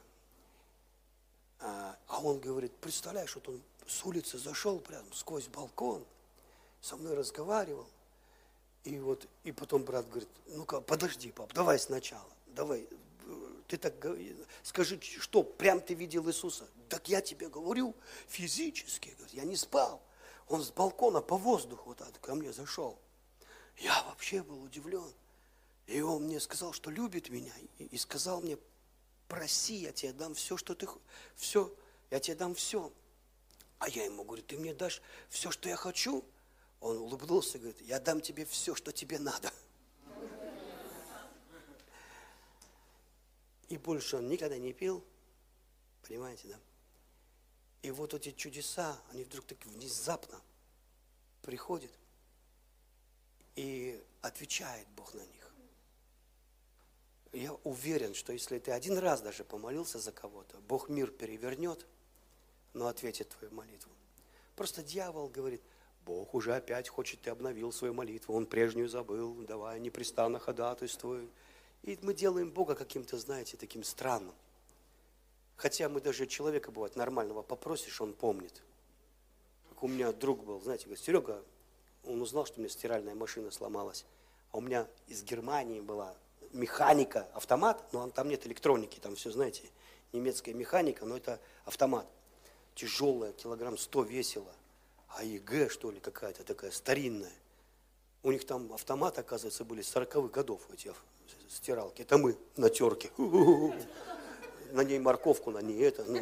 А, 1.61 1.99
а 2.07 2.23
он 2.23 2.41
говорит, 2.41 2.75
представляешь, 2.77 3.35
вот 3.35 3.47
он 3.51 3.63
с 3.87 4.03
улицы 4.07 4.39
зашел 4.39 4.81
прям 4.81 5.05
сквозь 5.13 5.49
балкон, 5.49 6.03
со 6.81 6.97
мной 6.97 7.13
разговаривал. 7.13 7.87
И 8.85 8.99
вот, 9.01 9.29
и 9.45 9.53
потом 9.53 9.85
брат 9.85 10.09
говорит, 10.09 10.31
ну-ка, 10.47 10.81
подожди, 10.81 11.31
пап, 11.31 11.53
давай 11.53 11.79
сначала, 11.79 12.33
давай, 12.47 12.89
ты 13.67 13.77
так 13.77 13.95
скажи, 14.63 15.01
что, 15.01 15.43
прям 15.43 15.81
ты 15.81 15.95
видел 15.95 16.29
Иисуса? 16.29 16.69
Так 16.89 17.09
я 17.09 17.21
тебе 17.21 17.49
говорю, 17.49 17.95
физически, 18.29 19.17
я 19.33 19.45
не 19.45 19.57
спал. 19.57 20.03
Он 20.49 20.63
с 20.63 20.71
балкона 20.71 21.21
по 21.21 21.37
воздуху 21.37 21.91
вот 21.91 21.99
так 21.99 22.21
ко 22.21 22.35
мне 22.35 22.53
зашел. 22.53 22.99
Я 23.79 24.03
вообще 24.05 24.43
был 24.43 24.63
удивлен. 24.63 25.13
И 25.87 26.01
он 26.01 26.25
мне 26.25 26.41
сказал, 26.41 26.73
что 26.73 26.91
любит 26.91 27.29
меня, 27.29 27.53
и 27.79 27.97
сказал 27.97 28.41
мне, 28.41 28.59
проси, 29.29 29.75
я 29.77 29.93
тебе 29.93 30.13
дам 30.13 30.35
все, 30.35 30.57
что 30.57 30.75
ты, 30.75 30.89
все, 31.37 31.73
я 32.11 32.19
тебе 32.21 32.37
дам 32.37 32.55
все. 32.55 32.93
А 33.79 33.89
я 33.89 34.05
ему 34.05 34.25
говорю, 34.25 34.43
ты 34.43 34.57
мне 34.57 34.75
дашь 34.75 35.03
все, 35.29 35.51
что 35.51 35.69
я 35.69 35.77
хочу? 35.77 36.25
Он 36.81 36.97
улыбнулся 36.99 37.59
и 37.59 37.61
говорит, 37.61 37.81
я 37.83 38.01
дам 38.01 38.21
тебе 38.21 38.45
все, 38.45 38.75
что 38.75 38.93
тебе 38.93 39.19
надо. 39.19 39.53
И 43.69 43.77
больше 43.77 44.17
он 44.17 44.29
никогда 44.29 44.59
не 44.59 44.73
пил, 44.73 45.05
понимаете, 46.07 46.49
да? 46.49 46.61
И 47.83 47.91
вот 47.91 48.15
эти 48.15 48.33
чудеса, 48.33 48.99
они 49.11 49.25
вдруг 49.25 49.47
так 49.47 49.65
внезапно 49.67 50.41
приходят– 51.43 51.91
и 53.57 53.99
отвечает 54.21 54.87
Бог 54.95 55.15
на 55.15 55.21
них. 55.21 55.51
Я 57.33 57.53
уверен, 57.65 58.15
что 58.15 58.33
если 58.33 58.59
ты 58.59 58.71
один 58.71 58.97
раз 58.99 59.21
даже 59.21 59.45
помолился 59.45 59.99
за 59.99 60.13
кого-то, 60.13 60.59
Бог 60.69 60.89
мир 60.89 61.11
перевернет, 61.11 61.87
но 62.73 62.87
ответит 62.87 63.31
твою 63.31 63.53
молитву. 63.53 63.91
Просто 64.55 64.83
дьявол 64.83 65.29
говорит, 65.29 65.63
Бог 66.05 66.35
уже 66.35 66.55
опять 66.55 66.89
хочет, 66.89 67.21
ты 67.23 67.31
обновил 67.31 67.73
свою 67.73 67.93
молитву, 67.93 68.35
он 68.35 68.47
прежнюю 68.47 68.89
забыл, 68.89 69.35
давай 69.45 69.81
непрестанно 69.81 70.39
ходатайствуй. 70.39 71.29
И 71.87 71.97
мы 72.03 72.15
делаем 72.15 72.51
Бога 72.51 72.75
каким-то, 72.75 73.17
знаете, 73.17 73.57
таким 73.57 73.85
странным. 73.85 74.35
Хотя 75.57 75.89
мы 75.89 76.01
даже 76.01 76.27
человека, 76.27 76.73
бывает, 76.73 76.97
нормального 76.97 77.43
попросишь, 77.43 78.01
он 78.01 78.13
помнит. 78.13 78.63
Как 79.71 79.85
у 79.85 79.89
меня 79.89 80.13
друг 80.13 80.45
был, 80.45 80.61
знаете, 80.61 80.87
говорит, 80.87 81.03
Серега, 81.03 81.43
он 82.05 82.21
узнал, 82.21 82.45
что 82.45 82.57
у 82.57 82.61
меня 82.61 82.69
стиральная 82.69 83.15
машина 83.15 83.53
сломалась. 83.53 84.05
А 84.51 84.59
у 84.59 84.61
меня 84.61 84.89
из 85.07 85.23
Германии 85.23 85.81
была 85.81 86.15
механика, 86.53 87.29
автомат, 87.35 87.93
но 87.93 88.11
там 88.11 88.29
нет 88.29 88.47
электроники, 88.47 88.99
там 88.99 89.15
все, 89.15 89.31
знаете, 89.31 89.63
немецкая 90.13 90.55
механика, 90.55 91.05
но 91.05 91.17
это 91.17 91.41
автомат. 91.65 92.07
Тяжелая, 92.75 93.33
килограмм 93.33 93.79
100 93.79 94.03
весила. 94.03 94.53
А 95.09 95.23
AEG, 95.23 95.69
что 95.69 95.93
ли, 95.93 96.01
какая-то 96.01 96.43
такая 96.43 96.73
старинная. 96.73 97.33
У 98.25 98.33
них 98.33 98.45
там 98.45 98.73
автомат, 98.73 99.19
оказывается, 99.19 99.65
были 99.65 99.83
40-х 99.83 100.29
годов, 100.29 100.69
эти 100.73 100.93
стиралки. 101.49 102.03
Это 102.03 102.19
мы 102.19 102.37
на 102.57 102.71
терке. 102.71 103.11
На 104.73 104.83
ней 104.83 104.99
морковку, 104.99 105.51
на 105.51 105.63
ней 105.63 105.81
это. 105.83 106.05
Ну, 106.05 106.21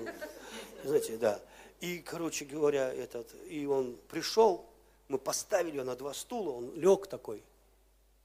знаете, 0.85 1.17
да. 1.17 1.41
И, 1.81 1.99
короче 1.99 2.45
говоря, 2.45 2.93
этот, 2.93 3.35
и 3.49 3.67
он 3.67 3.99
пришел, 4.09 4.65
мы 5.09 5.19
поставили 5.19 5.77
ее 5.77 5.85
на 5.85 5.97
два 5.97 6.15
стула, 6.15 6.51
он 6.51 6.75
лег 6.75 7.07
такой, 7.07 7.43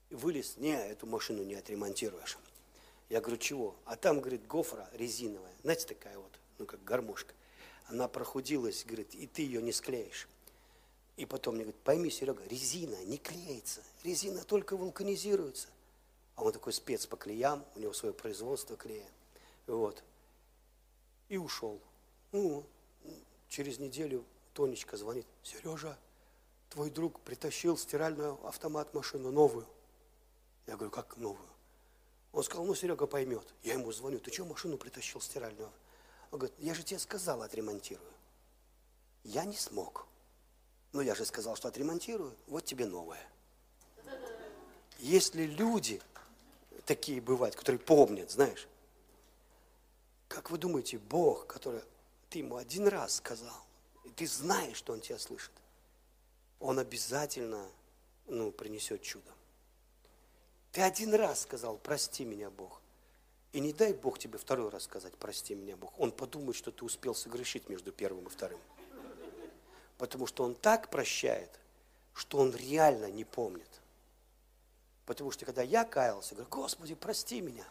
вылез, 0.10 0.58
не, 0.58 0.72
эту 0.72 1.08
машину 1.08 1.44
не 1.44 1.56
отремонтируешь. 1.56 2.38
Я 3.10 3.22
говорю, 3.22 3.38
чего? 3.38 3.76
А 3.86 3.96
там, 3.96 4.20
говорит, 4.20 4.46
гофра 4.48 4.88
резиновая, 4.94 5.52
знаете, 5.64 5.88
такая 5.88 6.18
вот, 6.18 6.32
ну 6.58 6.66
как 6.66 6.84
гармошка. 6.84 7.34
Она 7.88 8.08
прохудилась, 8.08 8.86
говорит, 8.86 9.16
и 9.16 9.26
ты 9.26 9.42
ее 9.42 9.62
не 9.62 9.72
склеишь. 9.72 10.28
И 11.18 11.26
потом 11.26 11.56
мне 11.56 11.64
говорит, 11.64 11.82
пойми, 11.82 12.10
Серега, 12.10 12.44
резина 12.48 13.04
не 13.04 13.18
клеится, 13.18 13.82
резина 14.04 14.44
только 14.44 14.78
вулканизируется. 14.78 15.68
А 16.40 16.42
он 16.42 16.54
такой 16.54 16.72
спец 16.72 17.06
по 17.06 17.18
клеям, 17.18 17.66
у 17.76 17.80
него 17.80 17.92
свое 17.92 18.14
производство 18.14 18.78
клея. 18.78 19.06
Вот. 19.68 20.02
И 21.28 21.36
ушел. 21.36 21.82
Ну, 22.32 22.64
через 23.50 23.78
неделю 23.78 24.24
Тонечка 24.54 24.96
звонит, 24.96 25.28
Сережа, 25.44 25.98
твой 26.70 26.92
друг 26.92 27.20
притащил 27.20 27.78
стиральную 27.78 28.40
автомат 28.48 28.94
машину 28.94 29.32
новую. 29.32 29.68
Я 30.66 30.78
говорю, 30.78 30.92
как 30.92 31.18
новую? 31.18 31.50
Он 32.32 32.42
сказал, 32.42 32.64
ну, 32.64 32.74
Серега 32.74 33.06
поймет. 33.06 33.46
Я 33.64 33.74
ему 33.74 33.92
звоню, 33.92 34.20
ты 34.20 34.32
что 34.32 34.46
машину 34.46 34.78
притащил 34.78 35.20
стиральную? 35.20 35.70
Он 36.32 36.40
говорит, 36.40 36.58
я 36.60 36.74
же 36.74 36.84
тебе 36.84 37.00
сказал, 37.00 37.42
отремонтирую. 37.42 38.14
Я 39.26 39.44
не 39.44 39.58
смог. 39.58 40.08
Но 40.94 41.02
я 41.02 41.16
же 41.16 41.26
сказал, 41.26 41.58
что 41.58 41.68
отремонтирую, 41.68 42.34
вот 42.48 42.64
тебе 42.64 42.86
новое. 42.86 43.28
Если 45.00 45.44
люди 45.44 46.02
такие 46.90 47.22
бывают, 47.22 47.56
которые 47.56 47.80
помнят, 47.80 48.32
знаешь, 48.32 48.68
как 50.28 50.50
вы 50.50 50.58
думаете, 50.58 50.98
Бог, 50.98 51.46
который 51.46 51.84
ты 52.32 52.40
ему 52.40 52.56
один 52.56 52.88
раз 52.88 53.18
сказал, 53.18 53.64
и 54.06 54.10
ты 54.10 54.26
знаешь, 54.26 54.78
что 54.78 54.94
он 54.94 55.00
тебя 55.00 55.20
слышит, 55.20 55.52
он 56.60 56.80
обязательно 56.80 57.64
ну, 58.26 58.52
принесет 58.52 59.04
чудо. 59.04 59.32
Ты 60.72 60.82
один 60.82 61.14
раз 61.14 61.42
сказал, 61.42 61.78
прости 61.78 62.26
меня, 62.26 62.50
Бог. 62.50 62.82
И 63.52 63.60
не 63.60 63.72
дай 63.72 63.94
Бог 63.94 64.18
тебе 64.18 64.40
второй 64.40 64.70
раз 64.70 64.86
сказать, 64.86 65.14
прости 65.16 65.54
меня, 65.54 65.78
Бог. 65.78 65.94
Он 66.00 66.12
подумает, 66.12 66.56
что 66.56 66.72
ты 66.72 66.84
успел 66.84 67.14
согрешить 67.14 67.70
между 67.70 67.92
первым 67.92 68.26
и 68.26 68.30
вторым. 68.30 68.60
Потому 70.00 70.26
что 70.26 70.44
он 70.44 70.56
так 70.56 70.90
прощает, 70.90 71.52
что 72.16 72.40
он 72.40 72.56
реально 72.56 73.12
не 73.12 73.26
помнит. 73.26 73.79
Потому 75.10 75.32
что 75.32 75.44
когда 75.44 75.64
я 75.64 75.86
каялся, 75.86 76.36
говорю, 76.36 76.52
Господи, 76.52 76.94
прости 76.94 77.42
меня. 77.42 77.66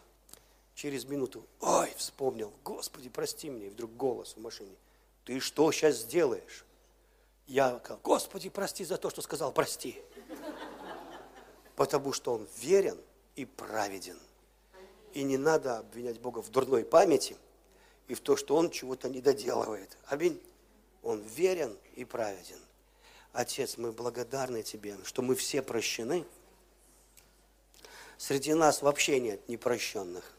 Через 0.75 1.05
минуту, 1.05 1.47
ой, 1.61 1.89
вспомнил, 1.95 2.51
Господи, 2.65 3.07
прости 3.07 3.47
меня. 3.47 3.67
И 3.67 3.69
вдруг 3.69 3.95
голос 3.95 4.33
в 4.35 4.41
машине, 4.41 4.75
ты 5.23 5.39
что 5.39 5.71
сейчас 5.71 5.99
сделаешь? 5.99 6.65
Я 7.47 7.79
сказал, 7.79 8.01
Господи, 8.03 8.49
прости 8.49 8.83
за 8.83 8.97
то, 8.97 9.09
что 9.09 9.21
сказал, 9.21 9.53
прости. 9.53 10.01
Потому 11.77 12.11
что 12.11 12.33
он 12.33 12.45
верен 12.57 12.99
и 13.37 13.45
праведен. 13.45 14.19
И 15.13 15.23
не 15.23 15.37
надо 15.37 15.77
обвинять 15.77 16.19
Бога 16.19 16.41
в 16.41 16.49
дурной 16.49 16.83
памяти 16.83 17.37
и 18.09 18.15
в 18.15 18.19
то, 18.19 18.35
что 18.35 18.57
Он 18.57 18.69
чего-то 18.69 19.07
не 19.07 19.21
доделывает. 19.21 19.97
Аминь. 20.07 20.43
Он 21.03 21.21
верен 21.21 21.77
и 21.95 22.03
праведен. 22.03 22.59
Отец, 23.31 23.77
мы 23.77 23.93
благодарны 23.93 24.61
Тебе, 24.61 24.97
что 25.05 25.21
мы 25.21 25.35
все 25.35 25.61
прощены. 25.61 26.25
Среди 28.19 28.53
нас 28.53 28.81
вообще 28.81 29.17
нет 29.21 29.47
непрощенных. 29.47 30.33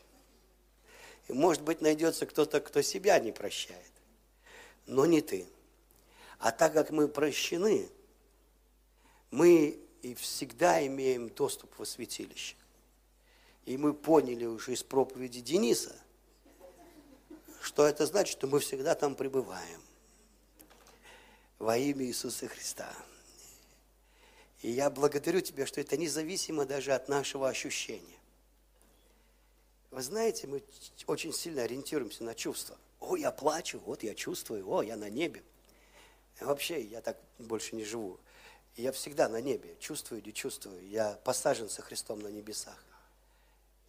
И 1.28 1.32
может 1.32 1.62
быть 1.62 1.80
найдется 1.80 2.26
кто-то, 2.26 2.60
кто 2.60 2.82
себя 2.82 3.18
не 3.18 3.32
прощает. 3.32 3.90
Но 4.86 5.06
не 5.06 5.22
ты. 5.22 5.46
А 6.38 6.52
так 6.52 6.74
как 6.74 6.90
мы 6.90 7.08
прощены, 7.08 7.88
мы 9.30 9.80
и 10.02 10.14
всегда 10.14 10.86
имеем 10.86 11.30
доступ 11.30 11.70
во 11.78 11.86
святилище. 11.86 12.54
И 13.64 13.78
мы 13.78 13.94
поняли 13.94 14.44
уже 14.44 14.74
из 14.74 14.82
проповеди 14.82 15.40
Дениса, 15.40 15.96
что 17.62 17.86
это 17.86 18.04
значит, 18.04 18.36
что 18.36 18.46
мы 18.46 18.60
всегда 18.60 18.94
там 18.94 19.14
пребываем. 19.14 19.80
Во 21.58 21.78
имя 21.78 22.04
Иисуса 22.04 22.46
Христа. 22.46 22.94
И 24.62 24.70
я 24.70 24.90
благодарю 24.90 25.40
Тебя, 25.40 25.66
что 25.66 25.80
это 25.80 25.96
независимо 25.96 26.66
даже 26.66 26.92
от 26.92 27.08
нашего 27.08 27.48
ощущения. 27.48 28.18
Вы 29.90 30.02
знаете, 30.02 30.46
мы 30.46 30.62
очень 31.06 31.32
сильно 31.32 31.62
ориентируемся 31.62 32.24
на 32.24 32.34
чувства. 32.34 32.76
О, 33.00 33.16
я 33.16 33.32
плачу, 33.32 33.80
вот 33.86 34.02
я 34.02 34.14
чувствую, 34.14 34.68
о, 34.70 34.82
я 34.82 34.96
на 34.96 35.08
небе. 35.08 35.42
вообще, 36.40 36.82
я 36.82 37.00
так 37.00 37.18
больше 37.38 37.74
не 37.74 37.84
живу. 37.84 38.20
Я 38.76 38.92
всегда 38.92 39.28
на 39.28 39.40
небе, 39.40 39.76
чувствую, 39.80 40.22
не 40.24 40.32
чувствую. 40.32 40.86
Я 40.88 41.18
посажен 41.24 41.68
со 41.68 41.82
Христом 41.82 42.20
на 42.20 42.28
небесах. 42.28 42.84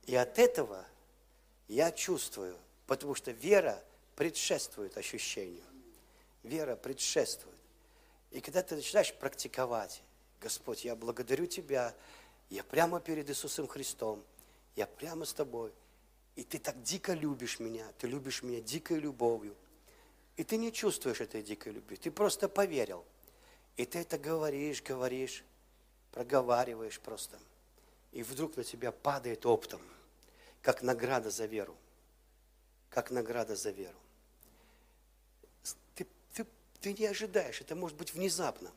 И 0.08 0.16
от 0.16 0.40
этого 0.40 0.86
я 1.68 1.92
чувствую, 1.92 2.58
потому 2.88 3.14
что 3.14 3.32
вера 3.32 3.82
предшествует 4.16 4.98
ощущению. 4.98 5.64
Вера 6.44 6.76
предшествует. 6.76 7.58
И 8.32 8.42
когда 8.42 8.64
ты 8.64 8.76
начинаешь 8.76 9.14
практиковать, 9.14 10.02
Господь, 10.42 10.84
я 10.84 10.96
благодарю 10.96 11.46
Тебя, 11.46 11.96
я 12.50 12.64
прямо 12.64 13.00
перед 13.00 13.30
Иисусом 13.30 13.68
Христом, 13.68 14.24
я 14.76 14.88
прямо 14.88 15.24
с 15.24 15.34
Тобой, 15.34 15.72
и 16.36 16.44
Ты 16.44 16.60
так 16.60 16.82
дико 16.84 17.14
любишь 17.14 17.60
меня, 17.60 17.88
Ты 18.00 18.08
любишь 18.08 18.44
меня 18.44 18.60
дикой 18.60 19.00
любовью, 19.00 19.56
и 20.36 20.44
ты 20.44 20.58
не 20.58 20.72
чувствуешь 20.72 21.22
этой 21.22 21.44
дикой 21.44 21.74
любви, 21.74 21.98
ты 21.98 22.10
просто 22.10 22.50
поверил. 22.50 23.06
И 23.78 23.86
ты 23.86 24.00
это 24.00 24.18
говоришь, 24.18 24.82
говоришь, 24.82 25.44
проговариваешь 26.12 27.00
просто– 27.00 27.38
и 28.12 28.24
вдруг 28.24 28.58
на 28.58 28.64
тебя 28.64 28.92
падает 28.92 29.46
оптом, 29.46 29.82
как 30.62 30.82
награда 30.82 31.30
за 31.30 31.46
веру. 31.46 31.76
Как 32.90 33.10
награда 33.10 33.56
за 33.56 33.72
веру. 33.72 33.98
Ты, 35.96 36.06
ты, 36.34 36.46
ты 36.82 36.94
не 36.94 37.06
ожидаешь, 37.06 37.62
это 37.62 37.76
может 37.76 37.98
быть 37.98 38.14
внезапно. 38.14 38.72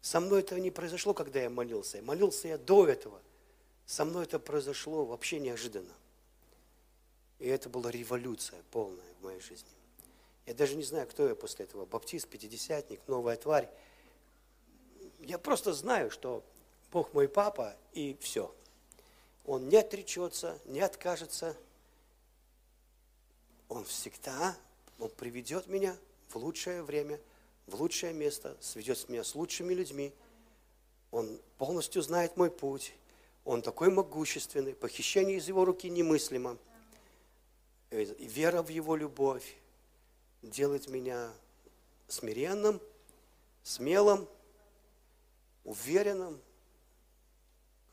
Со 0.00 0.20
мной 0.20 0.40
это 0.40 0.58
не 0.60 0.70
произошло, 0.70 1.14
когда 1.14 1.40
я 1.40 1.50
молился. 1.50 2.00
Молился 2.02 2.48
я 2.48 2.58
до 2.58 2.86
этого. 2.86 3.20
Со 3.86 4.04
мной 4.04 4.24
это 4.24 4.38
произошло 4.38 5.04
вообще 5.04 5.40
неожиданно. 5.40 5.94
И 7.38 7.46
это 7.46 7.68
была 7.68 7.90
революция 7.90 8.62
полная 8.70 9.14
в 9.20 9.24
моей 9.24 9.40
жизни. 9.40 9.70
Я 10.46 10.54
даже 10.54 10.76
не 10.76 10.82
знаю, 10.82 11.06
кто 11.06 11.28
я 11.28 11.34
после 11.34 11.66
этого. 11.66 11.84
Баптист, 11.86 12.28
пятидесятник, 12.28 13.00
новая 13.06 13.36
тварь. 13.36 13.68
Я 15.20 15.38
просто 15.38 15.72
знаю, 15.72 16.10
что 16.10 16.44
Бог 16.90 17.12
мой 17.12 17.28
папа, 17.28 17.76
и 17.92 18.16
все. 18.20 18.54
Он 19.44 19.68
не 19.68 19.76
отречется, 19.76 20.58
не 20.64 20.80
откажется. 20.80 21.56
Он 23.68 23.84
всегда, 23.84 24.56
Он 24.98 25.10
приведет 25.10 25.66
меня 25.66 25.96
в 26.28 26.36
лучшее 26.36 26.82
время, 26.82 27.20
в 27.68 27.74
лучшее 27.80 28.12
место, 28.12 28.56
сведет 28.60 29.08
меня 29.08 29.22
с 29.22 29.34
лучшими 29.34 29.74
людьми. 29.74 30.12
Он 31.10 31.40
полностью 31.58 32.02
знает 32.02 32.36
мой 32.36 32.50
путь. 32.50 32.94
Он 33.44 33.62
такой 33.62 33.90
могущественный, 33.90 34.74
похищение 34.74 35.36
из 35.36 35.48
его 35.48 35.64
руки 35.64 35.88
немыслимо. 35.88 36.58
И 37.90 38.26
вера 38.26 38.62
в 38.62 38.68
его 38.68 38.96
любовь 38.96 39.56
делает 40.42 40.88
меня 40.88 41.32
смиренным, 42.06 42.80
смелым, 43.62 44.28
уверенным, 45.64 46.40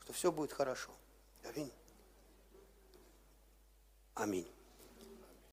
что 0.00 0.12
все 0.12 0.32
будет 0.32 0.52
хорошо. 0.52 0.90
Аминь. 1.44 1.72
Аминь. 4.14 4.55